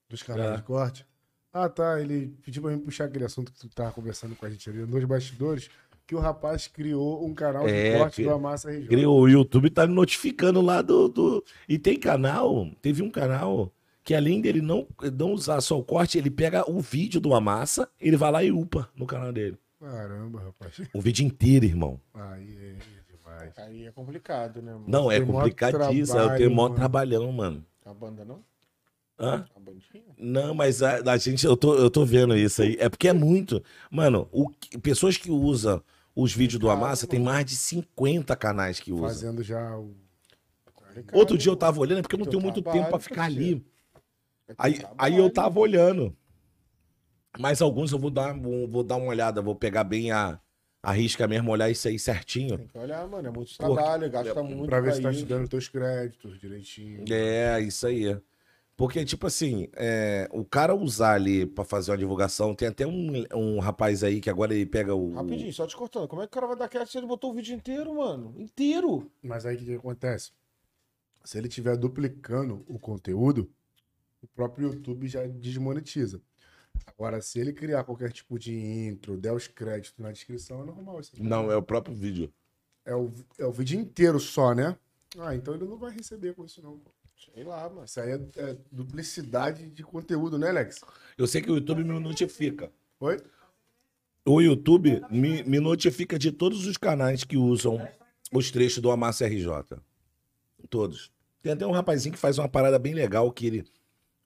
[0.08, 0.56] Dos canais é.
[0.56, 1.06] de corte?
[1.52, 2.00] Ah, tá.
[2.00, 4.78] Ele pediu pra mim puxar aquele assunto que tu tava conversando com a gente ali
[4.78, 5.70] nos bastidores,
[6.06, 8.24] que o rapaz criou um canal de é, corte que...
[8.24, 8.88] do Amassa RJ.
[8.88, 9.20] Criou.
[9.20, 11.44] O YouTube tá me notificando lá do, do...
[11.68, 13.72] E tem canal, teve um canal
[14.02, 17.88] que além dele não, não usar só o corte, ele pega o vídeo do Amassa,
[18.00, 19.56] ele vai lá e upa no canal dele.
[19.78, 20.80] Caramba, rapaz.
[20.92, 22.00] O vídeo inteiro, irmão.
[22.12, 22.76] Aí,
[23.42, 23.52] é.
[23.56, 24.72] Aí é complicado, né?
[24.72, 24.84] Mano?
[24.86, 26.18] Não, é complicadíssimo.
[26.18, 27.64] Eu tenho mó trabalhão, mano.
[27.84, 28.44] A banda não?
[29.18, 29.44] Hã?
[29.54, 30.02] A bandinha?
[30.16, 32.76] Não, mas a, a, gente, eu tô, eu tô vendo isso aí.
[32.80, 33.62] É porque é muito.
[33.90, 34.50] Mano, o,
[34.80, 35.82] pessoas que usam
[36.14, 39.08] os vídeos do Amassa, tem mais de 50 canais que usam.
[39.08, 39.94] Fazendo já o.
[41.12, 43.64] Outro dia eu tava olhando, é porque eu não tenho muito tempo para ficar ali.
[44.58, 46.16] Aí, aí eu tava olhando.
[47.38, 50.40] Mas alguns eu vou dar, vou, vou dar uma olhada, vou pegar bem a,
[50.82, 52.58] arrisca mesmo olhar isso aí certinho.
[52.58, 53.28] Tem que olhar, mano.
[53.28, 54.66] É muito trabalho, Porque, gasta muito.
[54.66, 57.04] Pra ver se tá estudando teus créditos direitinho.
[57.10, 58.18] É, isso aí.
[58.76, 63.24] Porque, tipo assim, é, o cara usar ali pra fazer uma divulgação, tem até um,
[63.34, 65.12] um rapaz aí que agora ele pega o.
[65.12, 66.08] Rapidinho, só te cortando.
[66.08, 68.34] Como é que o cara vai dar crédito se ele botou o vídeo inteiro, mano?
[68.38, 69.10] Inteiro.
[69.22, 70.32] Mas aí o que, que acontece?
[71.22, 73.50] Se ele estiver duplicando o conteúdo,
[74.22, 76.22] o próprio YouTube já desmonetiza.
[76.86, 81.00] Agora, se ele criar qualquer tipo de intro, der os créditos na descrição, é normal.
[81.00, 82.32] Isso Não, é o próprio vídeo.
[82.84, 84.76] é, o, é o vídeo inteiro só, né?
[85.18, 86.78] Ah, então ele não vai receber com isso, não.
[86.78, 86.90] pô.
[87.34, 87.84] Sei lá, mano.
[87.84, 90.80] Isso aí é, é duplicidade de conteúdo, né, Alex?
[91.18, 92.72] Eu sei que o YouTube me notifica.
[93.00, 93.18] Oi?
[94.24, 97.86] O YouTube me, me notifica de todos os canais que usam
[98.32, 99.48] os trechos do Amassa RJ.
[100.68, 101.10] Todos.
[101.42, 103.64] Tem até um rapazinho que faz uma parada bem legal que ele.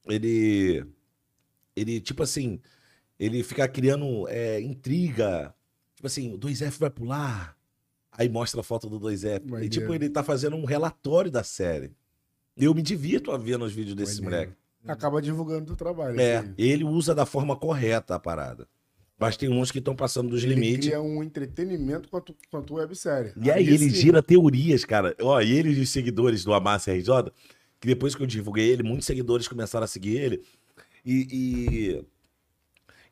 [0.07, 0.85] Ele.
[1.77, 2.61] Ele, tipo assim.
[3.19, 5.55] Ele fica criando é, intriga.
[5.95, 7.57] Tipo assim, o 2F vai pular.
[8.11, 9.63] Aí mostra a foto do 2F.
[9.63, 11.93] E tipo, ele tá fazendo um relatório da série.
[12.57, 14.47] Eu me divirto a ver nos vídeos desse Maneiro.
[14.47, 14.65] moleque.
[14.87, 16.21] Acaba divulgando o trabalho.
[16.21, 16.55] É, assim.
[16.59, 18.69] ele usa da forma correta a parada.
[19.19, 20.89] Mas tem uns que estão passando dos Ele limites.
[20.89, 23.33] cria um entretenimento quanto, quanto websérie.
[23.41, 23.91] E aí ele sim.
[23.91, 25.15] gira teorias, cara.
[25.23, 27.31] Ó, e ele e os seguidores do Amassa RJ,
[27.81, 30.43] que depois que eu divulguei ele, muitos seguidores começaram a seguir ele.
[31.05, 32.05] E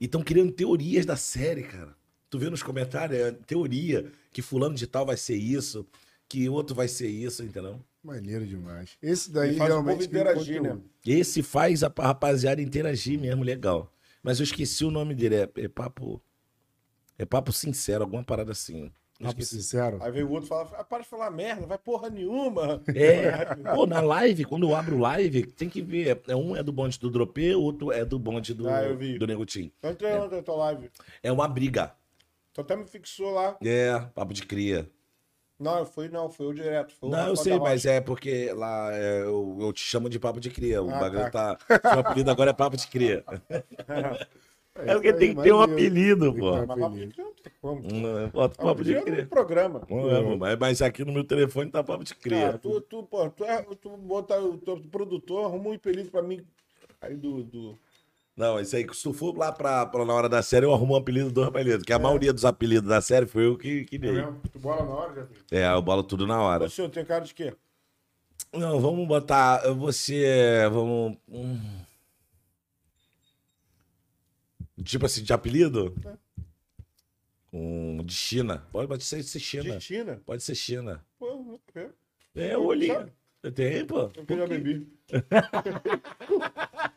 [0.01, 1.95] estão criando teorias da série, cara.
[2.31, 5.87] Tu vê nos comentários, é teoria, que fulano de tal vai ser isso,
[6.29, 7.79] que outro vai ser isso, entendeu?
[8.03, 8.97] Maneiro demais.
[9.03, 10.79] Esse daí faz o realmente povo tem interagir, né?
[11.05, 13.93] Esse faz a rapaziada interagir mesmo, legal.
[14.23, 16.23] Mas eu esqueci o nome dele, é, é papo...
[17.19, 18.91] É papo sincero, alguma parada assim.
[19.23, 19.63] Papo esqueci.
[19.63, 19.99] sincero.
[20.01, 22.83] Aí veio o outro e fala, ah, para de falar merda, vai porra nenhuma.
[22.95, 26.21] É, pô, na live, quando eu abro live, tem que ver.
[26.29, 28.83] É, Um é do bonde do Dropê, outro é do bonde do, Ah,
[29.19, 29.71] do Negutim.
[29.83, 30.91] Eu entrei ontem na tua live.
[31.23, 31.93] É uma briga.
[32.53, 33.57] Tu até me fixou lá.
[33.65, 34.89] É, papo de cria.
[35.59, 36.93] Não, eu fui, não, foi eu direto.
[36.93, 40.41] Foi Não, eu sei, mas é porque lá é, eu, eu te chamo de papo
[40.41, 40.83] de cria.
[40.83, 41.55] O Ah, bagulho tá.
[41.55, 41.91] tá.
[41.91, 43.25] Seu apelido agora é papo de cria.
[44.75, 46.53] É porque isso aí, tem que ter um apelido, pô.
[47.63, 49.83] Hum, Bota Papo de é no programa.
[50.51, 52.15] É, mas, aqui no meu telefone tá papo de.
[52.15, 56.23] Cara, tu, tu, pô, tu, é, tu bota o teu produtor, arruma um apelido pra
[56.23, 56.45] mim.
[57.01, 57.45] Aí do.
[57.45, 57.79] do...
[58.35, 60.95] Não, isso aí, se tu for lá pra, pra na hora da série, eu arrumo
[60.95, 61.85] um apelido do apelido.
[61.85, 64.13] Que a maioria dos apelidos da série foi eu que, que É dei.
[64.13, 64.41] mesmo?
[64.51, 65.59] Tu bola na hora, já.
[65.59, 66.65] É, eu bolo tudo na hora.
[66.65, 67.55] Ô, senhor, tem cara de quê?
[68.55, 69.71] Não, vamos botar.
[69.75, 70.67] Você.
[70.73, 71.19] Vamos.
[71.29, 71.82] hum.
[74.85, 75.95] Tipo assim, de apelido?
[77.53, 78.67] Um, de China.
[78.73, 79.77] Pode, pode ser, ser China.
[79.77, 80.23] De China?
[80.25, 81.05] Pode ser China.
[81.19, 81.61] Pô.
[82.35, 83.13] É, o olhinho.
[83.55, 84.11] Tem, pô.
[84.29, 84.89] Eu já bebi.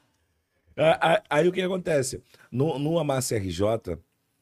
[0.78, 2.22] Ah, Aí o que acontece?
[2.52, 3.98] No, no Amassa RJ,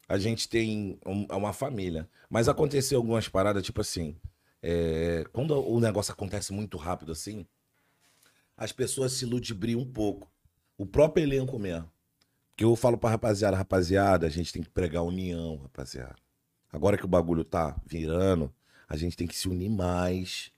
[0.10, 2.10] a gente tem um- uma família.
[2.30, 4.16] Mas aconteceu algumas paradas, tipo assim.
[4.66, 7.46] é, quando o negócio acontece muito rápido assim,
[8.56, 10.32] as pessoas se ludibriam um pouco.
[10.78, 11.92] O próprio elenco mesmo.
[12.56, 16.16] Que eu falo pra rapaziada, rapaziada, a gente tem que pregar união, rapaziada.
[16.72, 18.54] Agora que o bagulho tá virando,
[18.88, 20.52] a gente tem que se unir mais.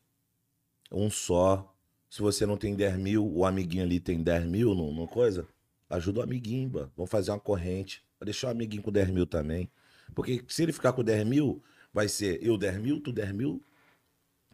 [0.91, 1.73] Um só.
[2.09, 5.47] Se você não tem 10 mil, o amiguinho ali tem 10 mil no coisa,
[5.89, 6.91] ajuda o amiguinho, mano.
[6.95, 8.03] Vamos fazer uma corrente.
[8.19, 9.69] Vai deixar o amiguinho com 10 mil também.
[10.13, 11.61] Porque se ele ficar com 10 mil,
[11.93, 13.61] vai ser eu 10 mil, tu 10 mil,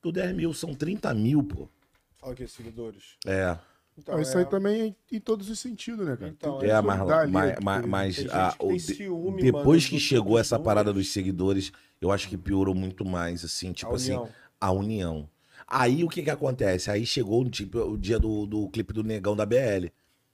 [0.02, 0.54] tu 10 mil.
[0.54, 1.70] São 30 mil, pô.
[2.18, 3.18] Fala aqui, seguidores.
[3.26, 3.58] É.
[3.98, 6.30] Então, isso é, aí também é em todos os sentidos, né, cara?
[6.32, 10.38] Então, É, que mas, ali, mas, mas, mas a- o ciúme, depois mano, que chegou
[10.40, 10.64] essa seguidores.
[10.66, 14.36] parada dos seguidores, eu acho que piorou muito mais, assim, tipo A assim, união.
[14.60, 15.30] a união.
[15.68, 16.90] Aí o que que acontece?
[16.92, 19.92] Aí chegou o, tipo, o dia do, do clipe do Negão da BL.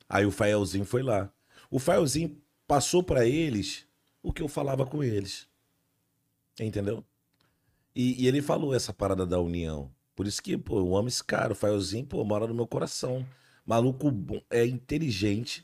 [0.09, 1.31] Aí o Faelzinho foi lá.
[1.69, 3.85] O Faelzinho passou pra eles
[4.23, 5.47] o que eu falava com eles.
[6.59, 7.03] Entendeu?
[7.95, 9.91] E, e ele falou essa parada da união.
[10.15, 11.53] Por isso que, pô, eu amo esse cara.
[11.53, 13.25] O Faelzinho, pô, mora no meu coração.
[13.68, 15.64] Maluco bom, é inteligente.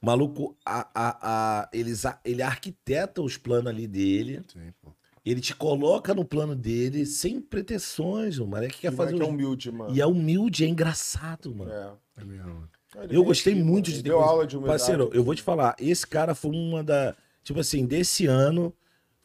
[0.00, 1.18] Maluco, a, a,
[1.62, 4.42] a, eles, a- ele arquiteta os planos ali dele.
[4.52, 4.90] Sim, pô.
[5.24, 9.12] Ele te coloca no plano dele sem pretensões, o moleque quer Que fazer.
[9.12, 9.94] moleque é os- humilde, mano.
[9.94, 11.70] E é humilde, é engraçado, mano.
[11.70, 11.92] É.
[12.20, 12.68] É mesmo.
[12.96, 14.80] Ele Eu vem gostei aqui, muito mano, de ter Deu aula de humildade.
[14.80, 17.14] Parceiro, eu vou te falar, esse cara foi uma da.
[17.44, 18.74] Tipo assim, desse ano,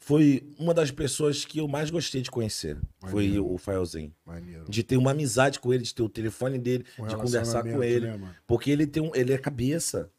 [0.08, 2.78] foi uma das pessoas que eu mais gostei de conhecer.
[2.98, 3.52] Foi Maneiro.
[3.52, 4.10] o Faelzinho.
[4.24, 4.64] Maneiro.
[4.66, 7.84] De ter uma amizade com ele, de ter o telefone dele, Um de conversar com
[7.84, 8.16] ele.
[8.16, 8.34] né?
[8.46, 10.10] Porque ele tem um, ele é cabeça.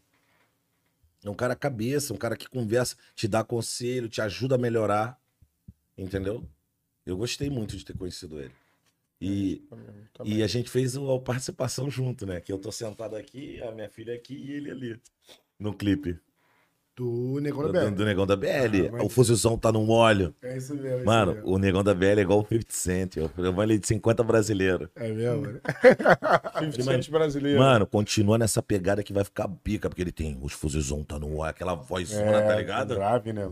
[1.23, 5.19] É um cara cabeça, um cara que conversa, te dá conselho, te ajuda a melhorar.
[5.97, 6.47] Entendeu?
[7.03, 8.53] Eu gostei muito de ter conhecido ele.
[9.19, 9.63] E,
[10.13, 10.33] Também.
[10.37, 12.39] e a gente fez a participação junto, né?
[12.39, 15.01] Que eu tô sentado aqui, a minha filha aqui e ele ali.
[15.57, 16.19] No clipe.
[16.99, 17.95] Do Negão da Do, BL.
[17.95, 18.87] do Negão da BL.
[18.87, 20.35] Ah, mas- o fuzilzão tá no óleo.
[20.41, 20.87] É isso mesmo.
[20.89, 21.49] é isso Mano, mesmo.
[21.49, 23.15] o Negão da BL é igual o 50 Cent.
[23.17, 24.89] Eu falei de 50 brasileiro.
[24.95, 25.59] É mesmo, né?
[26.71, 27.59] 50 Cent brasileiro.
[27.59, 31.37] Mano, continua nessa pegada que vai ficar bica, porque ele tem os fuzilzão tá no
[31.37, 32.95] óleo, aquela vozona, tá ligado?
[32.95, 33.49] Grave, né?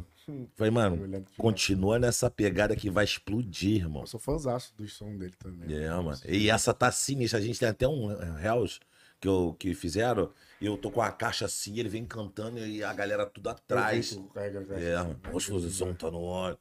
[0.57, 4.02] Falei, mano, continua nessa pegada que vai explodir, irmão.
[4.03, 5.74] Eu sou fãzaço do som dele também.
[5.78, 6.18] É, mano.
[6.28, 7.40] E essa tá sinistra.
[7.40, 8.78] A gente tem até um eh, Hells
[9.22, 10.30] que, eu, que fizeram.
[10.60, 14.12] Eu tô com a caixa assim, ele vem cantando e a galera tudo atrás.
[14.12, 14.86] Eu vi tu carregando a caixa.
[14.86, 15.20] É, mano.
[15.40, 16.58] Fuzilzão tá no óleo.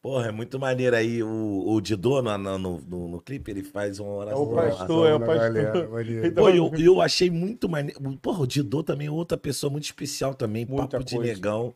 [0.00, 1.22] Porra, é muito maneiro aí.
[1.22, 4.42] O, o Didô no, no, no, no clipe, ele faz uma É oração.
[4.42, 5.36] o pastor, é o pastor.
[5.38, 6.32] galera.
[6.34, 8.00] Pô, eu, eu achei muito maneiro.
[8.18, 10.66] Porra, o Didô também é outra pessoa muito especial também.
[10.66, 11.32] Muita papo de coisa.
[11.32, 11.74] negão.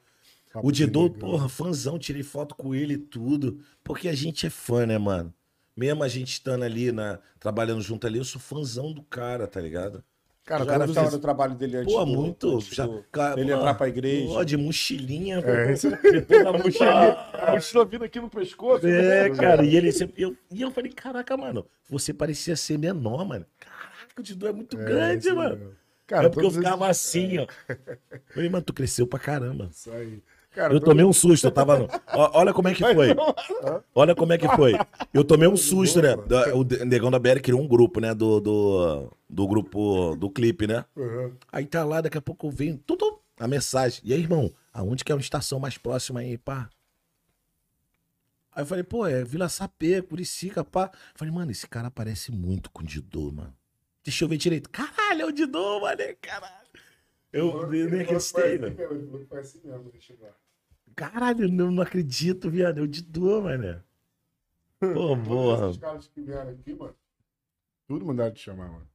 [0.52, 1.18] Papo o de Didô, negão.
[1.18, 3.60] porra, fãzão, tirei foto com ele e tudo.
[3.84, 5.32] Porque a gente é fã, né, mano?
[5.76, 9.60] Mesmo a gente estando ali, na, trabalhando junto ali, eu sou fãzão do cara, tá
[9.60, 10.02] ligado?
[10.46, 12.54] Cara, já gostava você- do trabalho dele antes Pô, do- muito.
[12.54, 14.28] antes Já, do- cara, ele entrar pra igreja.
[14.32, 15.40] Pô, de mochilinha.
[15.44, 15.88] É, isso-
[16.28, 17.16] Pela mochilinha.
[17.34, 18.86] A mochila vindo aqui no pescoço.
[18.86, 20.22] É, cara, e ele sempre.
[20.22, 23.44] Eu, e eu falei, caraca, mano, você parecia ser menor, mano.
[23.58, 25.56] Caraca, o Didô é muito é, grande, mano.
[25.56, 25.72] mesmo.
[25.72, 27.46] é Cara, porque eu todos esses- ficava assim, ó.
[28.32, 29.68] Falei, mano, tu cresceu pra caramba.
[29.72, 30.22] Isso aí.
[30.56, 31.86] Cara, Eu tomei um susto, eu tava no...
[32.32, 33.08] Olha como é que foi.
[33.94, 34.72] Olha como é que foi.
[35.12, 36.14] Eu tomei um susto, né?
[36.54, 38.14] O Negão da BR criou um grupo, né?
[38.14, 40.82] Do, do, do grupo do clipe, né?
[40.96, 41.34] Uhum.
[41.52, 44.00] Aí tá lá, daqui a pouco vem tudo a mensagem.
[44.02, 46.70] E aí, irmão, aonde que é uma estação mais próxima aí, pá?
[48.50, 50.90] Aí eu falei, pô, é Vila Sapê, Curicica, pá.
[50.94, 53.54] Eu falei, mano, esse cara parece muito com o Didô, mano.
[54.02, 54.70] Deixa eu ver direito.
[54.70, 56.66] Caralho, é o Didô, mano, caralho.
[57.30, 58.74] Eu, eu nem acreditei, velho.
[58.74, 60.45] Falou que foi assim mesmo, deixa eu ver.
[60.96, 62.78] Caralho, eu não, não acredito, viado.
[62.78, 63.82] É o Didô, mano.
[64.80, 65.66] Pô, Todos porra.
[65.68, 66.94] esses caras que vieram aqui, mano.
[67.86, 68.86] Tudo mandaram te chamar, mano.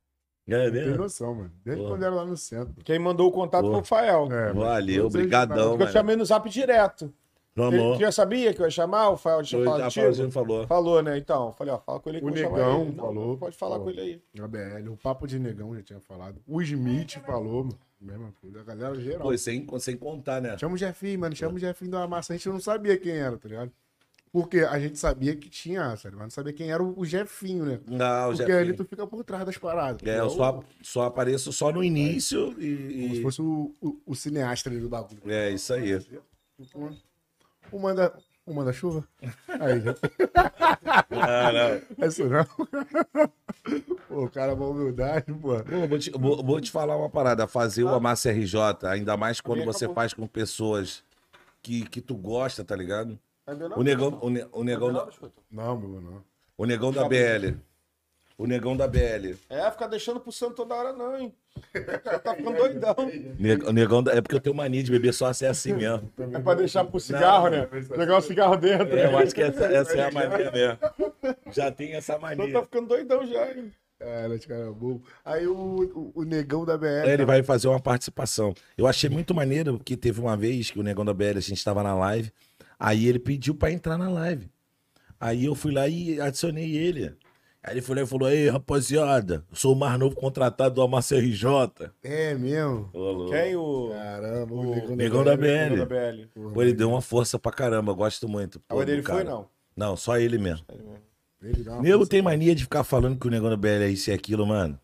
[0.47, 0.97] É Não tem mesmo?
[0.97, 1.51] noção, mano.
[1.63, 1.95] Desde Porra.
[1.95, 2.73] quando era lá no centro.
[2.83, 3.71] Quem mandou o contato Pô.
[3.71, 4.25] foi o Fael.
[4.31, 4.61] É, mano.
[4.61, 7.13] Valeu, Todos eles brigadão, mandaram- Porque eu chamei no zap direto.
[7.55, 9.09] Ele, já sabia que eu ia chamar?
[9.09, 10.31] O Fael tinha Eu falado já contigo?
[10.31, 10.67] Falou.
[10.67, 11.17] Falou, né?
[11.17, 12.91] Então, eu falei, ó, fala com ele que O eu Negão ele.
[12.91, 13.37] Não, falou.
[13.37, 13.83] Pode falar Pô.
[13.85, 14.21] com ele aí.
[14.35, 16.41] Na BL, o Papo de Negão já tinha falado.
[16.47, 17.77] O Smith falou, mano.
[18.01, 18.61] Mesma coisa.
[18.61, 19.21] A galera geral.
[19.21, 20.57] Pô, sem, sem contar, né?
[20.57, 21.35] Chama o Jefinho, mano.
[21.35, 22.33] Chama o Jefinho da massa.
[22.33, 23.71] A gente não sabia quem era, tá ligado?
[24.31, 26.15] Porque a gente sabia que tinha, sabe?
[26.15, 27.79] Mas não sabia quem era o Jefinho, né?
[27.85, 28.59] Não, Porque já.
[28.59, 30.01] ali tu fica por trás das paradas.
[30.07, 33.21] É, eu só, só apareço só no início Como se e.
[33.21, 35.21] fosse o, o, o cineasta ali do bagulho.
[35.25, 35.99] e- É, isso aí.
[37.71, 39.05] O manda, o manda chuva?
[39.59, 39.95] Aí, já.
[41.23, 42.03] Ah, não.
[42.05, 42.45] É isso não.
[44.11, 45.55] Pô, o cara, uma humildade, pô.
[45.63, 47.47] Pô, vou, te, vou, vou te falar uma parada.
[47.47, 48.57] Fazer o Amassa RJ,
[48.89, 49.95] ainda mais quando você acabou.
[49.95, 51.01] faz com pessoas
[51.61, 53.17] que, que tu gosta, tá ligado?
[53.47, 53.77] Ainda não?
[53.77, 55.07] O negão, o, ne- o negão, da,
[55.49, 56.23] Não, meu, não.
[56.57, 57.55] o negão da BL.
[58.37, 59.35] O negão da BL.
[59.49, 61.33] É, ficar deixando pro santo toda hora não, hein?
[62.23, 62.95] Tá ficando doidão.
[63.67, 66.11] O negão da, é porque eu tenho mania de beber só se é assim mesmo.
[66.17, 67.67] É pra deixar pro cigarro, né?
[67.81, 68.97] Jogar o cigarro dentro.
[68.97, 70.77] É, eu acho que essa, essa é a mania mesmo.
[71.51, 72.51] Já tem essa mania.
[72.51, 73.71] tá ficando doidão já, hein?
[74.01, 74.99] Cara, esse cara é bom.
[75.23, 77.05] Aí o, o, o negão da BR.
[77.05, 78.51] É, ele vai fazer uma participação.
[78.75, 81.53] Eu achei muito maneiro que teve uma vez que o Negão da BL, a gente
[81.53, 82.31] estava na live,
[82.79, 84.49] aí ele pediu pra entrar na live.
[85.19, 87.15] Aí eu fui lá e adicionei ele.
[87.63, 91.15] Aí ele foi lá e falou: Ei, rapaziada, sou o mais novo contratado do Amassa
[91.15, 91.45] RJ.
[92.01, 92.89] É mesmo?
[92.91, 93.31] Ô, louco.
[93.31, 93.89] Quem o...
[93.91, 96.25] Caramba, o, O negão, Negão da Negão da BL.
[96.33, 96.49] BL.
[96.53, 98.59] Pô, ele deu uma força pra caramba, gosto muito.
[98.67, 99.29] A pô, mãe dele do foi, cara.
[99.29, 99.47] não?
[99.77, 100.65] Não, só ele mesmo.
[100.69, 101.10] Ele dá uma
[101.81, 104.45] Nego tem mania de ficar falando que o Negão da BL é isso e aquilo,
[104.45, 104.79] mano.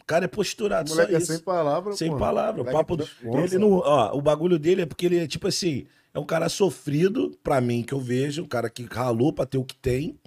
[0.00, 1.26] O cara é posturado, O só moleque é isso.
[1.32, 2.18] sem palavra, Sem pô.
[2.18, 2.62] palavra.
[2.62, 3.40] O papo responsa.
[3.48, 3.72] dele não.
[3.78, 5.86] Ó, o bagulho dele é porque ele é tipo assim.
[6.14, 8.42] É um cara sofrido, pra mim, que eu vejo.
[8.42, 10.18] Um cara que ralou pra ter o que tem.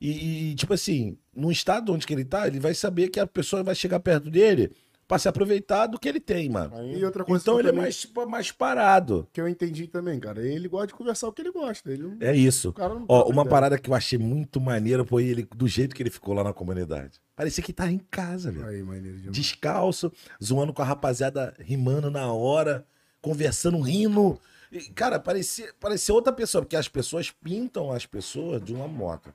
[0.00, 3.26] E, e, tipo assim, no estado onde que ele tá, ele vai saber que a
[3.26, 4.70] pessoa vai chegar perto dele
[5.08, 6.70] pra se aproveitar do que ele tem, mano.
[6.92, 9.26] E outra coisa Então ele é também- mais, tipo, mais parado.
[9.32, 10.46] que eu entendi também, cara.
[10.46, 11.90] Ele gosta de conversar o que ele gosta.
[11.90, 12.14] Ele.
[12.20, 12.74] É isso.
[13.08, 13.44] Ó, uma ideia.
[13.48, 16.52] parada que eu achei muito maneira foi ele, do jeito que ele ficou lá na
[16.52, 17.18] comunidade.
[17.34, 18.66] Parecia que tava em casa, velho.
[18.66, 20.12] Aí, maneiro descalço,
[20.44, 22.84] zoando com a rapaziada, rimando na hora,
[23.22, 24.38] conversando, rindo.
[24.70, 29.32] E, cara, parecia, parecia outra pessoa, porque as pessoas pintam as pessoas de uma moto.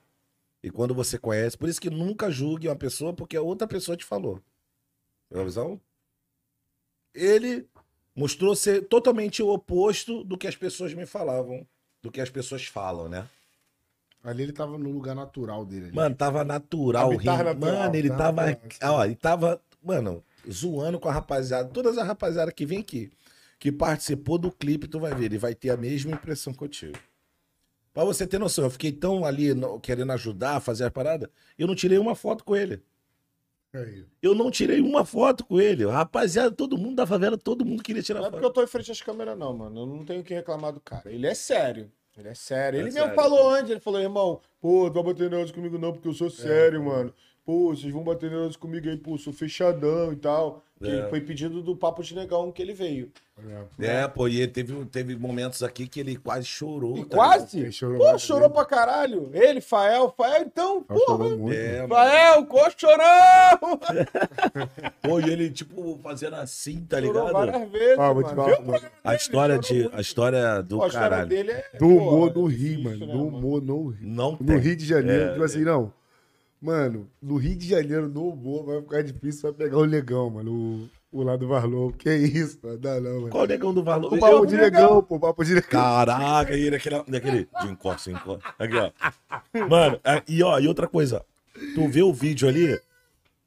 [0.62, 4.06] E quando você conhece, por isso que nunca julgue uma pessoa porque outra pessoa te
[4.06, 4.40] falou.
[5.34, 5.82] Pegou a visão?
[7.16, 7.66] Ele
[8.16, 11.66] mostrou ser totalmente o oposto do que as pessoas me falavam,
[12.04, 13.28] do que as pessoas falam, né?
[14.24, 15.86] Ali ele tava no lugar natural dele.
[15.86, 15.96] ali.
[15.96, 17.24] Mano, tava natural, rindo.
[17.26, 18.46] natural, Mano, ele tava.
[18.46, 21.68] natural, Ó, ele tava, mano, zoando com a rapaziada.
[21.70, 23.12] Todas as rapaziadas que vem aqui,
[23.58, 26.70] que participou do clipe, tu vai ver, ele vai ter a mesma impressão que eu
[26.70, 26.94] tive.
[27.92, 31.66] Pra você ter noção, eu fiquei tão ali no- querendo ajudar, fazer a parada, eu
[31.68, 32.82] não tirei uma foto com ele.
[33.74, 34.06] Aí.
[34.22, 35.86] Eu não tirei uma foto com ele.
[35.86, 38.34] Rapaziada, todo mundo da favela, todo mundo queria tirar Não é foto.
[38.36, 39.82] porque eu tô em frente às câmeras, não, mano.
[39.82, 41.12] Eu não tenho o que reclamar do cara.
[41.12, 41.92] Ele é sério.
[42.16, 42.78] Ele é sério.
[42.78, 43.08] É Ele sério.
[43.10, 46.14] mesmo falou antes, ele falou, irmão, pô, tu vai bater negócio comigo não, porque eu
[46.14, 47.12] sou sério, mano.
[47.46, 50.64] Pô, vocês vão bater negócio comigo aí, pô, sou fechadão e tal.
[50.82, 51.08] Que É.
[51.10, 53.10] foi pedido do Papo de Negão que ele veio.
[53.80, 56.98] É, pô, e ele teve, teve momentos aqui que ele quase chorou.
[56.98, 57.60] E tá quase?
[57.60, 59.30] Ele chorou Pô, chorou pra caralho.
[59.34, 61.18] Ele, Fael, Fael, então, Ela porra.
[61.18, 61.58] chorou muito.
[61.58, 61.90] É, mano.
[61.96, 63.80] Fael, co chorão!
[65.02, 67.34] Pô, e ele, tipo, fazendo assim, tá Chorou ligado?
[67.34, 68.22] várias vezes, te mano.
[68.36, 69.98] falar Vê o uma programa A história, chorou de, muito.
[69.98, 71.30] a história do Pô, a história caralho.
[71.30, 71.66] dele é.
[71.80, 73.06] Do humor no difícil, Rio, mano.
[73.08, 73.98] né, Do humor no Rio.
[74.08, 74.58] Não No.
[74.58, 75.94] Rio de Janeiro, É, tipo assim, não.
[76.64, 80.90] Mano, no Rio de Janeiro, no humor, vai ficar difícil vai pegar o negão, mano.
[81.12, 81.92] O, o lado do Varlou.
[81.92, 82.78] Que isso, mano.
[82.78, 83.30] Dá não, mano.
[83.30, 84.14] Qual o negão do valor?
[84.14, 85.20] O papo de negão, pô.
[85.20, 85.70] Papo de negão.
[85.70, 88.56] Caraca, e ele aquele, daquele de encosta, encosta.
[88.58, 88.92] Aqui, ó.
[89.68, 91.26] Mano, é, e ó, e outra coisa.
[91.76, 92.80] Tu vê o vídeo ali,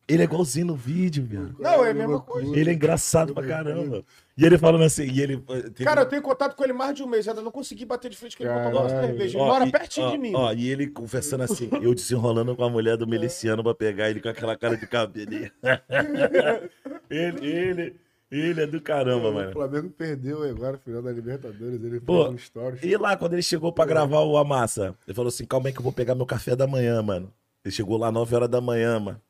[0.08, 1.54] ele é igualzinho no vídeo, velho.
[1.58, 2.56] Não, é a mesma coisa.
[2.56, 4.04] Ele é engraçado pra caramba.
[4.38, 5.42] E ele falando assim, e ele.
[5.48, 7.84] eh, teve- Cara, eu tenho contato com ele mais de um mês, ainda não consegui
[7.86, 9.38] bater de frente com ele pra tomar uma cerveja.
[9.38, 10.32] Ele Ó, mora e- pertinho ó, de mim.
[10.34, 14.20] Ó, e ele conversando assim, eu desenrolando com a mulher do miliciano pra pegar ele
[14.20, 15.30] com aquela cara de cabelo.
[17.10, 17.96] ele, ele,
[18.30, 19.52] ele é do caramba, O mano.
[19.52, 21.82] Flamengo perdeu agora, final da Libertadores.
[21.82, 22.82] Ele Pô, fez um stories.
[22.82, 25.78] E lá, quando ele chegou pra gravar o Amassa, ele falou assim: calma aí que
[25.78, 27.32] eu vou pegar meu café da manhã, mano.
[27.64, 29.20] Ele chegou lá 9 horas da manhã, mano.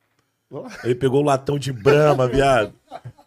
[0.84, 2.72] Ele pegou o latão de brama, viado.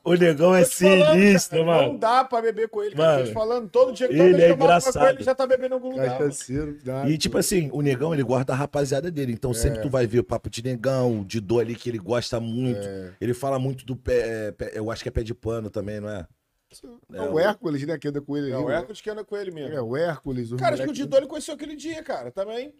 [0.03, 1.99] O negão é sinistro, cara, Não mano.
[1.99, 3.11] dá pra beber com ele, cara.
[3.11, 5.03] Mano, Tô te falando, todo dia que ele toda vez é falo com engraçado.
[5.05, 6.07] ele, ele já tá bebendo em algum lugar.
[6.07, 6.19] mano.
[6.19, 6.77] Cachaceiro.
[6.83, 9.33] dá, E tipo assim, o negão, ele guarda a rapaziada dele.
[9.33, 12.39] Então sempre tu vai ver o papo de negão, de dor ali que ele gosta
[12.39, 12.87] muito.
[13.19, 16.09] Ele fala muito do pé, pé- Eu acho que é pé de pano também, não
[16.09, 16.25] é?
[17.13, 17.97] É o Hércules, né?
[17.97, 19.75] Que anda com ele É o Hércules que anda com ele mesmo.
[19.75, 20.51] É, o Hércules.
[20.53, 22.73] Cara, acho que o Didô ele conheceu aquele dia, cara, também.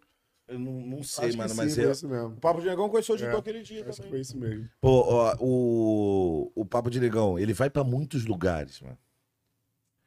[0.50, 2.30] Eu não, não sei, Acho que mano, sim, mas eu, isso mesmo.
[2.30, 4.10] O Papo de Negão conheceu o Didô É, aquele dia Acho que também.
[4.12, 4.68] foi isso mesmo.
[4.82, 8.98] Pô, ó, o, o Papo de Negão, ele vai pra muitos lugares, mano.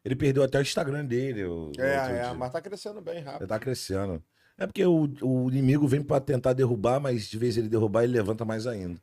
[0.04, 1.44] Ele perdeu até o Instagram dele.
[1.44, 3.42] O, É, é, mas tá crescendo bem rápido.
[3.42, 4.20] Ele tá crescendo.
[4.58, 8.12] É porque o, o inimigo vem pra tentar derrubar, mas de vez ele derrubar, ele
[8.12, 9.00] levanta mais ainda.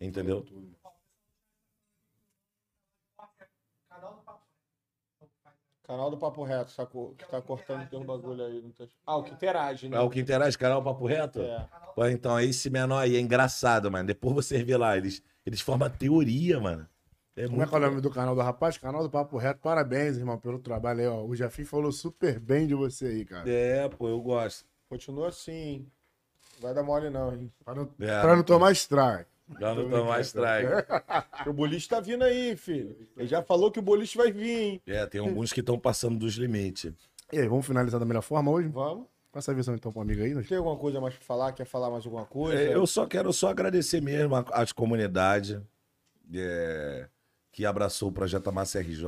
[0.00, 0.44] Entendeu?
[5.92, 7.14] Canal do Papo Reto, sacou?
[7.18, 8.62] Que tá cortando tem um bagulho aí.
[8.62, 8.86] Não tá...
[9.06, 9.98] Ah, o que interage, né?
[9.98, 11.42] É o que interage, canal Papo Reto?
[11.42, 11.68] É.
[11.94, 14.06] Pô, então, esse menor aí é engraçado, mano.
[14.06, 16.88] Depois você vê lá, eles, eles formam teoria, mano.
[17.36, 18.78] É Como é que é o nome do canal do rapaz?
[18.78, 19.60] Canal do Papo Reto.
[19.60, 21.22] Parabéns, irmão, pelo trabalho aí, ó.
[21.26, 23.50] O Jafim falou super bem de você aí, cara.
[23.50, 24.64] É, pô, eu gosto.
[24.88, 25.86] Continua assim.
[26.58, 27.52] Vai dar mole não, hein?
[27.62, 28.20] Pra não, É.
[28.22, 29.30] pra não tomar strike.
[29.60, 30.68] Já não tô mais strike.
[31.36, 32.96] Porque o boliche tá vindo aí, filho.
[33.16, 34.82] Ele já falou que o boliche vai vir, hein?
[34.86, 36.92] É, tem alguns que estão passando dos limites.
[37.32, 38.68] E aí, vamos finalizar da melhor forma hoje?
[38.68, 39.06] Vamos.
[39.32, 40.34] Passa a visão então pro amigo aí.
[40.34, 40.46] Nós...
[40.46, 41.52] Tem alguma coisa mais pra falar?
[41.52, 42.60] Quer falar mais alguma coisa?
[42.60, 45.58] É, eu só quero só agradecer mesmo a- às comunidades
[46.34, 47.08] é,
[47.50, 49.06] que abraçou o projeto Amassa RJ.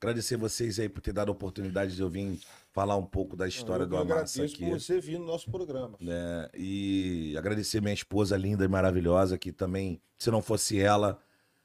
[0.00, 2.40] Agradecer vocês aí por ter dado a oportunidade de eu vir
[2.76, 4.66] falar um pouco da história eu do Amassa agradeço aqui.
[4.68, 5.96] por você vir no nosso programa.
[5.98, 6.46] né?
[6.54, 11.18] E agradecer minha esposa linda e maravilhosa, que também, se não fosse ela,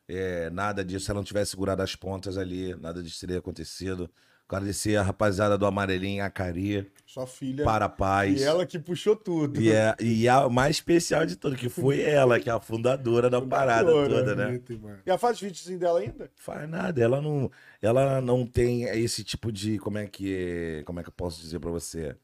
[0.08, 4.10] é, nada disso, se ela não tivesse segurado as pontas ali, nada disso teria acontecido.
[4.58, 7.64] Agradecer a rapaziada do Amarelinho, a Cari, Sua filha.
[7.64, 8.42] para a paz.
[8.42, 9.62] E ela que puxou tudo.
[9.62, 13.30] E, é, e a mais especial de tudo, que foi ela, que é a fundadora
[13.30, 14.62] da parada toda, né?
[15.06, 16.30] E ela faz videozinho dela ainda?
[16.36, 17.50] Faz nada, ela não,
[17.82, 21.42] ela não tem esse tipo de, como é que é, como é que eu posso
[21.42, 22.16] dizer pra você?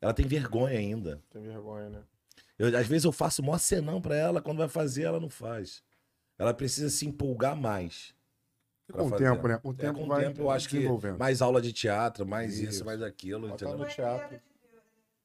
[0.00, 1.22] Ela tem vergonha ainda.
[1.30, 2.00] Tem vergonha, né?
[2.58, 5.82] Eu, às vezes eu faço mó cenão pra ela, quando vai fazer, ela não faz.
[6.38, 8.14] Ela precisa se empolgar mais.
[8.92, 9.58] Com o tempo, né?
[9.58, 10.86] Com o É, tempo com o vai tempo, eu acho que
[11.18, 12.84] mais aula de teatro, mais isso, Isso.
[12.84, 13.78] mais aquilo, tá entendeu?
[13.78, 14.40] no teatro.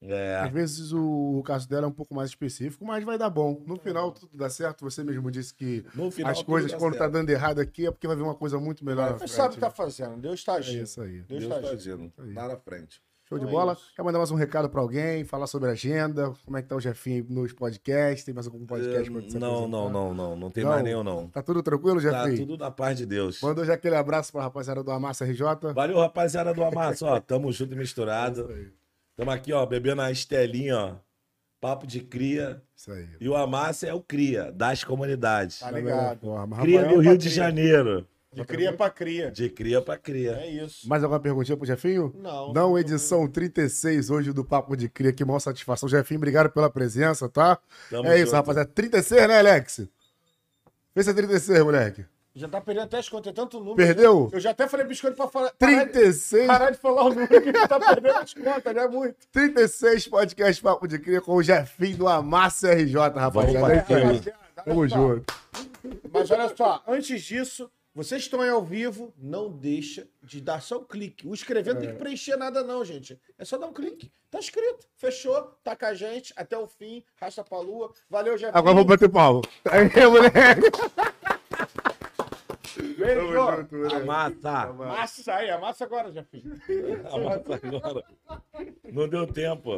[0.06, 3.30] É, Às vezes o, o caso dela é um pouco mais específico, mas vai dar
[3.30, 3.64] bom.
[3.65, 4.84] No final tudo dá certo.
[4.84, 7.14] Você mesmo disse que no final, as coisas, quando tá certo.
[7.14, 9.06] dando errado aqui, é porque vai vir uma coisa muito melhor.
[9.06, 9.73] na Mas frente, sabe o que tá né?
[9.73, 10.18] fazendo.
[10.19, 10.84] Deus tá É agindo.
[10.84, 11.22] isso aí.
[11.22, 12.11] Deus, Deus tá tá agindo.
[12.18, 13.02] Lá na frente.
[13.38, 13.73] Show de é bola.
[13.73, 13.91] isso.
[13.95, 15.23] Quer mandar mais um recado pra alguém?
[15.23, 16.34] Falar sobre a agenda?
[16.45, 18.23] Como é que tá o Jefinho nos podcasts?
[18.23, 20.35] Tem mais algum podcast pra você É, não, não, não, não.
[20.35, 20.72] Não tem Não?
[20.72, 21.27] mais nenhum, não.
[21.27, 22.47] Tá tudo tranquilo, Tá Jefinho?
[22.47, 23.41] tudo na paz de Deus.
[23.41, 25.73] Mandou já aquele abraço pra rapaziada do Amassa RJ.
[25.73, 27.19] Valeu, rapaziada do Amassa, ó.
[27.19, 28.47] Tamo junto e misturado.
[29.15, 30.95] Tamo aqui, ó, bebendo a estelinha, ó.
[31.61, 32.61] Papo de cria.
[32.76, 33.07] Isso aí.
[33.22, 35.60] E o Amassa é o cria, das comunidades.
[35.60, 36.19] Tá ligado.
[36.61, 37.30] Cria do Rio pra de.
[37.30, 38.05] Janeiro.
[38.34, 39.31] De cria pra cria.
[39.31, 40.31] De cria pra cria.
[40.38, 40.88] É isso.
[40.88, 42.14] Mais alguma perguntinha pro Jefinho?
[42.15, 42.51] Não.
[42.53, 45.14] Não, edição 36 hoje do Papo de Cria.
[45.14, 45.88] Que maior satisfação.
[45.88, 47.57] Jefinho, obrigado pela presença, tá?
[47.89, 48.35] Tamo é isso, junto.
[48.35, 48.69] rapaziada.
[48.73, 49.88] 36, né, Alex?
[50.95, 52.05] Vê se é 36, moleque.
[52.35, 53.76] Já tá perdendo até as contas, é tanto número.
[53.76, 54.30] Perdeu?
[54.34, 55.51] Eu já até falei biscoito pra falar.
[55.53, 58.88] Parar de, 36, parar de falar o número que tá perdendo as contas, né?
[58.88, 59.15] Muito.
[59.31, 63.30] 36 podcast Papo de Cria com o Jefinho do Amassa RJ, rapaziada.
[63.30, 63.85] Vamos É isso aí.
[63.85, 64.34] pra Rapaziada,
[64.65, 65.34] Tamo junto.
[66.11, 70.80] Mas olha só, antes disso, vocês estão aí ao vivo, não deixa de dar só
[70.80, 71.28] um clique.
[71.28, 73.22] O escrever não tem que preencher nada não, gente.
[73.38, 74.11] É só dar um clique.
[74.32, 74.88] Tá escrito.
[74.95, 75.44] Fechou?
[75.64, 77.03] Tá com a gente até o fim.
[77.22, 77.94] Racha pra lua.
[78.10, 78.57] Valeu, Jefinho.
[78.57, 79.41] Agora vou bater palma.
[79.70, 80.72] Aí, moleque.
[82.98, 83.32] Beijo.
[83.32, 83.95] junto, moleque.
[83.95, 84.74] Amassa.
[84.74, 86.60] Massa aí, amassa agora, Jefinho.
[87.11, 88.03] Amassa agora.
[88.91, 89.70] Não deu tempo.